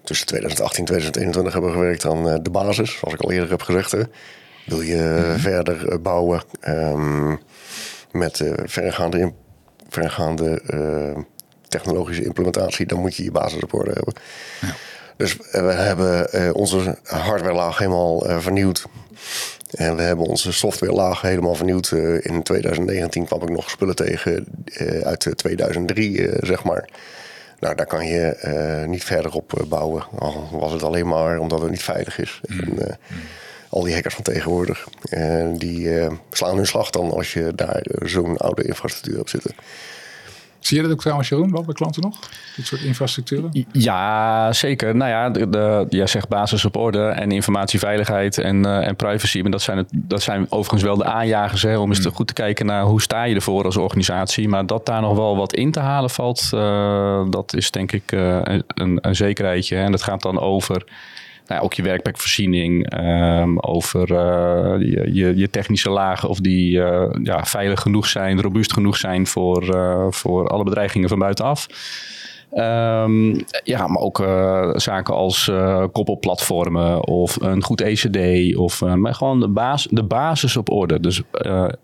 tussen 0.03 0.27
2018 0.27 0.79
en 0.79 0.85
2021 0.85 1.53
hebben 1.53 1.71
we 1.71 1.77
gewerkt 1.77 2.05
aan 2.05 2.43
de 2.43 2.49
basis, 2.49 2.97
zoals 2.97 3.13
ik 3.13 3.21
al 3.21 3.31
eerder 3.31 3.49
heb 3.49 3.61
gezegd. 3.61 3.95
Wil 4.65 4.81
je 4.81 4.95
mm-hmm. 4.95 5.39
verder 5.39 6.01
bouwen? 6.01 6.43
Um, 6.67 7.39
met 8.11 8.43
verregaande, 8.65 9.33
verregaande 9.89 10.61
technologische 11.67 12.25
implementatie, 12.25 12.85
dan 12.85 12.99
moet 12.99 13.15
je 13.15 13.23
je 13.23 13.31
basis 13.31 13.63
op 13.63 13.73
orde 13.73 13.91
hebben. 13.91 14.13
Ja. 14.61 14.75
Dus 15.17 15.37
we 15.37 15.59
hebben 15.59 16.55
onze 16.55 16.97
hardwarelaag 17.03 17.77
helemaal 17.77 18.19
vernieuwd. 18.41 18.85
En 19.73 19.95
we 19.95 20.01
hebben 20.01 20.25
onze 20.25 20.51
softwarelaag 20.51 21.21
helemaal 21.21 21.55
vernieuwd. 21.55 21.91
in 22.21 22.43
2019 22.43 23.25
kwam 23.25 23.41
ik 23.41 23.49
nog 23.49 23.69
spullen 23.69 23.95
tegen 23.95 24.45
uit 25.03 25.31
2003, 25.35 26.29
zeg 26.39 26.63
maar. 26.63 26.89
Nou, 27.59 27.75
daar 27.75 27.85
kan 27.85 28.05
je 28.05 28.83
niet 28.87 29.03
verder 29.03 29.33
op 29.33 29.65
bouwen. 29.67 30.03
Al 30.19 30.49
was 30.51 30.71
het 30.71 30.83
alleen 30.83 31.07
maar 31.07 31.39
omdat 31.39 31.61
het 31.61 31.69
niet 31.69 31.83
veilig 31.83 32.19
is. 32.19 32.41
Mm. 32.47 32.59
En, 32.59 32.97
mm 33.07 33.17
al 33.73 33.83
die 33.83 33.93
hackers 33.93 34.15
van 34.15 34.23
tegenwoordig. 34.23 34.87
En 35.09 35.57
die 35.57 35.79
uh, 35.79 36.11
slaan 36.29 36.55
hun 36.55 36.67
slag 36.67 36.89
dan 36.89 37.11
als 37.11 37.33
je 37.33 37.51
daar 37.55 37.81
eh, 37.81 38.07
zo'n 38.07 38.37
oude 38.37 38.63
infrastructuur 38.63 39.19
op 39.19 39.29
zit. 39.29 39.45
Zie 40.63 40.77
je 40.77 40.83
dat 40.83 40.91
ook 40.91 41.01
trouwens, 41.01 41.29
Jeroen, 41.29 41.51
wel 41.51 41.63
bij 41.63 41.73
klanten 41.73 42.01
nog? 42.01 42.19
Dit 42.55 42.65
soort 42.65 42.81
infrastructuren? 42.81 43.65
Ja, 43.71 44.53
zeker. 44.53 44.95
Nou 44.95 45.09
ja, 45.09 45.29
de, 45.29 45.49
de, 45.49 45.85
jij 45.89 46.07
zegt 46.07 46.27
basis 46.27 46.65
op 46.65 46.77
orde 46.77 47.07
en 47.07 47.31
informatieveiligheid 47.31 48.37
en, 48.37 48.65
uh, 48.65 48.87
en 48.87 48.95
privacy. 48.95 49.41
Maar 49.41 49.51
dat 49.51 49.61
zijn, 49.61 49.77
het, 49.77 49.87
dat 49.91 50.21
zijn 50.21 50.45
overigens 50.49 50.83
wel 50.83 50.97
de 50.97 51.05
aanjagers 51.05 51.61
hè, 51.61 51.77
om 51.77 51.89
eens 51.89 52.01
te 52.01 52.07
hmm. 52.07 52.15
goed 52.15 52.27
te 52.27 52.33
kijken 52.33 52.65
naar 52.65 52.83
hoe 52.83 53.01
sta 53.01 53.23
je 53.23 53.35
ervoor 53.35 53.65
als 53.65 53.77
organisatie. 53.77 54.49
Maar 54.49 54.65
dat 54.65 54.85
daar 54.85 55.01
nog 55.01 55.15
wel 55.15 55.37
wat 55.37 55.53
in 55.53 55.71
te 55.71 55.79
halen 55.79 56.09
valt, 56.09 56.49
uh, 56.53 57.21
dat 57.29 57.55
is 57.55 57.71
denk 57.71 57.91
ik 57.91 58.11
uh, 58.11 58.39
een, 58.43 58.97
een 59.01 59.15
zekerheidje. 59.15 59.75
En 59.75 59.91
dat 59.91 60.03
gaat 60.03 60.21
dan 60.21 60.39
over 60.39 60.83
nou, 61.47 61.61
ook 61.61 61.73
je 61.73 61.81
werkplekvoorziening, 61.81 62.93
um, 62.99 63.59
over 63.59 64.11
uh, 64.11 64.91
je, 64.91 65.13
je, 65.13 65.37
je, 65.37 65.49
technische 65.49 65.89
lagen, 65.89 66.29
of 66.29 66.39
die 66.39 66.77
uh, 66.77 67.09
ja, 67.23 67.45
veilig 67.45 67.81
genoeg 67.81 68.07
zijn, 68.07 68.41
robuust 68.41 68.73
genoeg 68.73 68.97
zijn 68.97 69.27
voor, 69.27 69.75
uh, 69.75 70.05
voor 70.09 70.47
alle 70.47 70.63
bedreigingen 70.63 71.09
van 71.09 71.19
buitenaf. 71.19 71.67
Um, 72.55 73.45
ja, 73.63 73.87
maar 73.87 74.01
ook 74.01 74.17
zaken 74.75 75.13
als 75.13 75.51
koppelplatformen 75.91 77.07
of 77.07 77.41
een 77.41 77.63
goed 77.63 77.81
ECD. 77.81 78.55
Of 78.55 78.81
maar 78.81 79.15
gewoon 79.15 79.39
de, 79.39 79.47
basis, 79.47 79.91
de 79.91 80.03
basis 80.03 80.57
op 80.57 80.71
orde. 80.71 80.99
Dus 80.99 81.21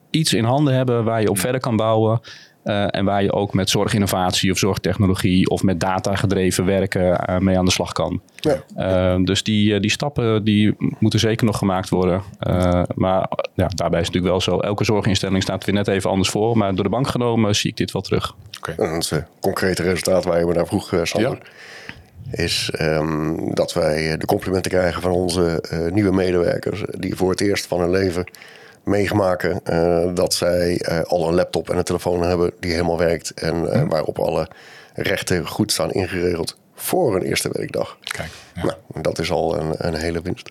iets 0.10 0.34
in 0.34 0.44
handen 0.44 0.74
hebben 0.74 1.04
waar 1.04 1.22
je 1.22 1.30
op 1.30 1.40
verder 1.40 1.62
kan 1.62 1.76
bouwen. 1.76 2.22
Uh, 2.64 2.86
en 2.90 3.06
waar 3.06 3.24
je 3.24 3.34
ook 3.34 3.54
met 3.54 3.70
zorginnovatie 3.70 4.52
of 4.52 4.58
zorgtechnologie 4.58 5.50
of 5.50 5.64
met 5.64 5.80
data 5.80 6.16
gedreven 6.16 6.66
werken 6.66 7.30
uh, 7.30 7.38
mee 7.38 7.58
aan 7.58 7.66
de 7.66 7.72
slag 7.72 7.92
kan. 7.92 8.22
Ja. 8.36 8.64
Uh, 9.18 9.26
dus 9.26 9.44
die, 9.44 9.80
die 9.80 9.92
stappen 9.92 10.44
die 10.44 10.76
moeten 11.00 11.20
zeker 11.20 11.46
nog 11.46 11.58
gemaakt 11.58 11.90
worden. 11.90 12.22
maar 12.96 13.30
ja, 13.54 13.68
daarbij 13.76 14.00
is 14.00 14.06
het 14.08 14.16
natuurlijk 14.16 14.26
wel 14.26 14.42
zo, 14.42 14.60
elke 14.60 14.84
zorginstelling 14.84 15.44
staat 15.44 15.66
weer 15.66 15.76
net 15.76 15.88
even 15.88 16.10
anders 16.10 16.30
voor. 16.30 16.58
Maar 16.58 16.76
door 16.76 16.84
de 16.84 16.90
bank 16.90 17.08
genomen 17.08 17.56
zie 17.56 17.70
ik 17.70 17.78
dit 17.78 17.92
wel 17.92 18.02
terug. 18.02 18.36
Okay. 18.58 18.76
En 18.76 18.94
dat 18.94 19.02
is 19.02 19.14
concrete 19.40 19.84
resultaat 19.84 20.24
waar 20.24 20.40
je 20.40 20.46
me 20.46 20.54
naar 20.54 20.68
vroeg, 20.68 20.94
Sander. 21.04 21.40
Ja. 22.32 22.44
is 22.44 22.70
ehm, 22.74 23.54
dat 23.54 23.74
wij 23.74 24.18
de 24.18 24.26
complimenten 24.26 24.72
krijgen 24.72 25.02
van 25.02 25.12
onze 25.12 25.64
nieuwe 25.94 26.12
medewerkers. 26.12 26.84
Die 26.92 27.16
voor 27.16 27.30
het 27.30 27.42
eerst 27.42 27.68
van 27.68 27.80
hun 27.80 27.92
leven 27.92 28.26
meegemaken 28.84 29.62
dat 30.16 30.34
zij 30.34 30.86
al 31.08 31.28
een 31.28 31.34
laptop 31.34 31.70
en 31.70 31.78
een 31.78 31.84
telefoon 31.84 32.22
hebben 32.22 32.52
die 32.60 32.72
helemaal 32.72 32.98
werkt. 32.98 33.34
En 33.34 33.56
hm. 33.56 33.88
waarop 33.88 34.20
alle 34.20 34.48
rechten 34.94 35.48
goed 35.48 35.72
staan 35.72 35.92
ingeregeld 35.92 36.58
voor 36.76 37.16
een 37.16 37.22
eerste 37.22 37.50
werkdag. 37.52 37.98
Kijk, 38.02 38.30
ja. 38.56 38.64
nou, 38.64 38.76
dat 39.02 39.20
is 39.20 39.32
al 39.32 39.60
een, 39.60 39.74
een 39.78 39.96
hele 39.96 40.22
winst. 40.22 40.50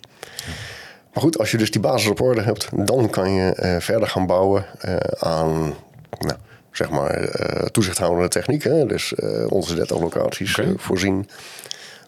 Maar 1.13 1.23
goed, 1.23 1.39
als 1.39 1.51
je 1.51 1.57
dus 1.57 1.71
die 1.71 1.81
basis 1.81 2.11
op 2.11 2.21
orde 2.21 2.43
hebt, 2.43 2.69
dan 2.73 3.11
kan 3.11 3.33
je 3.33 3.57
uh, 3.57 3.77
verder 3.81 4.09
gaan 4.09 4.27
bouwen 4.27 4.67
uh, 4.85 4.97
aan 5.19 5.75
nou, 6.19 6.39
zeg 6.73 6.91
maar 6.91 7.21
uh, 7.21 7.67
toezichthoudende 7.67 8.29
technieken. 8.29 8.89
Dus 8.89 9.15
onze 9.49 9.75
30 9.75 10.01
locaties 10.01 10.59
okay. 10.59 10.75
voorzien 10.77 11.29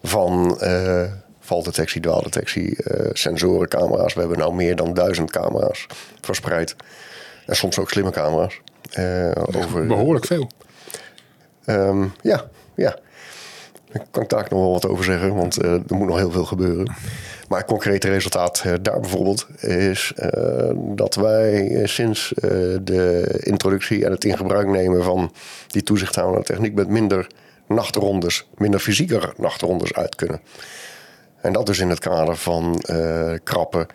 van 0.03 0.57
valdetectie, 1.51 2.01
dwaaldetectie, 2.01 2.77
sensoren, 3.13 3.67
camera's. 3.67 4.13
We 4.13 4.19
hebben 4.19 4.37
nou 4.37 4.53
meer 4.53 4.75
dan 4.75 4.93
duizend 4.93 5.31
camera's 5.31 5.87
verspreid. 6.21 6.75
En 7.45 7.55
soms 7.55 7.79
ook 7.79 7.89
slimme 7.89 8.11
camera's. 8.11 8.61
over, 9.55 9.85
behoorlijk 9.85 10.25
veel. 10.25 10.49
Um, 11.65 12.13
ja, 12.21 12.49
ja. 12.75 12.95
Daar 13.91 14.05
kan 14.11 14.23
ik 14.23 14.29
daar 14.29 14.47
nog 14.49 14.59
wel 14.59 14.71
wat 14.71 14.87
over 14.87 15.03
zeggen, 15.03 15.35
want 15.35 15.63
uh, 15.63 15.71
er 15.71 15.95
moet 15.95 16.07
nog 16.07 16.17
heel 16.17 16.31
veel 16.31 16.45
gebeuren. 16.45 16.95
Maar 17.47 17.59
het 17.59 17.67
concrete 17.67 18.09
resultaat 18.09 18.63
uh, 18.65 18.73
daar 18.81 18.99
bijvoorbeeld 18.99 19.47
is 19.59 20.13
uh, 20.15 20.71
dat 20.75 21.15
wij 21.15 21.81
sinds 21.85 22.33
de 22.81 23.39
introductie 23.43 24.05
en 24.05 24.11
het 24.11 24.23
in 24.23 24.37
gebruik 24.37 24.67
nemen 24.67 25.03
van 25.03 25.33
die 25.67 25.83
toezichthoudende 25.83 26.45
techniek 26.45 26.73
met 26.73 26.87
minder 26.87 27.27
nachtrondes, 27.67 28.47
minder 28.57 28.79
fysieke 28.79 29.33
nachtrondes 29.37 29.93
uit 29.93 30.15
kunnen. 30.15 30.41
En 31.41 31.53
dat 31.53 31.65
dus 31.65 31.79
in 31.79 31.89
het 31.89 31.99
kader 31.99 32.35
van 32.35 32.83
krappe, 33.43 33.87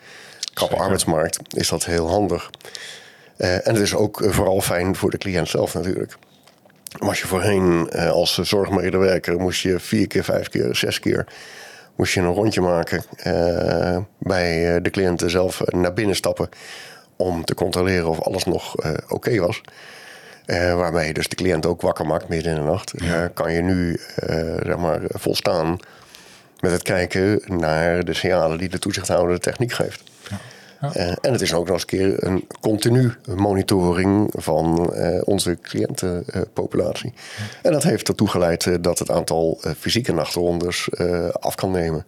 krappe 0.53 0.75
arbeidsmarkt 0.75 1.39
is 1.49 1.69
dat 1.69 1.85
heel 1.85 2.09
handig. 2.09 2.49
en 3.37 3.61
het 3.63 3.77
is 3.77 3.95
ook 3.95 4.23
vooral 4.25 4.61
fijn 4.61 4.95
voor 4.95 5.11
de 5.11 5.17
cliënt 5.17 5.49
zelf 5.49 5.73
natuurlijk. 5.73 6.17
Was 6.99 7.21
je 7.21 7.27
voorheen 7.27 7.89
uh, 7.91 8.11
als 8.11 8.37
zorgmedewerker, 8.37 9.39
moest 9.39 9.61
je 9.61 9.79
vier 9.79 10.07
keer, 10.07 10.23
vijf 10.23 10.49
keer, 10.49 10.75
zes 10.75 10.99
keer 10.99 11.25
moest 11.95 12.13
je 12.13 12.19
een 12.19 12.33
rondje 12.33 12.61
maken 12.61 13.03
uh, 13.27 13.97
bij 14.17 14.75
eh, 14.75 14.83
de 14.83 14.89
cliënten 14.89 15.29
zelf 15.29 15.61
naar 15.65 15.93
binnen 15.93 16.15
stappen 16.15 16.49
om 17.15 17.45
te 17.45 17.53
controleren 17.53 18.09
of 18.09 18.21
alles 18.21 18.43
nog 18.43 18.75
oké 19.07 19.39
was. 19.39 19.61
waarmee 20.75 21.07
je 21.07 21.13
dus 21.13 21.27
de 21.27 21.35
cliënt 21.35 21.65
ook 21.65 21.81
wakker 21.81 22.05
maakt 22.05 22.27
midden 22.27 22.55
in 22.55 22.59
de 22.59 22.65
nacht. 22.65 22.93
kan 23.33 23.53
je 23.53 23.61
nu 23.61 23.99
zeg 24.63 24.77
maar 24.77 24.99
volstaan 25.07 25.77
met 26.59 26.71
het 26.71 26.81
kijken 26.81 27.41
naar 27.45 28.05
de 28.05 28.13
signalen 28.13 28.57
die 28.57 28.69
de 28.69 28.79
toezichthouder 28.79 29.35
de 29.35 29.41
techniek 29.41 29.71
geeft. 29.71 30.03
Eh, 30.79 31.09
en 31.09 31.31
het 31.31 31.41
is 31.41 31.53
ook 31.53 31.65
nog 31.65 31.73
eens 31.73 31.81
een 31.81 31.87
keer 31.87 32.23
een 32.23 32.47
continu 32.59 33.13
monitoring 33.35 34.33
van 34.35 34.93
uh, 34.93 35.21
onze 35.23 35.57
cliëntenpopulatie. 35.61 37.13
en 37.61 37.71
dat 37.71 37.83
heeft 37.83 38.07
ertoe 38.07 38.27
geleid 38.27 38.65
uh, 38.65 38.75
dat 38.81 38.99
het 38.99 39.11
aantal 39.11 39.61
fysieke 39.77 40.13
nachtrondes 40.13 40.89
af 41.39 41.55
kan 41.55 41.71
nemen. 41.71 42.05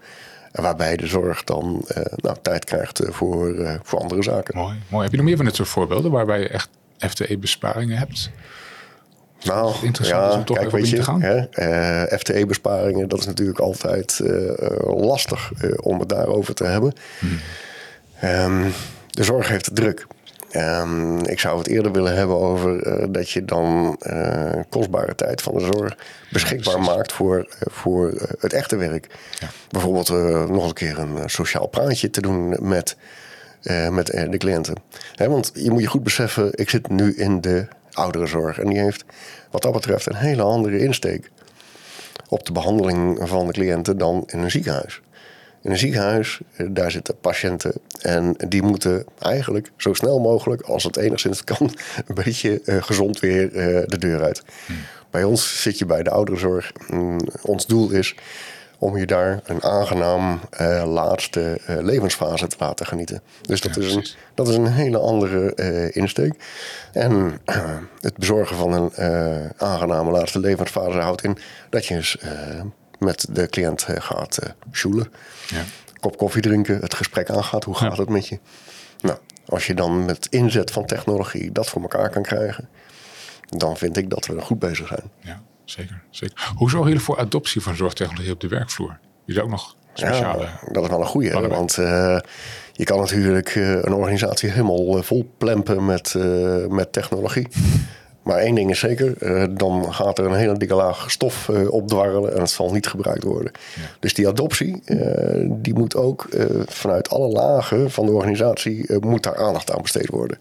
Waarbij 0.51 0.97
de 0.97 1.07
zorg 1.07 1.43
dan 1.43 1.85
nou, 2.15 2.38
tijd 2.41 2.65
krijgt 2.65 3.01
voor, 3.05 3.79
voor 3.83 3.99
andere 3.99 4.23
zaken. 4.23 4.57
Mooi, 4.57 4.75
mooi. 4.89 5.03
Heb 5.03 5.12
je 5.12 5.17
nog 5.17 5.25
meer 5.25 5.35
van 5.35 5.45
dit 5.45 5.55
soort 5.55 5.69
voorbeelden 5.69 6.12
waarbij 6.12 6.39
je 6.39 6.47
echt 6.47 6.69
FTE-besparingen 6.97 7.97
hebt? 7.97 8.29
Nou, 9.43 9.73
interessant 9.82 10.32
ja, 10.32 10.38
om 10.38 10.45
toch 10.45 10.58
kijk, 10.58 10.71
weet 10.71 10.89
je, 10.89 10.95
te 10.95 11.04
gaan. 11.04 11.47
FTE-besparingen, 12.19 13.08
dat 13.08 13.19
is 13.19 13.25
natuurlijk 13.25 13.60
altijd 13.60 14.21
lastig 14.84 15.52
om 15.82 15.99
het 15.99 16.10
daarover 16.10 16.54
te 16.54 16.63
hebben. 16.63 16.93
Hmm. 17.19 17.39
Um, 18.23 18.73
de 19.08 19.23
zorg 19.23 19.47
heeft 19.47 19.65
het 19.65 19.75
druk. 19.75 20.08
Um, 20.52 21.25
ik 21.25 21.39
zou 21.39 21.58
het 21.58 21.67
eerder 21.67 21.91
willen 21.91 22.15
hebben 22.15 22.39
over 22.39 22.82
dat 23.12 23.30
je 23.30 23.45
dan 23.45 23.97
kostbare 24.69 25.15
tijd 25.15 25.41
van 25.41 25.54
de 25.54 25.69
zorg 25.73 25.97
beschikbaar 26.32 26.80
maakt 26.80 27.12
voor, 27.12 27.47
voor 27.60 28.13
het 28.39 28.54
echte 28.54 28.75
werk. 28.75 29.08
Ja. 29.39 29.47
Bijvoorbeeld 29.69 30.10
nog 30.49 30.67
een 30.67 30.73
keer 30.73 30.99
een 30.99 31.30
sociaal 31.30 31.67
praatje 31.67 32.10
te 32.10 32.21
doen 32.21 32.67
met, 32.67 32.97
met 33.91 34.06
de 34.06 34.38
cliënten. 34.38 34.75
want 35.17 35.52
je 35.54 35.71
moet 35.71 35.82
je 35.82 35.88
goed 35.88 36.04
beseffen, 36.04 36.49
ik 36.52 36.69
zit 36.69 36.89
nu 36.89 37.15
in 37.15 37.41
de 37.41 37.67
ouderenzorg 37.91 38.60
en 38.60 38.67
die 38.67 38.80
heeft 38.80 39.04
wat 39.52 39.62
dat 39.62 39.73
betreft 39.73 40.06
een 40.06 40.15
hele 40.15 40.41
andere 40.41 40.80
insteek 40.80 41.32
op 42.28 42.45
de 42.45 42.52
behandeling 42.52 43.19
van 43.21 43.45
de 43.45 43.54
cliënten 43.54 43.97
dan 43.97 44.23
in 44.28 44.39
een 44.39 44.52
ziekenhuis. 44.52 45.02
In 45.62 45.71
een 45.71 45.78
ziekenhuis, 45.78 46.39
eh, 46.56 46.67
daar 46.69 46.91
zitten 46.91 47.19
patiënten. 47.19 47.73
En 48.02 48.36
die 48.47 48.62
moeten 48.62 49.06
eigenlijk 49.19 49.71
zo 49.78 49.93
snel 49.93 50.19
mogelijk, 50.19 50.62
als 50.62 50.84
het 50.84 50.97
enigszins 50.97 51.43
kan, 51.43 51.58
een 52.08 52.15
beetje 52.15 52.62
uh, 52.65 52.84
gezond 52.84 53.19
weer 53.19 53.52
uh, 53.52 53.84
de 53.86 53.97
deur 53.97 54.23
uit. 54.23 54.43
Hmm. 54.65 54.75
Bij 55.10 55.23
ons 55.23 55.62
zit 55.62 55.78
je 55.78 55.86
bij 55.86 56.04
de 56.04 56.10
ouderenzorg. 56.10 56.71
Mm, 56.88 57.19
ons 57.41 57.65
doel 57.65 57.89
is 57.89 58.15
om 58.80 58.98
je 58.98 59.06
daar 59.06 59.39
een 59.44 59.63
aangenaam 59.63 60.39
uh, 60.62 60.84
laatste 60.86 61.60
levensfase 61.68 62.48
te 62.48 62.56
laten 62.60 62.86
genieten. 62.86 63.22
Dus 63.42 63.62
dat, 63.62 63.78
is, 63.78 63.94
een, 63.94 64.06
dat 64.34 64.48
is 64.48 64.56
een 64.56 64.68
hele 64.68 64.98
andere 64.98 65.54
insteek. 65.94 66.34
En 66.94 67.42
het 68.00 68.18
bezorgen 68.18 68.56
van 68.56 68.74
een 68.74 68.92
aangename 69.58 70.12
laatste 70.12 70.39
levensfase 70.39 70.98
houdt 70.98 71.24
in 71.24 71.38
dat 71.70 71.86
je 71.86 71.96
eens 71.96 72.18
met 73.00 73.26
de 73.30 73.48
cliënt 73.48 73.84
eh, 73.84 73.96
gaat 74.00 74.39
uh, 74.44 74.50
sjoelen. 74.72 75.12
Ja. 75.48 75.63
Kop 76.00 76.18
koffie 76.18 76.42
drinken, 76.42 76.80
het 76.80 76.94
gesprek 76.94 77.30
aangaat. 77.30 77.63
Hoe 77.63 77.76
gaat 77.76 77.98
het 77.98 78.10
met 78.10 78.28
je? 78.28 78.39
Nou, 79.02 79.18
als 79.46 79.68
je 79.68 79.74
dan 79.74 80.06
met 80.06 80.28
inzet 80.30 80.72
van 80.72 80.86
technologie 80.86 81.52
dat 81.52 81.70
voor 81.70 81.82
elkaar 81.82 82.10
kan 82.10 82.24
krijgen, 82.24 82.70
dan 83.58 83.78
vind 83.78 83.98
ik 83.98 84.10
dat 84.10 84.26
we 84.26 84.42
goed 84.42 84.60
bezig 84.60 84.88
zijn. 84.88 85.12
Ja, 85.20 85.42
zeker. 85.69 86.01
zeker. 86.10 86.51
Hoe 86.55 86.69
zorgen 86.69 86.89
jullie 86.89 87.03
voor 87.03 87.17
adoptie 87.17 87.62
van 87.62 87.75
zorgtechnologie 87.75 88.32
op 88.32 88.39
de 88.39 88.47
werkvloer? 88.47 88.99
Zou 89.25 89.45
ook 89.45 89.51
nog 89.51 89.75
speciale. 89.93 90.43
Ja, 90.43 90.60
dat 90.71 90.84
is 90.84 90.89
wel 90.89 90.99
een 90.99 91.05
goede. 91.05 91.47
Want 91.47 91.77
uh, 91.77 92.19
je 92.73 92.84
kan 92.84 92.99
natuurlijk 92.99 93.55
een 93.55 93.93
organisatie 93.93 94.49
helemaal 94.49 95.03
vol 95.03 95.32
plempen 95.38 95.86
met, 95.86 96.15
met 96.69 96.93
technologie. 96.93 97.47
Maar 98.29 98.38
één 98.38 98.55
ding 98.55 98.69
is 98.69 98.79
zeker, 98.79 99.13
uh, 99.19 99.43
dan 99.51 99.93
gaat 99.93 100.17
er 100.17 100.25
een 100.25 100.36
hele 100.36 100.58
dikke 100.58 100.73
laag 100.73 101.12
stof 101.12 101.47
uh, 101.47 101.71
opdwarrelen 101.71 102.34
en 102.34 102.39
het 102.39 102.49
zal 102.49 102.71
niet 102.71 102.88
gebruikt 102.88 103.23
worden. 103.23 103.51
Dus 103.99 104.13
die 104.13 104.27
adoptie, 104.27 104.82
uh, 104.86 105.47
die 105.47 105.73
moet 105.73 105.95
ook 105.95 106.27
vanuit 106.65 107.10
alle 107.10 107.27
lagen 107.27 107.91
van 107.91 108.05
de 108.05 108.12
organisatie, 108.12 108.99
moet 108.99 109.23
daar 109.23 109.38
aandacht 109.38 109.71
aan 109.71 109.82
besteed 109.82 110.10
worden. 110.10 110.38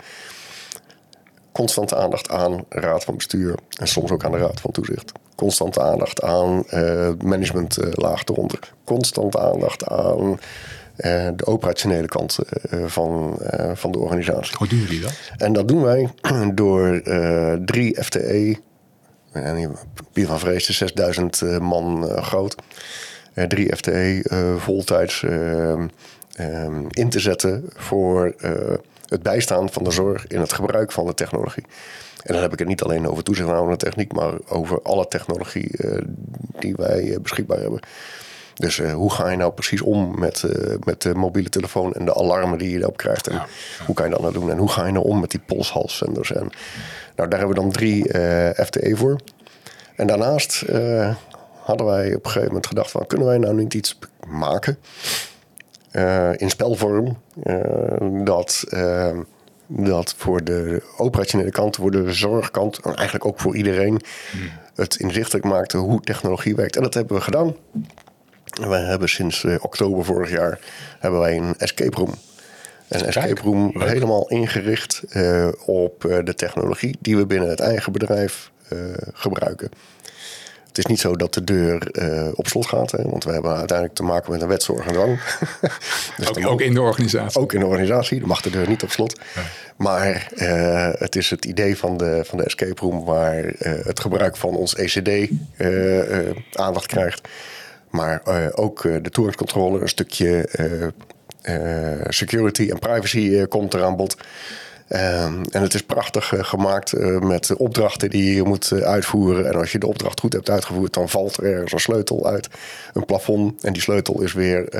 Constante 1.58 1.96
aandacht 1.96 2.30
aan 2.30 2.64
raad 2.68 3.04
van 3.04 3.16
bestuur 3.16 3.54
en 3.80 3.88
soms 3.88 4.10
ook 4.10 4.24
aan 4.24 4.30
de 4.32 4.38
raad 4.38 4.60
van 4.60 4.70
toezicht. 4.70 5.12
Constante 5.34 5.80
aandacht 5.80 6.22
aan 6.22 6.64
managementlaag 7.24 8.24
eronder. 8.24 8.58
Constante 8.84 9.38
aandacht 9.38 9.84
aan 9.86 10.30
uh, 10.30 11.28
de 11.36 11.46
operationele 11.46 12.06
kant 12.06 12.38
uh, 12.70 12.84
van, 12.86 13.38
van 13.74 13.92
de 13.92 13.98
organisatie. 13.98 14.56
Hoe 14.56 14.68
doen 14.68 14.78
jullie 14.78 15.00
dat? 15.00 15.12
En 15.36 15.52
dat 15.52 15.68
doen 15.68 15.82
wij 15.82 16.08
door 16.54 17.02
drie 17.64 18.02
FTE, 18.02 18.56
Pier 20.12 20.26
van 20.26 20.38
Vrees 20.38 20.68
is 20.68 20.76
6000 20.76 21.60
man 21.60 22.04
groot, 22.04 22.54
drie 23.48 23.76
FTE 23.76 24.22
voltijds 24.58 25.22
in 26.90 27.08
te 27.08 27.20
zetten 27.20 27.64
voor 27.74 28.34
het 29.08 29.22
bijstaan 29.22 29.70
van 29.70 29.84
de 29.84 29.90
zorg 29.90 30.26
in 30.26 30.40
het 30.40 30.52
gebruik 30.52 30.92
van 30.92 31.06
de 31.06 31.14
technologie. 31.14 31.64
En 32.24 32.32
dan 32.32 32.42
heb 32.42 32.52
ik 32.52 32.58
het 32.58 32.68
niet 32.68 32.82
alleen 32.82 33.08
over 33.08 33.24
toezichthoudende 33.24 33.76
techniek, 33.76 34.12
maar 34.12 34.34
over 34.48 34.82
alle 34.82 35.08
technologie 35.08 35.70
die 36.58 36.74
wij 36.76 37.18
beschikbaar 37.22 37.60
hebben. 37.60 37.80
Dus 38.58 38.78
uh, 38.78 38.92
hoe 38.92 39.12
ga 39.12 39.28
je 39.28 39.36
nou 39.36 39.52
precies 39.52 39.80
om 39.80 40.18
met, 40.18 40.42
uh, 40.42 40.74
met 40.84 41.02
de 41.02 41.14
mobiele 41.14 41.48
telefoon 41.48 41.94
en 41.94 42.04
de 42.04 42.14
alarmen 42.14 42.58
die 42.58 42.70
je 42.70 42.78
erop 42.78 42.96
krijgt? 42.96 43.26
En 43.26 43.42
hoe 43.86 43.94
kan 43.94 44.04
je 44.04 44.10
dat 44.10 44.20
nou 44.20 44.32
doen? 44.32 44.50
En 44.50 44.58
hoe 44.58 44.68
ga 44.68 44.86
je 44.86 44.92
nou 44.92 45.04
om 45.04 45.20
met 45.20 45.30
die 45.30 45.40
polshalszenders? 45.40 46.32
En 46.32 46.50
nou, 47.16 47.28
daar 47.28 47.38
hebben 47.38 47.56
we 47.56 47.62
dan 47.62 47.72
drie 47.72 48.12
eh, 48.12 48.64
FTE 48.64 48.96
voor. 48.96 49.20
En 49.96 50.06
daarnaast 50.06 50.64
hadden 51.62 51.86
wij 51.86 52.14
op 52.14 52.24
een 52.24 52.30
gegeven 52.30 52.46
moment 52.46 52.66
gedacht 52.66 52.90
van... 52.90 53.06
kunnen 53.06 53.26
wij 53.26 53.38
nou 53.38 53.54
niet 53.54 53.74
iets 53.74 53.98
maken 54.26 54.78
in 56.36 56.50
spelvorm... 56.50 57.16
dat 58.24 58.64
dat 59.70 60.14
voor 60.16 60.44
de 60.44 60.82
operationele 60.96 61.50
kant, 61.50 61.76
voor 61.76 61.90
de 61.90 62.12
zorgkant, 62.12 62.78
en 62.78 62.94
eigenlijk 62.94 63.24
ook 63.24 63.40
voor 63.40 63.56
iedereen, 63.56 64.00
het 64.74 64.96
inzichtelijk 64.96 65.44
maakte 65.44 65.76
hoe 65.76 66.00
technologie 66.00 66.54
werkt. 66.54 66.76
En 66.76 66.82
dat 66.82 66.94
hebben 66.94 67.16
we 67.16 67.22
gedaan. 67.22 67.56
We 68.44 68.74
hebben 68.74 69.08
sinds 69.08 69.44
oktober 69.60 70.04
vorig 70.04 70.30
jaar 70.30 70.58
hebben 70.98 71.20
wij 71.20 71.36
een 71.36 71.54
escape 71.58 71.96
room. 71.96 72.14
Een 72.88 73.04
escape 73.04 73.40
room 73.40 73.72
helemaal 73.78 74.28
ingericht 74.28 75.02
uh, 75.12 75.48
op 75.66 76.00
de 76.24 76.34
technologie 76.34 76.96
die 77.00 77.16
we 77.16 77.26
binnen 77.26 77.48
het 77.48 77.60
eigen 77.60 77.92
bedrijf 77.92 78.50
gebruiken. 79.12 79.70
Het 80.78 80.86
is 80.86 80.92
niet 80.92 81.02
zo 81.02 81.16
dat 81.16 81.34
de 81.34 81.44
deur 81.44 81.90
op 82.34 82.46
slot 82.46 82.66
gaat. 82.66 82.90
Hè, 82.90 83.02
want 83.02 83.24
we 83.24 83.32
hebben 83.32 83.56
uiteindelijk 83.56 83.96
te 83.96 84.02
maken 84.02 84.32
met 84.32 84.42
een 84.42 84.48
wetszorg 84.48 84.86
en 84.86 84.92
dwang. 84.92 85.20
dus 86.16 86.28
ook, 86.28 86.46
ook, 86.46 86.60
in 86.60 86.74
de 86.74 86.80
organisatie? 86.80 87.40
Ook 87.40 87.52
in 87.52 87.60
de 87.60 87.66
organisatie. 87.66 88.18
Dan 88.18 88.28
mag 88.28 88.40
de 88.40 88.50
deur 88.50 88.68
niet 88.68 88.82
op 88.82 88.90
slot. 88.90 89.20
Maar 89.76 90.28
het 90.98 91.16
is 91.16 91.30
het 91.30 91.44
idee 91.44 91.78
van 91.78 91.96
de, 91.96 92.20
van 92.24 92.38
de 92.38 92.44
escape 92.44 92.80
room... 92.80 93.04
waar 93.04 93.44
het 93.58 94.00
gebruik 94.00 94.36
van 94.36 94.56
ons 94.56 94.74
ECD 94.74 95.30
aandacht 96.52 96.86
krijgt. 96.86 97.28
Maar 97.90 98.20
ook 98.54 98.82
de 98.82 99.10
toeringscontrole, 99.10 99.80
een 99.80 99.88
stukje 99.88 100.48
security 102.08 102.70
en 102.70 102.78
privacy 102.78 103.46
komt 103.46 103.74
er 103.74 103.84
aan 103.84 103.96
bod... 103.96 104.16
Ehm, 104.88 105.42
en 105.50 105.62
het 105.62 105.74
is 105.74 105.82
prachtig 105.82 106.32
uh, 106.32 106.44
gemaakt 106.44 106.94
uh, 106.94 107.20
met 107.20 107.56
opdrachten 107.56 108.10
die 108.10 108.34
je 108.34 108.42
moet 108.42 108.70
uh, 108.70 108.80
uitvoeren. 108.80 109.48
En 109.48 109.54
als 109.54 109.72
je 109.72 109.78
de 109.78 109.86
opdracht 109.86 110.20
goed 110.20 110.32
hebt 110.32 110.50
uitgevoerd, 110.50 110.94
dan 110.94 111.08
valt 111.08 111.36
er 111.36 111.44
ergens 111.44 111.72
een 111.72 111.80
sleutel 111.80 112.26
uit 112.26 112.48
een 112.92 113.04
plafond. 113.04 113.64
En 113.64 113.72
die 113.72 113.82
sleutel 113.82 114.20
is 114.20 114.32
weer 114.32 114.74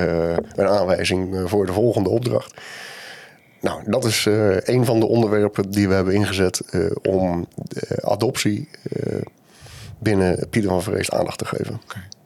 een 0.55 0.67
aanwijzing 0.67 1.49
voor 1.49 1.65
de 1.65 1.73
volgende 1.73 2.09
opdracht. 2.09 2.53
Nou, 3.61 3.81
dat 3.85 4.05
is 4.05 4.25
een 4.63 4.85
van 4.85 4.99
de 4.99 5.07
onderwerpen 5.07 5.71
die 5.71 5.87
we 5.87 5.93
hebben 5.93 6.13
ingezet 6.13 6.61
om 7.01 7.47
adoptie 8.01 8.69
binnen 9.99 10.47
Pieter 10.49 10.69
van 10.69 10.83
Vrees 10.83 11.11
aandacht 11.11 11.37
te 11.37 11.45
geven. 11.45 11.81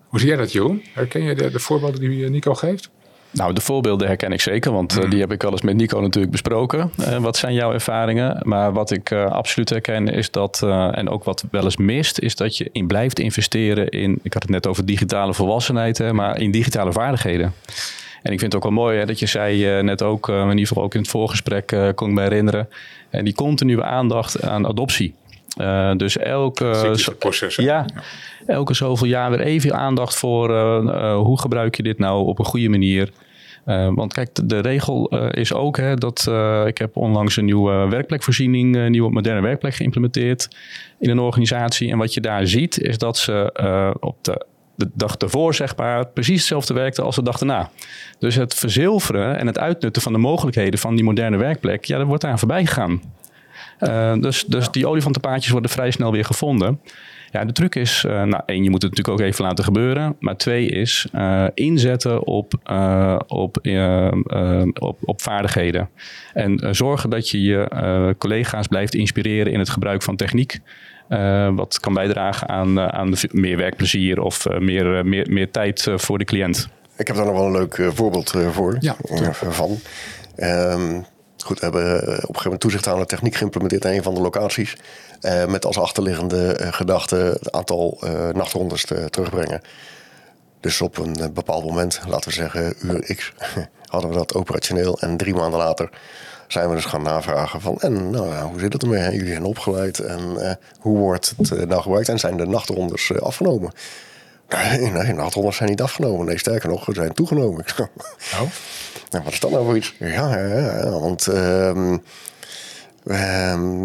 Hoe 0.07 0.19
zie 0.19 0.27
jij 0.27 0.37
dat, 0.37 0.51
Jeroen? 0.51 0.83
Herken 0.93 1.23
je 1.23 1.35
de, 1.35 1.51
de 1.51 1.59
voorbeelden 1.59 1.99
die 1.99 2.29
Nico 2.29 2.53
geeft? 2.53 2.89
Nou, 3.33 3.53
de 3.53 3.61
voorbeelden 3.61 4.07
herken 4.07 4.31
ik 4.31 4.41
zeker, 4.41 4.71
want 4.71 4.97
eh, 4.97 5.03
mm. 5.03 5.09
die 5.09 5.19
heb 5.19 5.31
ik 5.31 5.43
al 5.43 5.51
eens 5.51 5.61
met 5.61 5.75
Nico 5.75 5.99
natuurlijk 5.99 6.31
besproken. 6.31 6.91
Uh, 6.99 7.17
wat 7.17 7.37
zijn 7.37 7.53
jouw 7.53 7.73
ervaringen? 7.73 8.37
Maar 8.41 8.73
wat 8.73 8.91
ik 8.91 9.11
uh, 9.11 9.25
absoluut 9.25 9.69
herken 9.69 10.07
is 10.07 10.31
dat, 10.31 10.61
en 10.91 11.09
ook 11.09 11.23
wat 11.23 11.45
wel 11.51 11.63
eens 11.63 11.77
mist, 11.77 12.19
is 12.19 12.35
dat 12.35 12.57
je 12.57 12.69
in 12.71 12.87
blijft 12.87 13.19
investeren 13.19 13.89
in, 13.89 14.19
ik 14.23 14.33
had 14.33 14.41
het 14.41 14.51
net 14.51 14.67
over 14.67 14.85
digitale 14.85 15.33
volwassenheid, 15.33 15.97
hè, 15.97 16.13
maar 16.13 16.39
in 16.39 16.51
digitale 16.51 16.91
vaardigheden. 16.91 17.53
En 18.21 18.31
ik 18.31 18.39
vind 18.39 18.53
het 18.53 18.55
ook 18.55 18.63
wel 18.63 18.83
mooi 18.83 18.97
hè, 18.97 19.05
dat 19.05 19.19
je 19.19 19.25
zei 19.25 19.81
net 19.81 20.01
ook, 20.01 20.27
in 20.27 20.49
ieder 20.49 20.67
geval 20.67 20.83
ook 20.83 20.93
in 20.93 21.01
het 21.01 21.09
voorgesprek 21.09 21.75
kon 21.95 22.09
ik 22.09 22.13
me 22.13 22.21
herinneren, 22.21 22.69
en 23.09 23.25
die 23.25 23.33
continue 23.33 23.83
aandacht 23.83 24.41
aan 24.41 24.67
adoptie. 24.67 25.15
Uh, 25.57 25.91
dus 25.95 26.17
elke, 26.17 26.95
proces, 27.19 27.55
ja, 27.55 27.85
elke 28.45 28.73
zoveel 28.73 29.07
jaar 29.07 29.29
weer 29.29 29.41
even 29.41 29.73
aandacht 29.73 30.15
voor 30.15 30.49
uh, 30.49 31.15
hoe 31.15 31.39
gebruik 31.39 31.75
je 31.75 31.83
dit 31.83 31.99
nou 31.99 32.25
op 32.25 32.39
een 32.39 32.45
goede 32.45 32.69
manier. 32.69 33.11
Uh, 33.65 33.89
want 33.93 34.13
kijk, 34.13 34.29
de 34.49 34.59
regel 34.59 35.07
is 35.29 35.53
ook 35.53 35.77
hè, 35.77 35.95
dat 35.95 36.31
ik 36.65 36.77
heb 36.77 36.97
onlangs 36.97 37.37
een 37.37 37.45
nieuwe 37.45 37.87
werkplekvoorziening, 37.89 38.75
een 38.75 38.91
nieuwe 38.91 39.11
moderne 39.11 39.41
werkplek 39.41 39.75
geïmplementeerd 39.75 40.47
in 40.99 41.09
een 41.09 41.19
organisatie. 41.19 41.91
En 41.91 41.97
wat 41.97 42.13
je 42.13 42.21
daar 42.21 42.47
ziet, 42.47 42.79
is 42.79 42.97
dat 42.97 43.17
ze 43.17 43.97
op 43.99 44.17
de 44.23 44.45
dag 44.93 45.15
ervoor, 45.15 45.53
zeg 45.53 45.75
maar, 45.75 46.07
precies 46.07 46.37
hetzelfde 46.37 46.73
werkte 46.73 47.01
als 47.01 47.15
de 47.15 47.23
dag 47.23 47.39
erna. 47.39 47.69
Dus 48.19 48.35
het 48.35 48.53
verzilveren 48.53 49.37
en 49.37 49.47
het 49.47 49.59
uitnutten 49.59 50.01
van 50.01 50.13
de 50.13 50.19
mogelijkheden 50.19 50.79
van 50.79 50.95
die 50.95 51.03
moderne 51.03 51.37
werkplek, 51.37 51.85
ja, 51.85 51.97
dat 51.97 52.07
wordt 52.07 52.21
daar 52.21 52.39
voorbij 52.39 52.65
gegaan. 52.65 53.01
Uh, 53.79 54.13
dus 54.19 54.45
dus 54.45 54.71
die 54.71 54.87
olifantenpaadjes 54.87 55.51
worden 55.51 55.71
vrij 55.71 55.91
snel 55.91 56.11
weer 56.11 56.25
gevonden. 56.25 56.79
Ja, 57.31 57.45
de 57.45 57.51
truc 57.51 57.75
is, 57.75 58.03
uh, 58.07 58.23
nou 58.23 58.43
één, 58.45 58.63
je 58.63 58.69
moet 58.69 58.81
het 58.81 58.91
natuurlijk 58.91 59.21
ook 59.21 59.27
even 59.27 59.45
laten 59.45 59.63
gebeuren. 59.63 60.15
Maar 60.19 60.37
twee 60.37 60.69
is 60.69 61.07
uh, 61.15 61.45
inzetten 61.53 62.27
op, 62.27 62.53
op, 63.27 63.57
op, 64.79 64.97
op 65.01 65.21
vaardigheden. 65.21 65.89
En 66.33 66.75
zorgen 66.75 67.09
dat 67.09 67.29
je 67.29 67.41
je 67.41 68.15
collega's 68.17 68.67
blijft 68.67 68.95
inspireren 68.95 69.53
in 69.53 69.59
het 69.59 69.69
gebruik 69.69 70.01
van 70.01 70.15
techniek. 70.15 70.59
wat 71.55 71.79
kan 71.79 71.93
bijdragen 71.93 72.49
aan, 72.49 72.79
aan 72.79 73.13
meer 73.31 73.57
werkplezier 73.57 74.21
of 74.21 74.45
meer, 74.59 75.05
meer, 75.05 75.31
meer 75.31 75.51
tijd 75.51 75.87
voor 75.95 76.17
de 76.17 76.25
cliënt. 76.25 76.69
Ik 76.97 77.07
heb 77.07 77.15
daar 77.15 77.25
nog 77.25 77.35
wel 77.35 77.45
een 77.45 77.51
leuk 77.51 77.89
voorbeeld 77.93 78.35
voor 78.51 78.77
ja, 78.79 78.95
van. 79.33 79.77
Um, 80.37 81.05
Goed, 81.43 81.59
we 81.59 81.65
hebben 81.65 82.01
eh, 82.01 82.01
op 82.01 82.07
een 82.07 82.17
gegeven 82.17 82.43
moment 82.43 82.59
toezichthoudende 82.59 83.09
techniek 83.09 83.35
geïmplementeerd 83.35 83.85
in 83.85 83.91
een 83.91 84.03
van 84.03 84.13
de 84.13 84.21
locaties. 84.21 84.77
Uh, 85.21 85.45
met 85.45 85.65
als 85.65 85.77
achterliggende 85.77 86.57
uh, 86.61 86.73
gedachte 86.73 87.15
het 87.15 87.51
aantal 87.51 87.97
uh, 88.03 88.29
nachtrondes 88.29 88.85
te, 88.85 89.09
terugbrengen. 89.09 89.61
Dus 90.59 90.81
op 90.81 90.97
een 90.97 91.33
bepaald 91.33 91.65
moment, 91.65 92.01
laten 92.07 92.29
we 92.29 92.35
zeggen 92.35 92.73
uur 92.81 93.15
X, 93.15 93.33
hadden 93.91 94.09
we 94.09 94.15
dat 94.15 94.33
operationeel. 94.33 94.99
En 94.99 95.17
drie 95.17 95.33
maanden 95.33 95.59
later 95.59 95.89
zijn 96.47 96.69
we 96.69 96.75
dus 96.75 96.85
gaan 96.85 97.03
navragen 97.03 97.61
van... 97.61 97.77
en 97.79 98.09
nou, 98.09 98.33
hoe 98.33 98.59
zit 98.59 98.73
het 98.73 98.83
ermee? 98.83 99.11
Jullie 99.11 99.27
zijn 99.31 99.43
opgeleid 99.43 99.99
en 99.99 100.37
hoe 100.79 100.97
wordt 100.97 101.33
het 101.37 101.69
nou 101.69 101.81
gebruikt? 101.81 102.09
En 102.09 102.19
zijn 102.19 102.37
de 102.37 102.45
nachtrondes 102.45 103.19
afgenomen? 103.19 103.71
Nee, 104.53 104.91
nee, 104.91 105.13
nachtrondes 105.13 105.55
zijn 105.55 105.69
niet 105.69 105.81
afgenomen. 105.81 106.25
Nee, 106.25 106.37
sterker 106.37 106.69
nog, 106.69 106.83
ze 106.83 106.93
zijn 106.93 107.13
toegenomen. 107.13 107.65
Oh. 107.79 108.41
Nou, 109.09 109.25
wat 109.25 109.33
is 109.33 109.39
dat 109.39 109.51
nou 109.51 109.65
voor 109.65 109.77
iets? 109.77 109.95
Ja, 109.99 110.37
ja, 110.37 110.89
want 110.89 111.27
uh, 111.27 111.91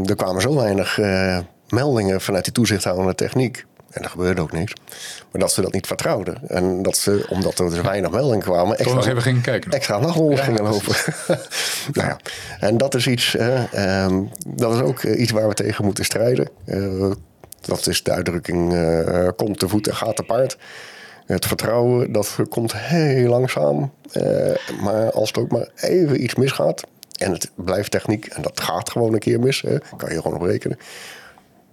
er 0.08 0.16
kwamen 0.16 0.42
zo 0.42 0.54
weinig 0.54 0.98
uh, 0.98 1.38
meldingen 1.68 2.20
vanuit 2.20 2.44
die 2.44 2.52
toezichthoudende 2.52 3.14
techniek. 3.14 3.64
En 3.90 4.02
er 4.02 4.10
gebeurde 4.10 4.40
ook 4.40 4.52
niks. 4.52 4.72
Maar 5.30 5.40
dat 5.40 5.52
ze 5.52 5.60
dat 5.60 5.72
niet 5.72 5.86
vertrouwden. 5.86 6.48
En 6.48 6.82
dat 6.82 6.96
ze, 6.96 7.26
omdat 7.28 7.58
er 7.58 7.70
dus 7.70 7.80
weinig 7.80 8.10
meldingen 8.10 8.44
kwamen... 8.44 8.78
Extra, 8.78 8.94
nog 8.94 9.06
even 9.06 9.22
gingen 9.22 9.40
kijken. 9.40 9.70
Extra 9.70 9.98
nachtrondes 9.98 10.40
gingen 10.40 10.62
lopen. 10.62 10.94
nou 11.92 12.08
ja, 12.08 12.16
en 12.60 12.78
dat 12.78 12.94
is 12.94 13.06
iets... 13.06 13.34
Uh, 13.34 14.06
dat 14.46 14.74
is 14.74 14.80
ook 14.80 15.02
iets 15.02 15.30
waar 15.30 15.48
we 15.48 15.54
tegen 15.54 15.84
moeten 15.84 16.04
strijden. 16.04 16.48
Uh, 16.66 17.12
dat 17.61 17.86
is 17.86 18.02
de 18.02 18.11
uitdrukking... 18.11 18.74
komt 19.36 19.59
te 19.59 19.68
voet 19.68 19.88
en 19.88 19.94
gaat 19.94 20.16
te 20.16 20.22
paard. 20.22 20.56
Het 21.26 21.46
vertrouwen, 21.46 22.12
dat 22.12 22.36
komt 22.48 22.76
heel 22.76 23.28
langzaam. 23.28 23.90
Uh, 24.12 24.54
maar 24.82 25.11
als 25.11 25.28
het 25.28 25.38
ook 25.38 25.50
maar 25.50 25.68
even 25.74 26.22
iets 26.22 26.34
misgaat, 26.34 26.82
en 27.18 27.32
het 27.32 27.50
blijft 27.54 27.90
techniek, 27.90 28.26
en 28.26 28.42
dat 28.42 28.61
gaat 28.61 28.90
gewoon 28.90 29.12
een 29.12 29.18
keer 29.18 29.40
mis, 29.40 29.61
hè, 29.61 29.78
kan 29.96 30.12
je 30.12 30.22
gewoon 30.22 30.36
op 30.36 30.42
rekenen. 30.42 30.78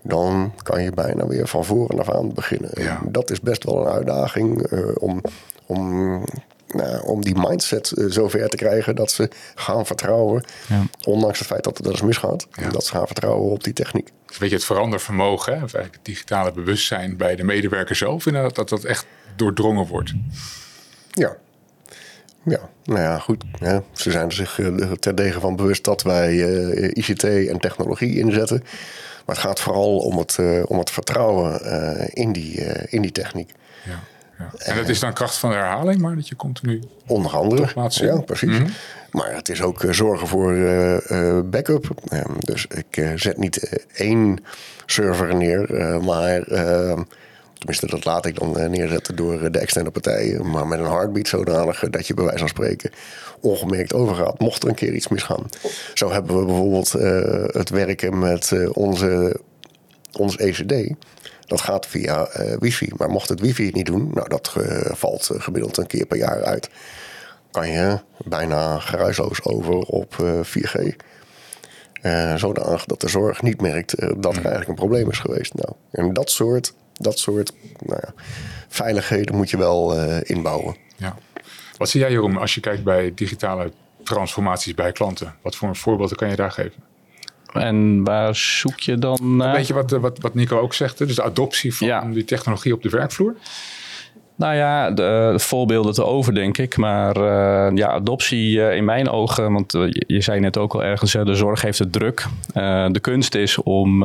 Dan 0.02 0.54
kan 0.64 0.84
je 0.84 0.92
bijna 0.92 1.28
weer 1.28 1.48
van 1.48 1.66
voren 1.66 2.00
af 2.00 2.10
aan 2.10 2.34
beginnen. 2.34 2.70
Ja. 2.74 3.02
Dat 3.06 3.30
is 3.32 3.42
best 3.42 3.64
wel 3.64 3.82
een 3.82 3.94
uitdaging 3.94 4.72
uh, 4.72 4.88
om, 5.00 5.22
om, 5.66 6.24
om 7.06 7.22
die 7.22 7.36
mindset 7.36 7.92
uh, 7.96 8.12
zover 8.12 8.50
te 8.50 8.58
krijgen 8.58 8.96
dat 8.96 9.12
ze 9.12 9.30
gaan 9.56 9.86
vertrouwen. 9.86 10.44
Ja. 10.68 10.84
Ondanks 11.04 11.40
het 11.40 11.48
feit 11.48 11.64
dat 11.64 11.78
het 11.78 11.86
wel 11.86 11.96
eens 11.96 12.04
misgaat. 12.04 12.48
Dat 12.72 12.86
ze 12.86 12.92
gaan 12.92 13.06
vertrouwen 13.06 13.52
op 13.52 13.64
die 13.64 13.74
techniek. 13.74 14.10
Weet 14.40 14.50
je, 14.50 14.56
het 14.56 14.66
verandervermogen, 14.66 15.52
hè, 15.54 15.64
of 15.64 15.74
eigenlijk 15.74 15.96
het 15.96 16.06
digitale 16.06 16.52
bewustzijn 16.52 17.18
bij 17.18 17.36
de 17.36 17.44
medewerker 17.44 17.96
zelf, 17.96 18.24
dat 18.24 18.70
dat 18.70 18.84
echt 18.84 19.06
doordrongen 19.36 19.88
wordt. 19.88 20.14
Ja. 21.12 21.38
Ja, 22.46 22.70
nou 22.84 23.00
ja, 23.00 23.20
goed. 23.20 23.44
Ze 23.94 24.12
zijn 24.12 24.26
er 24.26 24.34
zich 24.34 24.58
uh, 24.58 24.92
terdege 24.92 25.40
van 25.40 25.56
bewust 25.56 25.84
dat 25.84 26.02
wij 26.04 26.34
uh, 26.34 26.92
ICT 26.94 27.24
en 27.24 27.60
technologie 27.60 28.18
inzetten. 28.20 28.64
Maar 29.26 29.36
het 29.36 29.46
gaat 29.46 29.60
vooral 29.60 29.98
om 29.98 30.18
het, 30.18 30.38
uh, 30.40 30.64
om 30.68 30.78
het 30.80 30.90
vertrouwen 30.90 31.62
in, 32.14 32.32
die, 32.32 32.62
in 32.90 33.02
die 33.02 33.12
techniek. 33.12 33.52
Ja, 33.86 34.00
ja. 34.38 34.50
En 34.58 34.76
dat 34.76 34.90
is 34.90 35.00
dan 35.00 35.14
kracht 35.14 35.38
van 35.38 35.50
de 35.50 35.56
herhaling, 35.56 36.02
maar 36.02 36.16
dat 36.16 36.28
je 36.28 36.36
continu. 36.36 36.84
Onder 37.08 37.32
andere. 37.32 37.90
Ja, 37.90 38.20
precies. 38.20 38.50
Mm 38.50 38.56
-hmm. 38.56 38.74
Maar 39.12 39.36
het 39.36 39.50
is 39.50 39.62
ook 39.62 39.84
zorgen 39.90 40.28
voor 40.28 40.54
backup. 41.46 41.90
Ehm, 42.08 42.32
dus 42.40 42.66
ik 42.68 43.12
zet 43.16 43.38
niet 43.38 43.86
één 43.94 44.44
server 44.86 45.36
neer, 45.36 45.70
maar 46.04 46.42
ehm, 46.42 47.02
Tenminste, 47.66 47.96
dat 47.96 48.06
laat 48.06 48.26
ik 48.26 48.40
dan 48.40 48.58
eh, 48.58 48.70
neerzetten 48.70 49.16
door 49.16 49.42
eh, 49.42 49.52
de 49.52 49.60
externe 49.60 49.92
partijen. 49.92 50.50
Maar 50.50 50.68
met 50.68 50.80
een 50.80 50.86
heartbeat 50.86 51.28
zodanig 51.28 51.84
eh, 51.84 51.92
dat 51.92 52.08
je 52.08 52.14
bij 52.14 52.24
wijze 52.24 52.40
van 52.40 52.48
spreken 52.48 52.92
ongemerkt 53.40 53.94
overgaat. 53.94 54.40
Mocht 54.40 54.64
er 54.64 54.70
een 54.70 54.76
keer 54.76 54.94
iets 54.94 55.08
misgaan. 55.08 55.50
Zo 55.94 56.12
hebben 56.12 56.40
we 56.40 56.46
bijvoorbeeld 56.46 56.92
het 57.54 57.70
werken 57.70 58.20
met 58.20 58.54
onze, 58.74 59.40
ons 60.12 60.38
ECD. 60.38 60.94
Dat 61.46 61.62
gaat 61.62 61.86
via 61.86 62.30
wifi. 62.60 62.92
Maar 62.98 63.10
mocht 63.10 63.30
het 63.30 63.40
wifi 63.40 63.66
het 63.66 63.76
niet 63.76 63.86
doen, 63.86 64.12
nou 64.14 64.30
dat 64.30 64.54
valt 64.92 65.30
gemiddeld 65.34 65.78
een 65.78 65.88
keer 65.88 66.06
per 66.06 66.18
jaar 66.18 66.44
uit. 66.44 66.70
Kan 67.52 67.70
je 67.70 68.00
bijna 68.26 68.80
geruisloos 68.80 69.44
over 69.44 69.74
op 69.76 70.16
4G. 70.44 70.96
zodanig 72.36 72.86
dat 72.86 73.02
de 73.02 73.08
zorg 73.08 73.42
niet 73.42 73.62
merkt 73.62 74.00
dat 74.00 74.10
er 74.10 74.16
hmm. 74.18 74.34
eigenlijk 74.34 74.68
een 74.68 74.76
probleem 74.76 75.10
is 75.10 75.20
geweest. 75.20 75.54
Nou, 75.54 75.74
en 75.92 76.14
dat 76.14 76.30
soort 76.30 76.74
dat 76.98 77.20
soort 77.20 77.54
nou 77.80 78.00
ja, 78.04 78.14
veiligheden 78.68 79.36
moet 79.36 79.50
je 79.50 79.58
wel 79.58 79.98
uh, 79.98 80.18
inbouwen. 80.22 80.76
Ja. 80.98 81.16
Wat 81.78 81.90
zie 81.90 82.00
jij, 82.00 82.12
Jeroen, 82.12 82.38
als 82.38 82.56
je 82.56 82.62
kijkt 82.62 82.84
bij 82.84 83.12
digitale 83.14 83.72
transformaties 84.04 84.74
bij 84.74 84.92
klanten? 84.92 85.36
Wat 85.42 85.56
voor 85.56 85.76
voorbeelden 85.76 86.18
kan 86.18 86.30
je 86.30 86.36
daar 86.36 86.52
geven? 86.52 86.84
En 87.56 88.04
waar 88.04 88.36
zoek 88.36 88.80
je 88.80 88.98
dan 88.98 89.36
naar? 89.36 89.56
Weet 89.56 89.68
je 89.68 89.74
wat, 89.74 89.92
wat, 89.92 90.20
wat 90.20 90.34
Nico 90.34 90.60
ook 90.60 90.74
zegt, 90.74 90.98
dus 90.98 91.16
de 91.16 91.24
adoptie 91.24 91.76
van 91.76 92.12
die 92.12 92.24
technologie 92.24 92.74
op 92.74 92.84
de 92.84 92.90
werkvloer? 92.90 93.36
Nou 94.38 94.56
ja, 94.56 94.92
de, 94.92 95.30
de, 95.32 95.40
voorbeelden 95.40 95.94
te 95.94 96.06
over, 96.06 96.34
denk 96.34 96.58
ik. 96.58 96.78
Maar 96.78 97.18
uh, 97.18 97.78
ja, 97.78 97.88
adoptie 97.88 98.58
uh, 98.58 98.76
in 98.76 98.86
mijn 98.86 99.10
ogen, 99.10 99.54
want 99.54 99.72
je, 99.72 100.04
je, 100.08 100.22
zei 100.22 100.40
net 100.40 100.58
ook 100.58 100.74
al 100.74 100.84
ergens, 100.84 101.12
de 101.12 101.36
zorg 101.36 101.62
heeft 101.62 101.80
het 101.80 101.92
druk. 101.92 102.26
de 102.92 103.00
kunst 103.02 103.36
is 103.36 103.58
om 103.58 104.04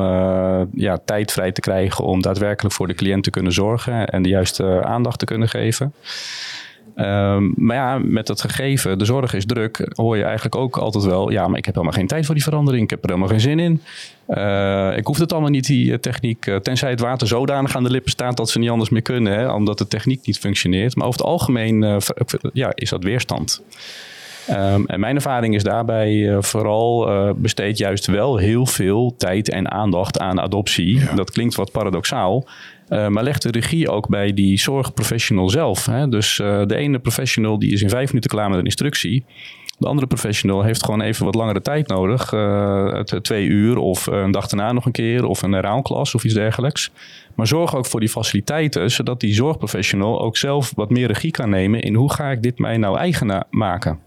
ja, 0.73 0.97
tijd 1.05 1.31
vrij 1.31 1.51
te 1.51 1.61
krijgen 1.61 2.05
om 2.05 2.21
daadwerkelijk 2.21 2.75
voor 2.75 2.87
de 2.87 2.93
cliënt 2.93 3.23
te 3.23 3.29
kunnen 3.29 3.51
zorgen 3.51 4.07
en 4.07 4.21
de 4.21 4.29
juiste 4.29 4.83
aandacht 4.83 5.19
te 5.19 5.25
kunnen 5.25 5.49
geven. 5.49 5.93
Um, 6.95 7.53
maar 7.55 7.75
ja, 7.75 7.99
met 8.03 8.27
dat 8.27 8.41
gegeven, 8.41 8.97
de 8.97 9.05
zorg 9.05 9.33
is 9.33 9.45
druk, 9.45 9.91
hoor 9.95 10.17
je 10.17 10.23
eigenlijk 10.23 10.55
ook 10.55 10.77
altijd 10.77 11.03
wel, 11.03 11.31
ja, 11.31 11.47
maar 11.47 11.57
ik 11.57 11.65
heb 11.65 11.73
helemaal 11.73 11.97
geen 11.97 12.07
tijd 12.07 12.25
voor 12.25 12.35
die 12.35 12.43
verandering, 12.43 12.83
ik 12.83 12.89
heb 12.89 13.03
er 13.03 13.09
helemaal 13.09 13.29
geen 13.29 13.39
zin 13.39 13.59
in. 13.59 13.81
Uh, 14.27 14.97
ik 14.97 15.05
hoef 15.05 15.17
het 15.17 15.31
allemaal 15.31 15.49
niet, 15.49 15.67
die 15.67 15.99
techniek, 15.99 16.45
uh, 16.45 16.55
tenzij 16.55 16.89
het 16.89 16.99
water 16.99 17.27
zodanig 17.27 17.75
aan 17.75 17.83
de 17.83 17.89
lippen 17.89 18.11
staat 18.11 18.37
dat 18.37 18.49
ze 18.49 18.59
niet 18.59 18.69
anders 18.69 18.89
meer 18.89 19.01
kunnen, 19.01 19.33
hè, 19.33 19.51
omdat 19.51 19.77
de 19.77 19.87
techniek 19.87 20.25
niet 20.25 20.39
functioneert. 20.39 20.95
Maar 20.95 21.07
over 21.07 21.19
het 21.19 21.29
algemeen 21.29 22.01
ja, 22.53 22.71
is 22.75 22.89
dat 22.89 23.03
weerstand. 23.03 23.63
Um, 24.49 24.85
en 24.85 24.99
mijn 24.99 25.15
ervaring 25.15 25.55
is 25.55 25.63
daarbij 25.63 26.37
vooral 26.39 27.09
besteed 27.35 27.77
juist 27.77 28.05
wel 28.05 28.37
heel 28.37 28.65
veel 28.65 29.13
tijd 29.17 29.49
en 29.49 29.71
aandacht 29.71 30.19
aan 30.19 30.39
adoptie. 30.39 30.99
Ja. 30.99 31.13
Dat 31.15 31.31
klinkt 31.31 31.55
wat 31.55 31.71
paradoxaal. 31.71 32.47
Uh, 32.89 33.07
maar 33.07 33.23
leg 33.23 33.37
de 33.37 33.51
regie 33.51 33.89
ook 33.89 34.07
bij 34.07 34.33
die 34.33 34.59
zorgprofessional 34.59 35.49
zelf. 35.49 35.85
Hè? 35.85 36.09
Dus 36.09 36.35
de 36.35 36.75
ene 36.75 36.99
professional 36.99 37.59
die 37.59 37.71
is 37.71 37.81
in 37.81 37.89
vijf 37.89 38.07
minuten 38.07 38.29
klaar 38.29 38.49
met 38.49 38.59
een 38.59 38.65
instructie. 38.65 39.25
De 39.77 39.87
andere 39.87 40.07
professional 40.07 40.63
heeft 40.63 40.85
gewoon 40.85 41.01
even 41.01 41.25
wat 41.25 41.35
langere 41.35 41.61
tijd 41.61 41.87
nodig. 41.87 42.31
Uh, 42.31 42.99
twee 42.99 43.45
uur 43.45 43.77
of 43.77 44.05
een 44.07 44.31
dag 44.31 44.47
daarna 44.47 44.71
nog 44.71 44.85
een 44.85 44.91
keer 44.91 45.25
of 45.25 45.41
een 45.41 45.51
herhaalklas 45.51 46.15
of 46.15 46.23
iets 46.23 46.33
dergelijks. 46.33 46.91
Maar 47.41 47.49
zorg 47.49 47.75
ook 47.75 47.85
voor 47.85 47.99
die 47.99 48.09
faciliteiten, 48.09 48.91
zodat 48.91 49.19
die 49.19 49.33
zorgprofessional 49.33 50.21
ook 50.21 50.37
zelf 50.37 50.71
wat 50.75 50.89
meer 50.89 51.07
regie 51.07 51.31
kan 51.31 51.49
nemen 51.49 51.81
in 51.81 51.95
hoe 51.95 52.13
ga 52.13 52.31
ik 52.31 52.41
dit 52.41 52.59
mij 52.59 52.77
nou 52.77 52.97
eigen 52.97 53.45
maken. 53.49 53.99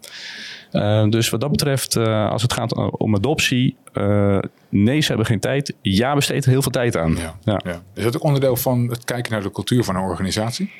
Uh, 0.72 1.08
dus 1.08 1.30
wat 1.30 1.40
dat 1.40 1.50
betreft, 1.50 1.96
uh, 1.96 2.30
als 2.30 2.42
het 2.42 2.52
gaat 2.52 2.74
om 2.90 3.14
adoptie, 3.14 3.76
uh, 3.94 4.38
nee, 4.68 5.00
ze 5.00 5.08
hebben 5.08 5.26
geen 5.26 5.40
tijd. 5.40 5.74
Ja, 5.82 6.14
besteed 6.14 6.44
er 6.44 6.50
heel 6.50 6.62
veel 6.62 6.70
tijd 6.70 6.96
aan. 6.96 7.16
Ja, 7.16 7.36
ja. 7.44 7.60
ja. 7.64 7.82
Is 7.94 8.04
dat 8.04 8.16
ook 8.16 8.22
onderdeel 8.22 8.56
van 8.56 8.88
het 8.88 9.04
kijken 9.04 9.32
naar 9.32 9.42
de 9.42 9.50
cultuur 9.50 9.84
van 9.84 9.96
een 9.96 10.02
organisatie? 10.02 10.72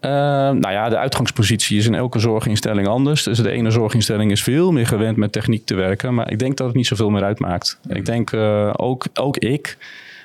nou 0.00 0.70
ja, 0.70 0.88
de 0.88 0.98
uitgangspositie 0.98 1.78
is 1.78 1.86
in 1.86 1.94
elke 1.94 2.18
zorginstelling 2.18 2.88
anders. 2.88 3.22
Dus 3.22 3.38
de 3.38 3.50
ene 3.50 3.70
zorginstelling 3.70 4.30
is 4.30 4.42
veel 4.42 4.72
meer 4.72 4.86
gewend 4.86 5.16
met 5.16 5.32
techniek 5.32 5.66
te 5.66 5.74
werken. 5.74 6.14
Maar 6.14 6.30
ik 6.30 6.38
denk 6.38 6.56
dat 6.56 6.66
het 6.66 6.76
niet 6.76 6.86
zoveel 6.86 7.10
meer 7.10 7.22
uitmaakt. 7.22 7.78
Mm. 7.82 7.96
Ik 7.96 8.04
denk 8.04 8.32
ook, 8.76 9.06
ook 9.14 9.36
ik. 9.36 9.76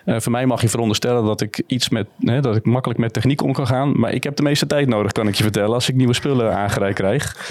Uh, 0.06 0.20
voor 0.20 0.32
mij 0.32 0.45
mag 0.45 0.62
je 0.62 0.70
veronderstellen 0.70 1.26
dat 1.26 1.41
ik 1.41 1.64
iets 1.68 1.89
met, 1.89 2.08
hè, 2.20 2.41
dat 2.41 2.56
ik 2.56 2.66
makkelijk 2.66 3.00
met 3.00 3.14
techniek 3.14 3.41
om 3.41 3.54
kan 3.54 3.68
gaan. 3.68 4.00
Maar 4.00 4.14
ik 4.14 4.24
heb 4.24 4.36
de 4.36 4.43
meeste 4.43 4.68
tijd 4.68 4.88
nodig, 4.88 5.12
kan 5.12 5.28
ik 5.28 5.36
je 5.36 5.43
vertellen, 5.43 5.74
als 5.74 5.89
ik 5.89 5.95
nieuwe 5.95 6.14
spullen 6.14 6.56
aangereikt 6.56 6.95
krijg. 6.95 7.50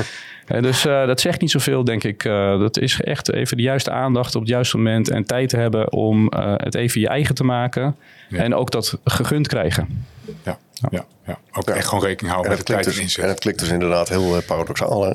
Uh, 0.48 0.62
dus 0.68 0.86
uh, 0.86 1.06
dat 1.06 1.20
zegt 1.20 1.40
niet 1.40 1.50
zoveel, 1.50 1.84
denk 1.84 2.04
ik. 2.04 2.22
dat 2.58 2.78
is 2.78 3.00
echt 3.00 3.32
even 3.32 3.56
de 3.56 3.62
juiste 3.62 3.90
aandacht 3.90 4.34
op 4.34 4.40
het 4.40 4.50
juiste 4.50 4.76
moment 4.76 5.10
en 5.10 5.24
tijd 5.24 5.48
te 5.48 5.56
hebben 5.56 5.92
om 5.92 6.32
het 6.56 6.74
even 6.74 7.00
je 7.00 7.08
eigen 7.08 7.34
te 7.34 7.44
maken. 7.44 7.96
Ja. 8.28 8.38
En 8.38 8.54
ook 8.54 8.70
dat 8.70 8.98
gegund 9.04 9.46
krijgen. 9.46 10.06
Ja, 10.44 10.58
ja. 10.72 10.88
ja, 10.90 11.04
ja. 11.26 11.38
ook 11.52 11.68
echt 11.68 11.88
gewoon 11.88 12.04
rekening 12.04 12.32
houden 12.32 12.56
met 12.56 12.66
de 12.66 12.72
tijd 12.72 12.84
dus, 12.84 13.18
En 13.18 13.28
het 13.28 13.40
klinkt 13.40 13.60
dus 13.60 13.70
inderdaad 13.70 14.08
heel 14.08 14.42
paradoxaal. 14.46 15.12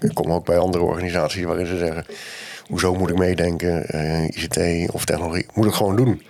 ik 0.00 0.14
kom 0.14 0.32
ook 0.32 0.44
bij 0.44 0.58
andere 0.58 0.84
organisaties 0.84 1.44
waarin 1.44 1.66
ze 1.66 1.78
zeggen 1.78 2.04
hoezo 2.68 2.94
moet 2.94 3.10
ik 3.10 3.18
meedenken, 3.18 3.86
uh, 3.94 4.24
ICT 4.24 4.90
of 4.92 5.04
technologie, 5.04 5.46
moet 5.54 5.66
ik 5.66 5.72
gewoon 5.72 5.96
doen. 5.96 6.22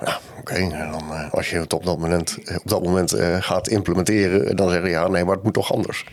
Ja, 0.00 0.20
oké. 0.38 0.54
Okay. 0.54 0.90
dan 0.90 1.02
uh, 1.10 1.32
als 1.32 1.50
je 1.50 1.56
het 1.56 1.72
op 1.72 1.84
dat 1.84 1.98
moment, 1.98 2.38
op 2.56 2.68
dat 2.68 2.82
moment 2.82 3.14
uh, 3.14 3.36
gaat 3.40 3.68
implementeren, 3.68 4.56
dan 4.56 4.70
zeggen 4.70 4.90
ja, 4.90 5.08
nee, 5.08 5.24
maar 5.24 5.34
het 5.34 5.44
moet 5.44 5.54
toch 5.54 5.72
anders. 5.72 6.04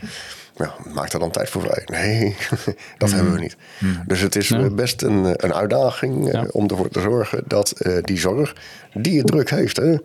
Ja, 0.56 0.74
maak 0.94 1.12
er 1.12 1.18
dan 1.18 1.30
tijd 1.30 1.50
voor 1.50 1.62
vrij. 1.62 1.82
Nee, 1.86 2.36
dat 2.98 3.08
mm. 3.08 3.14
hebben 3.14 3.32
we 3.32 3.40
niet. 3.40 3.56
Mm. 3.78 4.02
Dus 4.06 4.20
het 4.20 4.36
is 4.36 4.54
best 4.72 5.02
een, 5.02 5.44
een 5.44 5.54
uitdaging 5.54 6.32
ja. 6.32 6.46
om 6.50 6.68
ervoor 6.68 6.88
te 6.88 7.00
zorgen 7.00 7.42
dat 7.46 7.72
die 8.02 8.18
zorg, 8.18 8.56
die 8.94 9.18
het 9.18 9.26
druk 9.26 9.50
heeft, 9.50 9.76
hè, 9.76 9.96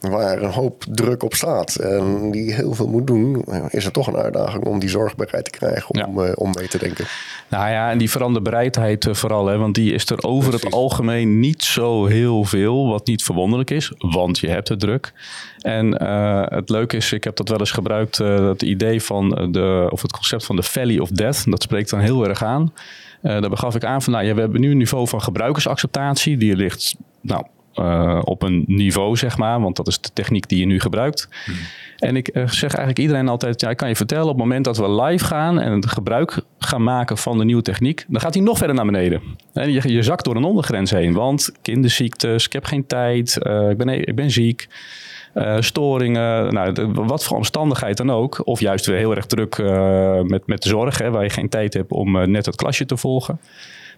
waar 0.00 0.42
een 0.42 0.50
hoop 0.50 0.84
druk 0.90 1.22
op 1.22 1.34
staat 1.34 1.74
en 1.74 2.30
die 2.30 2.54
heel 2.54 2.74
veel 2.74 2.88
moet 2.88 3.06
doen, 3.06 3.44
is 3.68 3.84
het 3.84 3.92
toch 3.92 4.06
een 4.06 4.16
uitdaging 4.16 4.64
om 4.64 4.78
die 4.78 4.88
zorg 4.88 5.16
bereid 5.16 5.44
te 5.44 5.50
krijgen 5.50 5.90
om, 5.90 6.18
ja. 6.18 6.28
uh, 6.28 6.32
om 6.34 6.50
mee 6.58 6.68
te 6.68 6.78
denken. 6.78 7.04
Nou 7.48 7.70
ja, 7.70 7.90
en 7.90 7.98
die 7.98 8.10
veranderbereidheid 8.10 9.06
uh, 9.06 9.14
vooral, 9.14 9.46
hè, 9.46 9.58
want 9.58 9.74
die 9.74 9.92
is 9.92 10.10
er 10.10 10.24
over 10.24 10.48
Precies. 10.48 10.64
het 10.64 10.74
algemeen 10.74 11.40
niet 11.40 11.62
zo 11.62 12.06
heel 12.06 12.44
veel, 12.44 12.88
wat 12.88 13.06
niet 13.06 13.22
verwonderlijk 13.22 13.70
is, 13.70 13.92
want 13.98 14.38
je 14.38 14.48
hebt 14.48 14.68
het 14.68 14.80
druk. 14.80 15.12
En 15.60 16.02
uh, 16.02 16.42
het 16.44 16.68
leuke 16.68 16.96
is, 16.96 17.12
ik 17.12 17.24
heb 17.24 17.36
dat 17.36 17.48
wel 17.48 17.58
eens 17.58 17.70
gebruikt, 17.70 18.18
het 18.18 18.62
idee 18.62 19.02
van 19.02 19.48
de, 19.52 19.88
of 19.90 20.02
het 20.02 20.12
concept 20.12 20.44
van 20.44 20.56
de 20.56 20.62
Valley 20.62 20.98
of 20.98 21.10
Death, 21.10 21.50
dat 21.50 21.62
spreekt 21.62 21.90
dan 21.90 22.00
heel 22.00 22.28
erg 22.28 22.42
aan. 22.42 22.72
daar 23.22 23.50
begaf 23.50 23.74
ik 23.74 23.84
aan 23.84 24.02
van, 24.02 24.12
nou 24.12 24.24
ja, 24.24 24.34
we 24.34 24.40
hebben 24.40 24.60
nu 24.60 24.70
een 24.70 24.76
niveau 24.76 25.08
van 25.08 25.22
gebruikersacceptatie, 25.22 26.36
die 26.36 26.56
ligt 26.56 26.96
nou, 27.20 27.44
uh, 27.78 28.20
op 28.24 28.42
een 28.42 28.64
niveau, 28.66 29.16
zeg 29.16 29.36
maar. 29.36 29.60
Want 29.60 29.76
dat 29.76 29.88
is 29.88 30.00
de 30.00 30.10
techniek 30.12 30.48
die 30.48 30.58
je 30.58 30.66
nu 30.66 30.80
gebruikt. 30.80 31.28
Hmm. 31.44 31.54
En 31.96 32.16
ik 32.16 32.28
uh, 32.32 32.48
zeg 32.48 32.70
eigenlijk 32.70 32.98
iedereen 32.98 33.28
altijd, 33.28 33.60
ja, 33.60 33.70
ik 33.70 33.76
kan 33.76 33.88
je 33.88 33.96
vertellen, 33.96 34.24
op 34.24 34.28
het 34.30 34.38
moment 34.38 34.64
dat 34.64 34.76
we 34.76 35.02
live 35.02 35.24
gaan 35.24 35.60
en 35.60 35.72
het 35.72 35.86
gebruik 35.86 36.42
gaan 36.58 36.82
maken 36.82 37.18
van 37.18 37.38
de 37.38 37.44
nieuwe 37.44 37.62
techniek, 37.62 38.04
dan 38.08 38.20
gaat 38.20 38.34
hij 38.34 38.42
nog 38.42 38.58
verder 38.58 38.76
naar 38.76 38.84
beneden. 38.84 39.22
En 39.52 39.72
je, 39.72 39.92
je 39.92 40.02
zakt 40.02 40.24
door 40.24 40.36
een 40.36 40.44
ondergrens 40.44 40.90
heen, 40.90 41.12
want 41.12 41.52
kinderziektes, 41.62 42.46
ik 42.46 42.52
heb 42.52 42.64
geen 42.64 42.86
tijd, 42.86 43.38
uh, 43.42 43.70
ik, 43.70 43.76
ben, 43.76 43.88
ik 43.88 44.14
ben 44.14 44.30
ziek. 44.30 44.68
Uh, 45.34 45.56
storingen, 45.60 46.54
nou, 46.54 46.72
de, 46.72 46.92
wat 46.92 47.24
voor 47.24 47.36
omstandigheid 47.36 47.96
dan 47.96 48.10
ook. 48.10 48.40
Of 48.44 48.60
juist 48.60 48.86
weer 48.86 48.96
heel 48.96 49.14
erg 49.16 49.26
druk 49.26 49.58
uh, 49.58 50.20
met, 50.20 50.46
met 50.46 50.62
de 50.62 50.68
zorg, 50.68 50.98
hè, 50.98 51.10
waar 51.10 51.22
je 51.22 51.30
geen 51.30 51.48
tijd 51.48 51.74
hebt 51.74 51.90
om 51.90 52.16
uh, 52.16 52.26
net 52.26 52.46
het 52.46 52.56
klasje 52.56 52.86
te 52.86 52.96
volgen. 52.96 53.40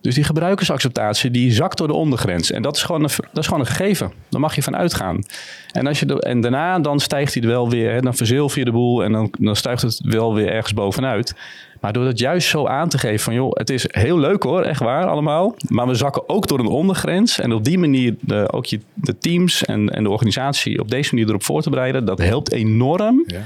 Dus 0.01 0.15
die 0.15 0.25
gebruikersacceptatie 0.25 1.31
die 1.31 1.53
zakt 1.53 1.79
door 1.79 1.87
de 1.87 1.95
ondergrens. 1.95 2.51
En 2.51 2.63
dat 2.63 2.77
is 2.77 2.83
gewoon 2.83 3.03
een, 3.03 3.11
dat 3.33 3.39
is 3.39 3.47
gewoon 3.47 3.61
een 3.61 3.67
gegeven. 3.67 4.13
Daar 4.29 4.41
mag 4.41 4.55
je 4.55 4.63
van 4.63 4.77
uitgaan. 4.77 5.25
En, 5.73 5.87
als 5.87 6.01
je 6.01 6.21
en 6.21 6.41
daarna 6.41 6.79
dan 6.79 7.01
stijgt 7.01 7.35
hij 7.35 7.43
wel 7.43 7.71
weer. 7.71 7.93
Hè, 7.93 8.01
dan 8.01 8.15
verzilver 8.15 8.59
je 8.59 8.65
de 8.65 8.73
boel 8.73 9.05
en 9.05 9.13
dan, 9.13 9.33
dan 9.39 9.57
stijgt 9.57 9.83
het 9.83 10.01
wel 10.05 10.35
weer 10.35 10.49
ergens 10.49 10.75
bovenuit. 10.75 11.35
Maar 11.81 11.93
door 11.93 12.05
dat 12.05 12.19
juist 12.19 12.49
zo 12.49 12.67
aan 12.67 12.89
te 12.89 12.99
geven 12.99 13.21
van 13.21 13.35
joh, 13.35 13.51
het 13.53 13.71
is 13.71 13.85
heel 13.89 14.19
leuk 14.19 14.43
hoor, 14.43 14.63
echt 14.63 14.81
waar 14.81 15.07
allemaal. 15.07 15.55
Maar 15.69 15.87
we 15.87 15.95
zakken 15.95 16.29
ook 16.29 16.47
door 16.47 16.59
een 16.59 16.67
ondergrens. 16.67 17.39
En 17.39 17.53
op 17.53 17.65
die 17.65 17.79
manier 17.79 18.17
ook 18.51 18.67
je, 18.67 18.81
de 18.95 19.19
teams 19.19 19.65
en, 19.65 19.89
en 19.89 20.03
de 20.03 20.11
organisatie 20.11 20.81
op 20.81 20.91
deze 20.91 21.15
manier 21.15 21.29
erop 21.29 21.45
voor 21.45 21.63
te 21.63 21.71
bereiden. 21.71 22.05
Dat 22.05 22.19
helpt 22.19 22.53
enorm. 22.53 23.25
Ja 23.27 23.43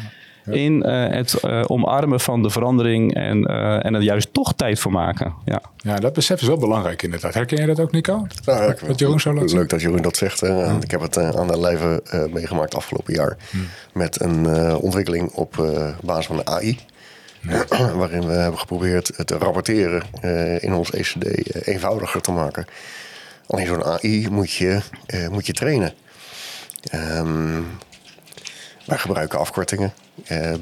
in 0.51 0.84
uh, 0.86 1.09
het 1.09 1.43
uh, 1.45 1.62
omarmen 1.66 2.20
van 2.20 2.43
de 2.43 2.51
verandering 2.51 3.14
en, 3.14 3.51
uh, 3.51 3.84
en 3.84 3.95
er 3.95 4.01
juist 4.01 4.32
toch 4.32 4.53
tijd 4.55 4.80
voor 4.80 4.93
maken. 4.93 5.34
Ja, 5.45 5.62
ja 5.76 5.97
dat 5.97 6.12
besef 6.12 6.40
is 6.40 6.47
wel 6.47 6.59
belangrijk 6.59 7.03
inderdaad. 7.03 7.34
Herken 7.34 7.61
je 7.61 7.66
dat 7.66 7.80
ook, 7.80 7.93
Nico? 7.93 8.26
Nou, 8.45 8.62
ja, 8.62 8.86
wat 8.86 8.99
Jeroen 8.99 9.20
zo 9.20 9.34
laat 9.34 9.53
Leuk 9.53 9.68
dat 9.68 9.80
Jeroen 9.80 10.03
dat 10.03 10.16
zegt. 10.16 10.40
Ja. 10.40 10.76
Ik 10.80 10.90
heb 10.90 11.01
het 11.01 11.18
aan 11.18 11.47
de 11.47 11.61
lijve 11.61 12.03
meegemaakt 12.32 12.74
afgelopen 12.74 13.14
jaar. 13.14 13.36
Hmm. 13.51 13.66
Met 13.93 14.20
een 14.20 14.47
ontwikkeling 14.76 15.30
op 15.30 15.66
basis 16.03 16.26
van 16.26 16.36
de 16.36 16.45
AI. 16.45 16.78
Ja. 17.40 17.64
waarin 17.95 18.26
we 18.26 18.32
hebben 18.32 18.61
geprobeerd 18.61 19.12
het 19.16 19.30
rapporteren 19.30 20.03
in 20.61 20.72
ons 20.72 20.90
ECD 20.90 21.57
eenvoudiger 21.66 22.20
te 22.20 22.32
maken. 22.32 22.66
Alleen 23.47 23.66
zo'n 23.66 23.84
AI 23.84 24.28
moet 24.30 24.53
je, 24.53 24.80
moet 25.30 25.47
je 25.47 25.53
trainen. 25.53 25.93
Um, 26.95 27.66
wij 28.86 28.99
gebruiken 28.99 29.38
afkortingen 29.38 29.93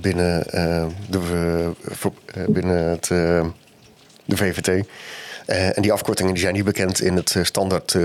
binnen, 0.01 0.45
uh, 0.55 0.87
de, 1.09 1.71
uh, 2.37 2.45
binnen 2.47 2.85
het, 2.85 3.07
de 4.25 4.37
VVT. 4.37 4.87
en 5.47 5.83
die 5.83 5.93
afkortingen 5.93 6.33
die 6.33 6.43
zijn 6.43 6.55
niet 6.55 6.65
bekend 6.65 7.01
in 7.01 7.17
het 7.17 7.37
standaard 7.43 7.97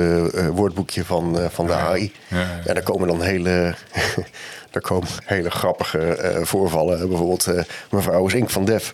woordboekje 0.51 1.05
van, 1.05 1.37
van 1.51 1.65
de 1.65 1.73
AI. 1.73 2.11
Ja, 2.27 2.37
ja, 2.37 2.61
En 2.65 2.73
daar 2.73 2.83
komen 2.83 3.07
dan 3.07 3.21
hele, 3.21 3.75
daar 4.71 4.81
komen 4.81 5.07
hele 5.23 5.51
grappige 5.51 6.39
voorvallen. 6.43 7.07
Bijvoorbeeld 7.07 7.47
mevrouw 7.91 8.27
is 8.27 8.33
Ink 8.33 8.49
van 8.49 8.65
Def. 8.65 8.93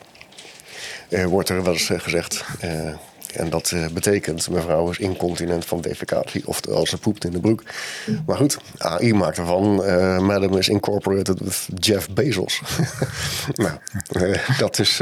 wordt 1.09 1.49
er 1.49 1.63
wel 1.63 1.73
eens 1.73 1.91
gezegd. 1.97 2.43
En 3.33 3.49
dat 3.49 3.71
uh, 3.73 3.87
betekent, 3.87 4.49
mevrouw 4.49 4.89
is 4.89 4.99
incontinent 4.99 5.65
van 5.65 5.81
defecatie, 5.81 6.47
oftewel 6.47 6.87
ze 6.87 6.97
poept 6.97 7.23
in 7.25 7.31
de 7.31 7.39
broek. 7.39 7.63
Maar 8.25 8.37
goed, 8.37 8.57
AI 8.77 9.13
maakt 9.13 9.37
ervan, 9.37 9.83
uh, 9.85 10.19
madam 10.19 10.57
is 10.57 10.69
incorporated 10.69 11.39
with 11.39 11.67
Jeff 11.75 12.09
Bezos. 12.09 12.61
nou, 13.53 13.77
uh, 14.11 14.57
dat, 14.57 14.79
is, 14.79 15.01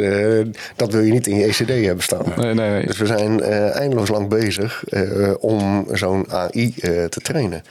dat 0.75 0.91
wil 0.91 1.01
je 1.01 1.11
niet 1.11 1.27
in 1.27 1.35
je 1.35 1.45
ECD 1.45 1.85
hebben 1.85 2.03
staan. 2.03 2.25
Nee, 2.35 2.53
nee, 2.53 2.69
nee. 2.69 2.85
Dus 2.85 2.97
we 2.97 3.05
zijn 3.05 3.41
eindeloos 3.71 4.09
lang 4.09 4.29
bezig 4.29 4.83
om 5.39 5.87
zo'n 5.91 6.31
AI 6.31 6.73
te 7.09 7.19
trainen. 7.21 7.63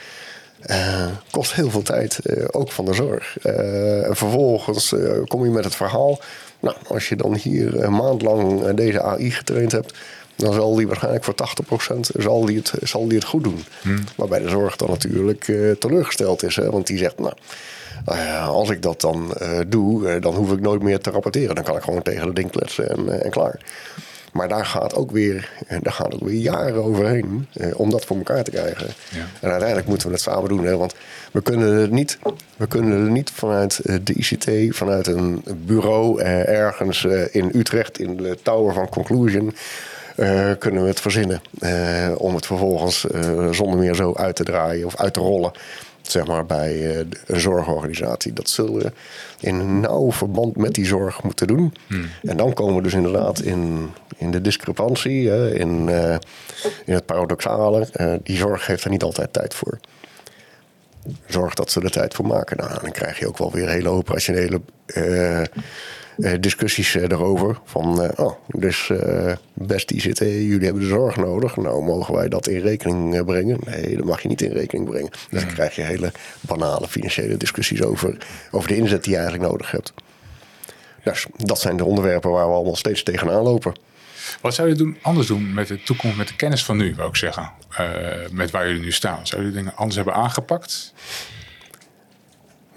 kost 1.31 1.55
heel 1.55 1.71
veel 1.71 1.83
tijd, 1.83 2.19
ook 2.51 2.73
van 2.73 2.85
de 2.85 2.95
zorg. 2.95 3.39
en 3.39 4.17
vervolgens 4.17 4.95
kom 5.27 5.45
je 5.45 5.51
met 5.51 5.65
het 5.65 5.75
verhaal. 5.75 6.21
Nou, 6.61 6.77
als 6.87 7.09
je 7.09 7.17
dan 7.17 7.35
hier 7.35 7.85
een 7.85 7.95
maand 7.95 8.23
lang 8.23 8.71
deze 8.71 9.03
AI 9.03 9.31
getraind 9.31 9.73
hebt, 9.73 9.99
dan 10.39 10.53
zal 10.53 10.75
die 10.75 10.87
waarschijnlijk 10.87 11.25
voor 11.25 11.35
80% 11.95 11.99
zal 12.01 12.45
die 12.45 12.57
het, 12.57 12.73
zal 12.83 13.09
die 13.09 13.19
het 13.19 13.27
goed 13.27 13.45
doen. 13.45 13.65
Hmm. 13.83 14.05
Waarbij 14.17 14.39
de 14.39 14.49
zorg 14.49 14.77
dan 14.77 14.89
natuurlijk 14.89 15.49
uh, 15.49 15.73
teleurgesteld 15.73 16.43
is. 16.43 16.57
Hè? 16.57 16.71
Want 16.71 16.87
die 16.87 16.99
zegt, 16.99 17.19
nou, 17.19 17.35
uh, 18.09 18.49
als 18.49 18.71
ik 18.71 18.83
dat 18.83 19.01
dan 19.01 19.35
uh, 19.43 19.59
doe, 19.67 20.19
dan 20.19 20.35
hoef 20.35 20.53
ik 20.53 20.61
nooit 20.61 20.83
meer 20.83 20.99
te 20.99 21.11
rapporteren. 21.11 21.55
Dan 21.55 21.65
kan 21.65 21.77
ik 21.77 21.83
gewoon 21.83 22.03
tegen 22.03 22.27
de 22.27 22.33
ding 22.33 22.51
kletsen 22.51 22.89
en, 22.89 23.23
en 23.23 23.31
klaar. 23.31 23.61
Maar 24.33 24.49
daar 24.49 24.67
gaat 24.67 24.95
ook 24.95 25.11
weer, 25.11 25.51
daar 25.83 25.93
gaat 25.93 26.15
ook 26.15 26.25
weer 26.25 26.41
jaren 26.41 26.85
overheen 26.85 27.47
eh, 27.53 27.81
om 27.81 27.91
dat 27.91 28.05
voor 28.05 28.17
elkaar 28.17 28.45
te 28.45 28.51
krijgen. 28.51 28.87
Ja. 29.11 29.27
En 29.41 29.51
uiteindelijk 29.51 29.89
moeten 29.89 30.07
we 30.07 30.13
het 30.13 30.23
samen 30.23 30.49
doen. 30.49 30.65
Hè, 30.65 30.77
want 30.77 30.95
we 31.33 31.43
kunnen 31.43 31.75
het 31.75 31.91
niet, 31.91 32.19
we 32.57 32.67
kunnen 32.67 33.01
het 33.01 33.11
niet 33.11 33.31
vanuit 33.31 33.81
de 34.03 34.15
ICT, 34.15 34.77
vanuit 34.77 35.07
een 35.07 35.45
bureau 35.67 36.21
eh, 36.21 36.49
ergens 36.49 37.05
eh, 37.05 37.35
in 37.35 37.51
Utrecht, 37.55 37.99
in 37.99 38.17
de 38.17 38.39
Tower 38.43 38.75
van 38.75 38.89
Conclusion. 38.89 39.55
Uh, 40.19 40.51
kunnen 40.59 40.83
we 40.83 40.89
het 40.89 41.01
verzinnen 41.01 41.41
uh, 41.61 42.15
om 42.17 42.35
het 42.35 42.47
vervolgens 42.47 43.07
uh, 43.15 43.53
zonder 43.53 43.79
meer 43.79 43.95
zo 43.95 44.15
uit 44.15 44.37
te 44.37 44.45
draaien 44.45 44.87
of 44.87 44.97
uit 44.97 45.15
te 45.15 45.21
rollen 45.21 45.53
zeg 46.03 46.27
maar, 46.27 46.47
bij 46.47 46.97
een 47.27 47.41
zorgorganisatie. 47.41 48.33
Dat 48.33 48.49
zullen 48.49 48.75
we 48.75 48.93
in 49.41 49.81
nauw 49.81 50.13
verband 50.13 50.57
met 50.57 50.75
die 50.75 50.87
zorg 50.87 51.23
moeten 51.23 51.47
doen. 51.47 51.75
Hmm. 51.87 52.11
En 52.23 52.37
dan 52.37 52.53
komen 52.53 52.77
we 52.77 52.83
dus 52.83 52.93
inderdaad 52.93 53.41
in, 53.41 53.91
in 54.17 54.31
de 54.31 54.41
discrepantie, 54.41 55.53
in, 55.55 55.89
in 56.85 56.95
het 56.95 57.07
paradoxale. 57.07 57.89
die 58.23 58.37
zorg 58.37 58.67
heeft 58.67 58.85
er 58.85 58.91
niet 58.91 59.03
altijd 59.03 59.33
tijd 59.33 59.55
voor 59.55 59.79
zorg 61.27 61.55
dat 61.55 61.71
ze 61.71 61.81
er 61.81 61.91
tijd 61.91 62.15
voor 62.15 62.27
maken. 62.27 62.57
Nou, 62.57 62.81
dan 62.81 62.93
krijg 62.93 63.19
je 63.19 63.29
ook 63.29 63.39
wel 63.39 63.53
weer 63.53 63.69
hele 63.69 63.89
operationele 63.89 64.61
uh, 64.87 65.43
discussies 66.41 66.95
uh, 66.95 67.03
erover. 67.03 67.59
Van, 67.65 68.13
oh, 68.17 68.33
dus 68.47 68.91
best 69.53 69.91
ICT, 69.91 70.19
jullie 70.19 70.65
hebben 70.65 70.83
de 70.83 70.89
zorg 70.89 71.17
nodig. 71.17 71.57
Nou, 71.57 71.85
mogen 71.85 72.15
wij 72.15 72.29
dat 72.29 72.47
in 72.47 72.61
rekening 72.61 73.25
brengen? 73.25 73.59
Nee, 73.65 73.97
dat 73.97 74.05
mag 74.05 74.23
je 74.23 74.29
niet 74.29 74.43
in 74.43 74.53
rekening 74.53 74.89
brengen. 74.89 75.11
Dus 75.31 75.43
dan 75.43 75.53
krijg 75.53 75.75
je 75.75 75.83
hele 75.83 76.13
banale 76.41 76.89
financiële 76.89 77.37
discussies 77.37 77.83
over, 77.83 78.17
over 78.51 78.69
de 78.69 78.77
inzet 78.77 79.05
die 79.05 79.13
je 79.13 79.19
eigenlijk 79.19 79.51
nodig 79.51 79.71
hebt. 79.71 79.93
Dus 81.03 81.27
dat 81.37 81.61
zijn 81.61 81.77
de 81.77 81.85
onderwerpen 81.85 82.31
waar 82.31 82.47
we 82.47 82.55
allemaal 82.55 82.77
steeds 82.77 83.03
tegenaan 83.03 83.43
lopen. 83.43 83.73
Wat 84.41 84.55
zou 84.55 84.69
je 84.69 84.75
doen, 84.75 84.99
anders 85.03 85.27
doen 85.27 85.55
met 85.55 85.69
de 85.69 85.83
toekomst, 85.83 86.17
met 86.17 86.29
de 86.29 86.37
kennis 86.37 86.65
van 86.65 86.77
nu, 86.77 86.95
wou 86.95 87.09
ik 87.09 87.17
zeggen? 87.17 87.51
Uh, 87.81 87.89
met 88.31 88.51
waar 88.51 88.67
jullie 88.67 88.83
nu 88.83 88.93
staan? 88.93 89.27
Zou 89.27 89.45
je 89.45 89.51
dingen 89.51 89.77
anders 89.77 89.97
hebben 89.97 90.15
aangepakt? 90.15 90.93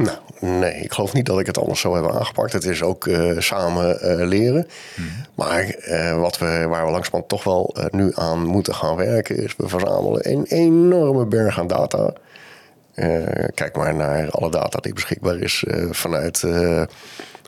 Nou, 0.03 0.17
nee, 0.39 0.73
ik 0.73 0.93
geloof 0.93 1.13
niet 1.13 1.25
dat 1.25 1.39
ik 1.39 1.45
het 1.45 1.57
anders 1.57 1.79
zou 1.79 1.93
hebben 1.93 2.13
aangepakt. 2.13 2.53
Het 2.53 2.65
is 2.65 2.83
ook 2.83 3.05
uh, 3.05 3.39
samen 3.39 3.97
uh, 4.01 4.27
leren. 4.27 4.67
Hmm. 4.95 5.05
Maar 5.35 5.75
wat 6.19 6.37
we, 6.37 6.65
waar 6.69 6.85
we 6.85 6.91
langzamerhand 6.91 7.29
toch 7.29 7.43
wel 7.43 7.75
nu 7.89 8.11
aan 8.15 8.45
moeten 8.45 8.75
gaan 8.75 8.95
werken, 8.95 9.37
is 9.37 9.55
we 9.55 9.67
verzamelen 9.67 10.31
een 10.31 10.45
enorme 10.45 11.25
berg 11.25 11.59
aan 11.59 11.67
data. 11.67 12.13
kijk 13.53 13.75
maar 13.75 13.95
naar 13.95 14.29
alle 14.29 14.51
data 14.51 14.79
die 14.79 14.93
beschikbaar 14.93 15.37
is 15.37 15.63
vanuit, 15.91 16.43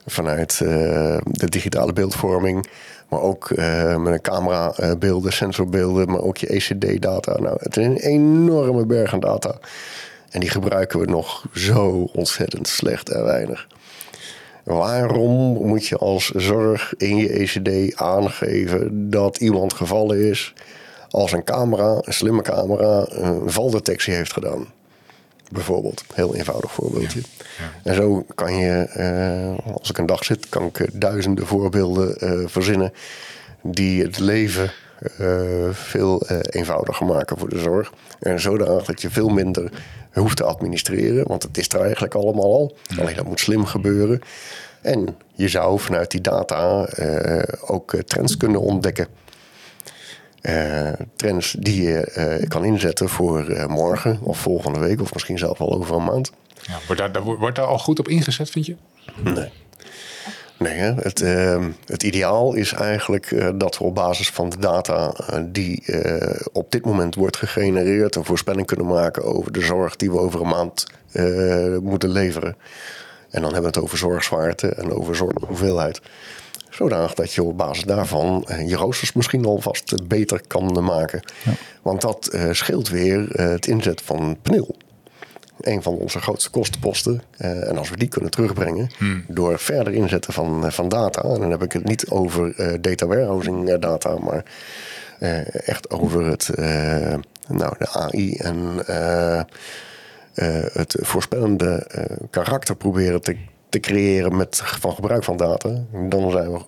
vanuit 0.05 0.57
de 0.57 1.49
digitale 1.49 1.93
beeldvorming. 1.93 2.67
Maar 3.13 3.21
ook 3.21 3.49
uh, 3.49 3.97
met 3.97 4.13
een 4.13 4.21
camerabeelden, 4.21 5.31
uh, 5.31 5.37
sensorbeelden, 5.37 6.07
maar 6.11 6.21
ook 6.21 6.37
je 6.37 6.47
ECD-data. 6.47 7.39
Nou, 7.39 7.57
het 7.59 7.77
is 7.77 7.85
een 7.85 7.97
enorme 7.97 8.85
berg 8.85 9.13
aan 9.13 9.19
data. 9.19 9.55
En 10.33 10.39
die 10.39 10.49
gebruiken 10.49 10.99
we 10.99 11.05
nog 11.05 11.45
zo 11.53 12.09
ontzettend 12.13 12.67
slecht 12.67 13.09
en 13.09 13.23
weinig. 13.23 13.67
Waarom 14.63 15.67
moet 15.67 15.87
je 15.87 15.97
als 15.97 16.29
zorg 16.29 16.93
in 16.97 17.17
je 17.17 17.29
ECD 17.29 17.95
aangeven 17.95 19.09
dat 19.09 19.37
iemand 19.37 19.73
gevallen 19.73 20.29
is 20.29 20.53
als 21.09 21.31
een 21.31 21.43
camera, 21.43 21.97
een 22.01 22.13
slimme 22.13 22.41
camera, 22.41 23.05
een 23.09 23.51
valdetectie 23.51 24.13
heeft 24.13 24.33
gedaan? 24.33 24.67
Bijvoorbeeld, 25.49 26.03
heel 26.13 26.35
eenvoudig 26.35 26.71
voorbeeldje. 26.71 27.21
En 27.83 27.95
zo 27.95 28.25
kan 28.35 28.55
je, 28.55 28.71
eh, 28.71 29.73
als 29.75 29.89
ik 29.89 29.97
een 29.97 30.05
dag 30.05 30.23
zit, 30.23 30.49
kan 30.49 30.65
ik 30.65 30.79
eh, 30.79 30.87
duizenden 30.93 31.47
voorbeelden 31.47 32.15
uh, 32.19 32.47
verzinnen 32.47 32.93
die 33.61 34.03
het 34.03 34.19
leven 34.19 34.71
veel 35.71 36.27
eenvoudiger 36.49 37.05
maken 37.05 37.37
voor 37.37 37.49
de 37.49 37.59
zorg. 37.59 37.93
En 38.19 38.39
zodanig 38.39 38.85
dat 38.85 39.01
je 39.01 39.09
veel 39.09 39.29
minder 39.29 39.71
hoeft 40.21 40.37
te 40.37 40.43
administreren, 40.43 41.27
want 41.27 41.43
het 41.43 41.57
is 41.57 41.69
er 41.69 41.81
eigenlijk 41.81 42.13
allemaal 42.13 42.43
al. 42.43 42.77
Alleen 42.99 43.15
dat 43.15 43.25
moet 43.25 43.39
slim 43.39 43.65
gebeuren. 43.65 44.21
En 44.81 45.17
je 45.33 45.47
zou 45.47 45.79
vanuit 45.79 46.11
die 46.11 46.21
data 46.21 46.89
ook 47.65 47.95
trends 48.05 48.37
kunnen 48.37 48.61
ontdekken. 48.61 49.07
Uh, 50.41 50.91
trends 51.15 51.55
die 51.59 51.83
je 51.83 52.37
uh, 52.41 52.47
kan 52.47 52.65
inzetten 52.65 53.09
voor 53.09 53.65
morgen 53.67 54.19
of 54.21 54.37
volgende 54.37 54.79
week 54.79 55.01
of 55.01 55.13
misschien 55.13 55.37
zelf 55.37 55.61
al 55.61 55.73
over 55.73 55.95
een 55.95 56.03
maand. 56.03 56.31
Ja, 56.61 56.79
wordt, 56.85 57.01
daar, 57.01 57.11
daar, 57.11 57.23
wordt 57.23 57.55
daar 57.55 57.65
al 57.65 57.79
goed 57.79 57.99
op 57.99 58.07
ingezet, 58.07 58.49
vind 58.49 58.65
je? 58.65 58.75
Nee. 59.23 59.51
Nee, 60.63 60.73
hè? 60.73 60.93
Het, 60.93 61.21
ehm, 61.21 61.69
het 61.85 62.03
ideaal 62.03 62.53
is 62.53 62.73
eigenlijk 62.73 63.53
dat 63.55 63.77
we 63.77 63.83
op 63.83 63.95
basis 63.95 64.29
van 64.29 64.49
de 64.49 64.57
data 64.59 65.13
die 65.45 65.83
op 66.51 66.71
dit 66.71 66.85
moment 66.85 67.15
wordt 67.15 67.37
gegenereerd... 67.37 68.15
een 68.15 68.25
voorspelling 68.25 68.67
kunnen 68.67 68.85
maken 68.85 69.23
over 69.23 69.51
de 69.51 69.61
zorg 69.61 69.95
die 69.95 70.11
we 70.11 70.17
over 70.17 70.41
een 70.41 70.47
maand 70.47 70.85
moeten 71.81 72.09
leveren. 72.09 72.55
En 73.29 73.41
dan 73.41 73.53
hebben 73.53 73.71
we 73.71 73.77
het 73.77 73.85
over 73.85 73.97
zorgzwaarte 73.97 74.67
en 74.67 74.91
over 74.91 75.15
zorghoeveelheid. 75.15 76.01
Zodanig 76.69 77.13
dat 77.13 77.33
je 77.33 77.43
op 77.43 77.57
basis 77.57 77.83
daarvan 77.83 78.45
eh, 78.47 78.69
je 78.69 78.75
roosters 78.75 79.13
misschien 79.13 79.45
alvast 79.45 80.07
beter 80.07 80.41
kan 80.47 80.83
maken. 80.83 81.21
Ja. 81.43 81.51
Want 81.81 82.01
dat 82.01 82.37
scheelt 82.51 82.89
weer 82.89 83.27
het 83.29 83.67
inzet 83.67 84.01
van 84.01 84.37
PNIL. 84.41 84.75
Een 85.63 85.83
van 85.83 85.93
onze 85.93 86.19
grootste 86.19 86.49
kostenposten. 86.49 87.21
Uh, 87.37 87.69
en 87.69 87.77
als 87.77 87.89
we 87.89 87.97
die 87.97 88.07
kunnen 88.07 88.31
terugbrengen 88.31 88.89
hmm. 88.97 89.25
door 89.27 89.59
verder 89.59 89.93
inzetten 89.93 90.33
van, 90.33 90.71
van 90.71 90.89
data. 90.89 91.21
En 91.21 91.39
dan 91.39 91.51
heb 91.51 91.63
ik 91.63 91.71
het 91.71 91.83
niet 91.83 92.09
over 92.09 92.55
data 92.81 93.05
warehousing 93.05 93.79
data, 93.79 94.17
maar 94.17 94.45
echt 95.65 95.89
over 95.89 96.25
het, 96.25 96.49
nou, 97.47 97.75
de 97.77 97.89
AI 97.89 98.35
en 98.35 98.57
het 100.73 100.95
voorspellende 101.01 101.87
karakter 102.29 102.75
proberen 102.75 103.21
te 103.21 103.35
te 103.73 103.79
creëren 103.79 104.35
met, 104.35 104.61
van 104.63 104.93
gebruik 104.93 105.23
van 105.23 105.37
data, 105.37 105.69
dan 105.91 106.31
zijn 106.31 106.51
we 106.51 106.59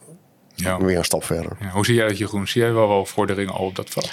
ja. 0.56 0.78
weer 0.78 0.98
een 0.98 1.06
stap 1.06 1.24
verder. 1.24 1.58
Ja, 1.60 1.70
hoe 1.70 1.86
zie 1.86 1.96
jij 1.96 2.08
dat, 2.08 2.18
Jeroen? 2.18 2.48
Zie 2.48 2.62
jij 2.62 2.74
wel 2.74 2.88
wel 2.88 3.06
vorderingen 3.06 3.54
al 3.54 3.66
op 3.66 3.76
dat 3.76 3.90
vlak? 3.90 4.06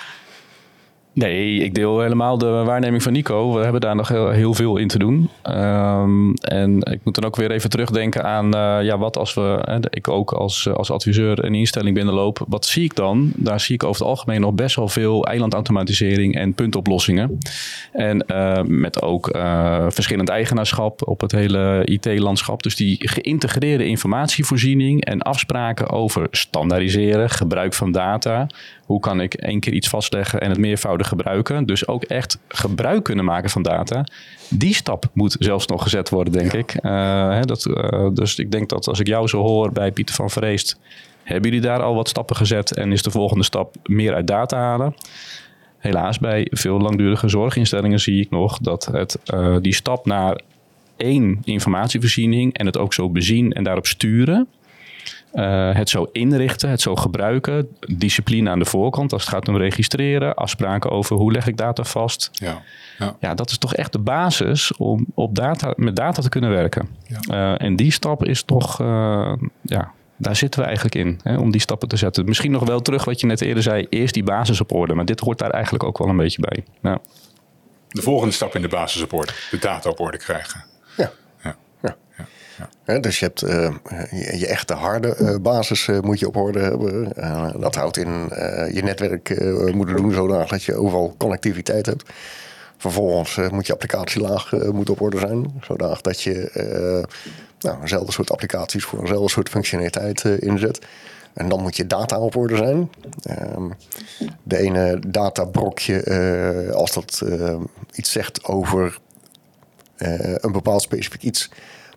Nee, 1.14 1.58
ik 1.58 1.74
deel 1.74 2.00
helemaal 2.00 2.38
de 2.38 2.46
waarneming 2.46 3.02
van 3.02 3.12
Nico. 3.12 3.52
We 3.52 3.62
hebben 3.62 3.80
daar 3.80 3.96
nog 3.96 4.08
heel, 4.08 4.54
veel 4.54 4.76
in 4.76 4.88
te 4.88 4.98
doen. 4.98 5.30
Um, 5.48 6.34
en 6.34 6.78
ik 6.80 7.00
moet 7.04 7.14
dan 7.14 7.24
ook 7.24 7.36
weer 7.36 7.50
even 7.50 7.70
terugdenken 7.70 8.24
aan 8.24 8.44
uh, 8.46 8.78
ja, 8.82 8.98
wat 8.98 9.16
als 9.16 9.34
we, 9.34 9.80
ik 9.90 10.08
ook 10.08 10.32
als, 10.32 10.68
als 10.68 10.90
adviseur 10.90 11.44
een 11.44 11.54
instelling 11.54 11.94
binnenloop. 11.94 12.44
Wat 12.48 12.66
zie 12.66 12.84
ik 12.84 12.94
dan? 12.94 13.32
Daar 13.36 13.60
zie 13.60 13.74
ik 13.74 13.84
over 13.84 14.00
het 14.00 14.10
algemeen 14.10 14.40
nog 14.40 14.52
best 14.52 14.76
wel 14.76 14.88
veel 14.88 15.24
eilandautomatisering 15.24 16.34
en 16.34 16.54
puntoplossingen. 16.54 17.38
En 17.92 18.24
uh, 18.26 18.62
met 18.62 19.02
ook 19.02 19.28
verschillend 19.88 20.28
eigenaarschap 20.28 21.08
op 21.08 21.20
het 21.20 21.32
hele 21.32 21.82
IT-landschap. 21.84 22.62
Dus 22.62 22.76
die 22.76 23.08
geïntegreerde 23.08 23.86
informatievoorziening 23.86 25.04
en 25.04 25.22
afspraken 25.22 25.90
over 25.90 26.26
standaardiseren, 26.30 27.30
gebruik 27.30 27.74
van 27.74 27.92
data. 27.92 28.46
Hoe 28.92 29.00
kan 29.00 29.20
ik 29.20 29.34
één 29.34 29.60
keer 29.60 29.72
iets 29.72 29.88
vastleggen 29.88 30.40
en 30.40 30.50
het 30.50 30.58
meervoudig 30.58 31.08
gebruiken? 31.08 31.66
Dus 31.66 31.88
ook 31.88 32.04
echt 32.04 32.38
gebruik 32.48 33.04
kunnen 33.04 33.24
maken 33.24 33.50
van 33.50 33.62
data. 33.62 34.04
Die 34.48 34.74
stap 34.74 35.04
moet 35.12 35.36
zelfs 35.38 35.66
nog 35.66 35.82
gezet 35.82 36.08
worden, 36.08 36.32
denk 36.32 36.52
ik. 36.52 36.74
Uh, 36.74 36.90
hè, 37.30 37.40
dat, 37.40 37.66
uh, 37.66 38.08
dus 38.12 38.38
ik 38.38 38.50
denk 38.50 38.68
dat 38.68 38.88
als 38.88 39.00
ik 39.00 39.06
jou 39.06 39.28
zo 39.28 39.40
hoor 39.40 39.72
bij 39.72 39.92
Pieter 39.92 40.14
van 40.14 40.30
Vreest, 40.30 40.78
hebben 41.22 41.50
jullie 41.50 41.66
daar 41.66 41.82
al 41.82 41.94
wat 41.94 42.08
stappen 42.08 42.36
gezet 42.36 42.76
en 42.76 42.92
is 42.92 43.02
de 43.02 43.10
volgende 43.10 43.44
stap 43.44 43.74
meer 43.84 44.14
uit 44.14 44.26
data 44.26 44.56
halen? 44.56 44.94
Helaas, 45.78 46.18
bij 46.18 46.46
veel 46.50 46.80
langdurige 46.80 47.28
zorginstellingen 47.28 48.00
zie 48.00 48.20
ik 48.20 48.30
nog 48.30 48.58
dat 48.58 48.88
het, 48.92 49.18
uh, 49.34 49.56
die 49.60 49.74
stap 49.74 50.06
naar 50.06 50.40
één 50.96 51.40
informatievoorziening 51.44 52.58
en 52.58 52.66
het 52.66 52.78
ook 52.78 52.94
zo 52.94 53.10
bezien 53.10 53.52
en 53.52 53.64
daarop 53.64 53.86
sturen, 53.86 54.48
uh, 55.34 55.74
het 55.74 55.88
zo 55.88 56.08
inrichten, 56.12 56.70
het 56.70 56.80
zo 56.80 56.96
gebruiken. 56.96 57.68
Discipline 57.96 58.50
aan 58.50 58.58
de 58.58 58.64
voorkant 58.64 59.12
als 59.12 59.22
het 59.22 59.30
gaat 59.30 59.48
om 59.48 59.56
registreren. 59.56 60.34
Afspraken 60.34 60.90
over 60.90 61.16
hoe 61.16 61.32
leg 61.32 61.46
ik 61.46 61.56
data 61.56 61.84
vast. 61.84 62.30
Ja, 62.32 62.62
ja. 62.98 63.16
ja 63.20 63.34
dat 63.34 63.50
is 63.50 63.58
toch 63.58 63.74
echt 63.74 63.92
de 63.92 63.98
basis 63.98 64.76
om 64.76 65.06
op 65.14 65.34
data, 65.34 65.72
met 65.76 65.96
data 65.96 66.22
te 66.22 66.28
kunnen 66.28 66.50
werken. 66.50 66.88
Ja. 67.06 67.52
Uh, 67.52 67.66
en 67.66 67.76
die 67.76 67.92
stap 67.92 68.24
is 68.24 68.42
toch, 68.42 68.80
uh, 68.80 69.32
ja, 69.62 69.92
daar 70.16 70.36
zitten 70.36 70.60
we 70.60 70.66
eigenlijk 70.66 70.94
in. 70.94 71.20
Hè, 71.22 71.38
om 71.38 71.50
die 71.50 71.60
stappen 71.60 71.88
te 71.88 71.96
zetten. 71.96 72.24
Misschien 72.24 72.50
nog 72.50 72.64
wel 72.64 72.80
terug 72.80 73.04
wat 73.04 73.20
je 73.20 73.26
net 73.26 73.40
eerder 73.40 73.62
zei. 73.62 73.86
Eerst 73.88 74.14
die 74.14 74.24
basis 74.24 74.60
op 74.60 74.72
orde. 74.72 74.94
Maar 74.94 75.04
dit 75.04 75.20
hoort 75.20 75.38
daar 75.38 75.50
eigenlijk 75.50 75.84
ook 75.84 75.98
wel 75.98 76.08
een 76.08 76.16
beetje 76.16 76.40
bij. 76.40 76.64
Ja. 76.82 76.98
De 77.88 78.02
volgende 78.02 78.34
stap 78.34 78.54
in 78.54 78.62
de 78.62 78.68
basis 78.68 79.02
op 79.02 79.12
orde. 79.12 79.32
De 79.50 79.58
data 79.58 79.90
op 79.90 80.00
orde 80.00 80.18
krijgen. 80.18 80.64
Dus 83.00 83.18
je 83.18 83.24
hebt 83.24 83.40
je, 83.40 84.38
je, 84.38 84.46
echte 84.46 84.74
harde 84.74 85.38
basis 85.40 85.88
moet 86.00 86.18
je 86.18 86.26
op 86.26 86.36
orde 86.36 86.60
hebben. 86.60 87.12
dat 87.60 87.74
houdt 87.74 87.96
in 87.96 88.08
je 88.72 88.80
netwerk 88.82 89.40
moeten 89.74 89.96
doen 89.96 90.12
zodat 90.12 90.48
dat 90.48 90.62
je 90.62 90.74
overal 90.74 91.14
connectiviteit 91.18 91.86
hebt. 91.86 92.10
Vervolgens 92.76 93.38
moet 93.50 93.66
je 93.66 93.72
applicatielaag 93.72 94.52
moet 94.72 94.90
op 94.90 95.00
orde 95.00 95.18
zijn, 95.18 95.60
zodat 95.60 96.02
dat 96.02 96.20
je 96.22 96.50
nou, 97.60 97.80
eenzelfde 97.80 98.12
soort 98.12 98.30
applicaties 98.30 98.84
voor 98.84 99.00
eenzelfde 99.00 99.30
soort 99.30 99.48
functionaliteit 99.48 100.24
inzet. 100.24 100.86
En 101.34 101.48
dan 101.48 101.62
moet 101.62 101.76
je 101.76 101.86
data 101.86 102.18
op 102.18 102.36
orde 102.36 102.56
zijn. 102.56 102.90
Ehm, 103.22 103.70
de 104.42 104.58
ene 104.58 104.98
databrokje, 105.06 106.72
als 106.74 106.92
dat 106.92 107.22
iets 107.92 108.12
zegt 108.12 108.44
over 108.44 108.98
een 109.96 110.52
bepaald 110.52 110.82
specifiek 110.82 111.22
iets, 111.22 111.50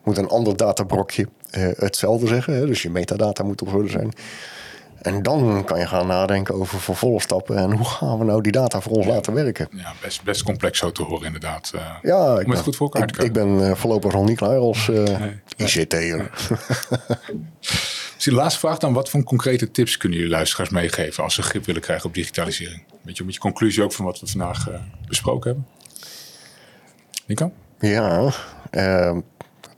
moet 0.06 0.18
een 0.18 0.28
ander 0.28 0.58
databrokje 0.58 1.28
hetzelfde 1.76 2.28
zeggen. 2.28 2.54
Hè? 2.54 2.66
Dus 2.66 2.82
je 2.82 2.90
metadata 2.90 3.44
moet 3.44 3.62
op 3.62 3.74
orde 3.74 3.90
zijn. 3.90 4.14
En 5.02 5.24
dan 5.24 5.64
kan 5.66 5.80
je 5.80 5.88
gaan 5.88 6.08
nadenken 6.08 6.56
over 6.56 6.80
vervolgstappen 6.80 7.58
en 7.58 7.72
hoe 7.72 7.86
gaan 7.86 8.18
we 8.18 8.26
nou 8.26 8.42
die 8.42 8.52
data 8.52 8.82
voor 8.82 8.92
ons 8.92 9.06
laten 9.06 9.34
werken. 9.34 9.68
Ja, 9.72 9.94
best, 10.02 10.24
best 10.24 10.44
complex 10.44 10.80
zo 10.80 10.92
te 10.92 11.04
horen 11.04 11.26
inderdaad. 11.26 11.72
ja, 12.02 12.40
ik 12.40 12.48
ben, 12.48 12.58
goed 12.58 12.76
voor 12.76 12.90
elkaar 12.92 13.10
ik, 13.10 13.18
ik 13.18 13.34
ben 13.34 13.78
voorlopig 13.78 14.12
nog 14.12 14.26
niet 14.26 14.38
klaar 14.38 14.58
als 14.58 14.88
nee, 14.88 15.42
ICT'er. 15.58 16.32
Dus 18.16 18.24
de 18.24 18.34
laatste 18.34 18.60
vraag 18.60 18.78
dan. 18.78 18.94
Wat 18.94 19.10
voor 19.10 19.24
concrete 19.24 19.72
tips 19.72 19.98
kunnen 19.98 20.18
jullie 20.18 20.34
luisteraars 20.34 20.70
meegeven 20.70 21.24
als 21.24 21.34
ze 21.34 21.42
grip 21.42 21.66
willen 21.66 21.82
krijgen 21.82 22.06
op 22.06 22.14
digitalisering? 22.14 22.84
Beetje 23.02 23.24
met 23.24 23.34
je 23.34 23.40
conclusie 23.40 23.84
ook 23.84 23.94
van 23.94 24.06
wat 24.06 24.20
we 24.20 24.28
vandaag 24.28 24.70
uh, 24.70 24.76
besproken 25.08 25.50
hebben. 25.50 25.68
Nico? 27.26 27.52
Ja, 27.80 28.32
uh, 28.72 29.18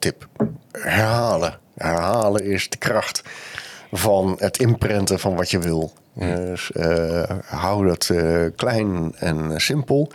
tip. 0.07 0.27
Herhalen. 0.71 1.59
Herhalen 1.75 2.43
is 2.43 2.69
de 2.69 2.77
kracht 2.77 3.23
van 3.91 4.35
het 4.39 4.57
inprenten 4.57 5.19
van 5.19 5.35
wat 5.35 5.51
je 5.51 5.59
wil. 5.59 5.93
Dus 6.13 6.71
uh, 6.73 7.23
hou 7.45 7.87
dat 7.87 8.09
uh, 8.11 8.45
klein 8.55 9.15
en 9.15 9.61
simpel, 9.61 10.11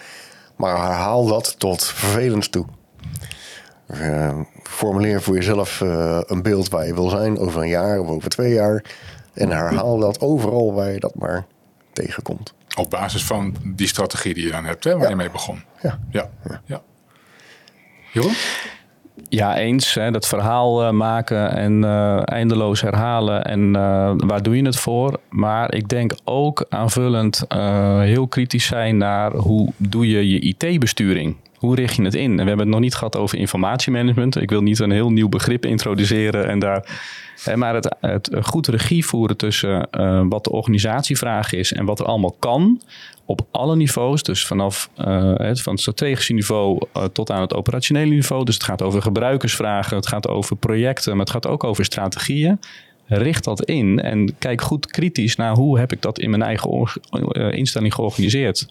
maar 0.57 0.77
herhaal 0.77 1.27
dat 1.27 1.59
tot 1.59 1.85
vervelend 1.85 2.53
toe. 2.53 2.67
Uh, 3.87 4.41
formuleer 4.63 5.23
voor 5.23 5.35
jezelf 5.35 5.81
een 6.27 6.43
beeld 6.43 6.69
waar 6.69 6.87
je 6.87 6.95
wil 6.95 7.09
zijn 7.09 7.39
over 7.39 7.63
een 7.63 7.69
jaar 7.69 8.01
of 8.01 8.09
over 8.09 8.29
twee 8.29 8.53
jaar. 8.53 8.85
En 9.35 9.51
herhaal 9.51 9.99
dat 9.99 10.21
overal 10.21 10.75
waar 10.75 10.93
je 10.93 11.01
dat 11.01 11.15
maar 11.15 11.45
tegenkomt. 11.93 12.55
Op 12.77 12.91
basis 12.91 13.25
van 13.25 13.57
die 13.65 13.89
strategie 13.89 14.35
die 14.35 14.45
je 14.45 14.51
dan 14.51 14.65
hebt, 14.65 14.85
hè, 14.85 14.99
waar 14.99 15.09
je 15.09 15.17
mee 15.17 15.31
begon. 15.31 15.63
Ja. 15.83 15.99
ja. 16.11 16.31
ja. 16.65 16.83
Jeroen? 18.13 18.35
Ja, 19.29 19.57
eens. 19.57 19.95
Hè, 19.95 20.11
dat 20.11 20.27
verhaal 20.27 20.85
uh, 20.85 20.91
maken 20.91 21.57
en 21.57 21.83
uh, 21.83 22.23
eindeloos 22.25 22.81
herhalen. 22.81 23.45
En 23.45 23.61
uh, 23.61 24.13
waar 24.17 24.43
doe 24.43 24.57
je 24.57 24.65
het 24.65 24.77
voor? 24.77 25.21
Maar 25.31 25.75
ik 25.75 25.89
denk 25.89 26.13
ook 26.25 26.67
aanvullend 26.69 27.45
heel 28.01 28.27
kritisch 28.27 28.67
zijn 28.67 28.97
naar 28.97 29.33
hoe 29.33 29.73
doe 29.77 30.09
je 30.09 30.29
je 30.29 30.41
IT-besturing 30.41 31.37
hoe 31.63 31.75
richt 31.75 31.97
je 31.97 32.03
het 32.03 32.15
in? 32.15 32.31
En 32.31 32.37
we 32.37 32.49
hebben 32.49 32.59
het 32.59 32.69
nog 32.69 32.81
niet 32.81 32.95
gehad 32.95 33.17
over 33.17 33.39
informatiemanagement. 33.39 34.37
Ik 34.37 34.51
wil 34.51 34.63
niet 34.63 34.79
een 34.79 34.91
heel 34.91 35.11
nieuw 35.11 35.29
begrip 35.29 35.65
introduceren 35.65 36.49
en 36.49 36.59
daar. 36.59 37.01
Maar 37.55 37.75
het, 37.75 37.97
het 38.01 38.31
goed 38.43 38.67
regie 38.67 39.07
voeren 39.07 39.37
tussen 39.37 39.89
uh, 39.91 40.23
wat 40.29 40.45
de 40.45 40.51
organisatievraag 40.51 41.53
is 41.53 41.73
en 41.73 41.85
wat 41.85 42.01
er 42.01 42.07
allemaal 42.07 42.37
kan. 42.39 42.83
Op 43.25 43.47
alle 43.51 43.77
niveaus. 43.77 44.23
Dus 44.23 44.47
vanaf 44.47 44.91
uh, 44.99 45.35
het, 45.35 45.63
van 45.63 45.73
het 45.73 45.81
strategische 45.81 46.33
niveau 46.33 46.87
uh, 46.97 47.05
tot 47.05 47.31
aan 47.31 47.41
het 47.41 47.55
operationele 47.55 48.15
niveau. 48.15 48.45
Dus 48.45 48.55
het 48.55 48.65
gaat 48.65 48.83
over 48.83 49.03
gebruikersvragen, 49.03 49.97
het 49.97 50.07
gaat 50.07 50.29
over 50.29 50.57
projecten, 50.57 51.11
maar 51.11 51.25
het 51.25 51.35
gaat 51.35 51.47
ook 51.47 51.65
over 51.65 51.85
strategieën 51.85 52.59
richt 53.07 53.45
dat 53.45 53.65
in 53.65 54.01
en 54.01 54.35
kijk 54.39 54.61
goed 54.61 54.87
kritisch 54.87 55.37
naar 55.37 55.55
hoe 55.55 55.79
heb 55.79 55.93
ik 55.93 56.03
dat 56.03 56.19
in 56.19 56.31
mijn 56.31 56.43
eigen 56.43 56.89
instelling 57.51 57.95
georganiseerd. 57.95 58.67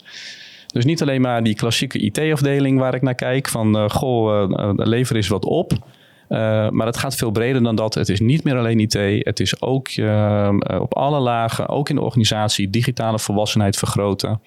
Dus 0.71 0.85
niet 0.85 1.01
alleen 1.01 1.21
maar 1.21 1.43
die 1.43 1.55
klassieke 1.55 1.99
IT-afdeling 1.99 2.79
waar 2.79 2.93
ik 2.93 3.01
naar 3.01 3.15
kijk, 3.15 3.47
van 3.47 3.77
uh, 3.77 3.89
goh, 3.89 4.49
uh, 4.49 4.71
lever 4.75 5.15
eens 5.15 5.27
wat 5.27 5.45
op. 5.45 5.71
Uh, 5.73 6.69
maar 6.69 6.85
het 6.85 6.97
gaat 6.97 7.15
veel 7.15 7.31
breder 7.31 7.63
dan 7.63 7.75
dat. 7.75 7.93
Het 7.93 8.09
is 8.09 8.19
niet 8.19 8.43
meer 8.43 8.57
alleen 8.57 8.79
IT. 8.79 8.93
Het 9.25 9.39
is 9.39 9.61
ook 9.61 9.87
op 10.79 10.95
alle 10.95 11.19
lagen, 11.19 11.69
ook 11.69 11.89
in 11.89 11.95
de 11.95 12.01
organisatie, 12.01 12.69
digitale 12.69 13.19
volwassenheid 13.19 13.77
vergroten. 13.77 14.41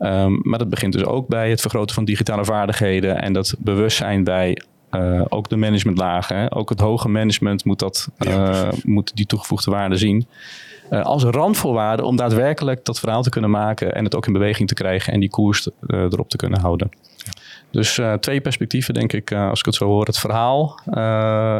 Um, 0.00 0.40
maar 0.42 0.58
dat 0.58 0.68
begint 0.68 0.92
dus 0.92 1.04
ook 1.04 1.28
bij 1.28 1.50
het 1.50 1.60
vergroten 1.60 1.94
van 1.94 2.04
digitale 2.04 2.44
vaardigheden 2.44 3.22
en 3.22 3.32
dat 3.32 3.54
bewustzijn 3.58 4.24
bij 4.24 4.62
uh, 4.90 5.22
ook 5.28 5.48
de 5.48 5.56
managementlagen. 5.56 6.36
Hè. 6.36 6.56
Ook 6.56 6.68
het 6.68 6.80
hoge 6.80 7.08
management 7.08 7.64
moet, 7.64 7.78
dat, 7.78 8.08
moet 8.84 9.16
die 9.16 9.26
toegevoegde 9.26 9.70
waarde 9.70 9.96
zien. 9.96 10.26
Uh, 10.90 11.04
als 11.04 11.24
randvoorwaarde 11.24 12.04
om 12.04 12.16
daadwerkelijk 12.16 12.84
dat 12.84 13.00
verhaal 13.00 13.22
te 13.22 13.30
kunnen 13.30 13.50
maken 13.50 13.94
en 13.94 14.04
het 14.04 14.14
ook 14.14 14.26
in 14.26 14.32
beweging 14.32 14.68
te 14.68 14.74
krijgen 14.74 15.12
en 15.12 15.20
die 15.20 15.30
koers 15.30 15.68
erop 15.86 16.28
te 16.28 16.36
kunnen 16.36 16.60
houden. 16.60 16.88
Dus 17.70 18.00
twee 18.20 18.40
perspectieven, 18.40 18.94
denk 18.94 19.12
ik, 19.12 19.32
als 19.32 19.58
ik 19.58 19.64
het 19.64 19.74
zo 19.74 19.84
hoor. 19.84 20.04
Het 20.06 20.18
verhaal 20.18 20.80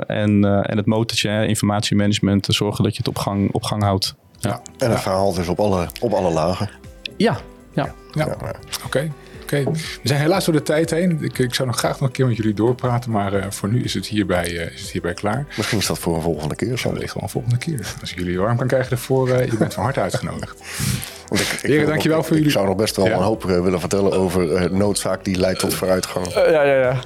en, 0.06 0.44
en 0.44 0.76
het 0.76 0.86
motortje, 0.86 1.46
informatiemanagement, 1.46 2.46
zorgen 2.50 2.84
dat 2.84 2.92
je 2.92 2.98
het 2.98 3.08
op 3.08 3.18
gang, 3.18 3.52
op 3.52 3.62
gang 3.62 3.82
houdt. 3.82 4.14
Ja. 4.40 4.60
En 4.78 4.90
het 4.90 5.00
verhaal 5.00 5.34
dus 5.34 5.48
op 5.48 5.60
alle, 5.60 5.88
op 6.00 6.12
alle 6.12 6.32
lagen. 6.32 6.70
Ja, 7.16 7.38
ja. 7.74 7.94
ja. 8.12 8.24
Oké. 8.24 8.86
Okay. 8.86 9.12
Oké, 9.52 9.70
we 10.02 10.08
zijn 10.08 10.20
helaas 10.20 10.44
door 10.44 10.54
de 10.54 10.62
tijd 10.62 10.90
heen. 10.90 11.18
Ik, 11.20 11.38
ik, 11.38 11.54
zou 11.54 11.68
nog 11.68 11.78
graag 11.78 12.00
nog 12.00 12.08
een 12.08 12.14
keer 12.14 12.26
met 12.26 12.36
jullie 12.36 12.54
doorpraten, 12.54 13.10
maar 13.10 13.34
uh, 13.34 13.44
voor 13.48 13.68
nu 13.68 13.84
is 13.84 13.94
het, 13.94 14.06
hierbij, 14.06 14.50
uh, 14.50 14.72
is 14.72 14.80
het 14.80 14.90
hierbij 14.90 15.14
klaar. 15.14 15.46
Misschien 15.56 15.78
is 15.78 15.86
dat 15.86 15.98
voor 15.98 16.16
een 16.16 16.22
volgende 16.22 16.54
keer. 16.54 16.78
Zo 16.78 16.92
ligt 16.92 17.14
wel 17.14 17.22
een 17.22 17.28
volgende 17.28 17.58
keer. 17.58 17.94
Als 18.00 18.10
ik 18.10 18.18
jullie 18.18 18.38
warm 18.38 18.56
kan 18.56 18.66
krijgen 18.66 18.90
ervoor, 18.90 19.28
uh, 19.28 19.46
je 19.46 19.56
bent 19.56 19.74
van 19.74 19.82
harte 19.82 20.00
uitgenodigd. 20.00 20.60
Want 21.28 21.40
ik, 21.40 21.48
ik 21.48 21.60
Heren, 21.60 21.86
dankjewal 21.86 22.22
voor 22.22 22.30
jullie. 22.30 22.46
Ik 22.46 22.52
zou 22.52 22.66
nog 22.66 22.76
best 22.76 22.96
wel 22.96 23.06
ja. 23.06 23.12
een 23.12 23.22
hoop 23.22 23.42
willen 23.44 23.80
vertellen 23.80 24.12
over 24.12 24.72
noodzaak 24.72 25.24
die 25.24 25.38
leidt 25.38 25.58
tot 25.58 25.74
vooruitgang. 25.74 26.34
ja, 26.34 26.62
ja, 26.62 26.74
ja. 26.74 27.00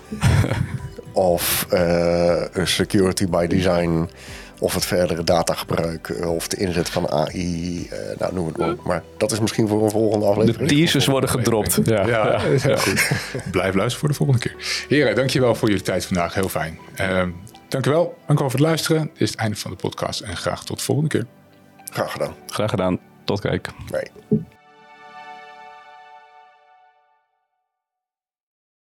of 1.12 1.66
security 2.64 3.26
by 3.26 3.47
design 3.47 4.09
of 4.62 4.74
het 4.74 4.84
verdere 4.84 5.24
datagebruik 5.24 6.08
eh, 6.08 6.34
of 6.34 6.48
de 6.48 6.56
inzet 6.56 6.88
van 6.88 7.10
AI. 7.10 7.88
Uh, 7.92 8.10
eh, 8.10 8.18
nou, 8.18 8.34
noem 8.34 8.46
het 8.46 8.56
maar. 8.56 8.76
Maar 8.84 9.02
dat 9.16 9.32
is 9.32 9.40
misschien 9.40 9.68
voor 9.68 9.84
een 9.84 9.90
volgende 9.90 10.26
aflevering. 10.26 10.68
De 10.68 10.74
teasers 10.74 11.06
worden 11.06 11.30
gedropt. 11.30 11.78
Ja, 11.84 12.06
ja, 12.06 12.40
ja. 12.62 12.76
goed. 12.76 13.20
Blijf 13.50 13.74
luisteren 13.74 13.90
voor 13.90 14.08
de 14.08 14.14
volgende 14.14 14.40
keer. 14.40 14.84
Heren, 14.88 15.14
dankjewel 15.14 15.54
voor 15.54 15.68
jullie 15.68 15.84
tijd 15.84 16.06
vandaag. 16.06 16.34
Heel 16.34 16.48
fijn. 16.48 16.78
Uh, 17.00 17.22
dankjewel. 17.68 18.04
Dankjewel 18.26 18.50
voor 18.50 18.60
het 18.60 18.68
luisteren. 18.68 19.00
Dit 19.12 19.20
is 19.20 19.30
het 19.30 19.38
einde 19.38 19.56
van 19.56 19.70
de 19.70 19.76
podcast 19.76 20.20
en 20.20 20.36
graag 20.36 20.64
tot 20.64 20.78
de 20.78 20.84
volgende 20.84 21.10
keer. 21.10 21.26
Graag 21.84 22.12
gedaan. 22.12 22.34
Graag 22.46 22.70
gedaan. 22.70 22.98
Tot 23.24 23.40
kijk. 23.40 23.68
Bye. 23.90 24.42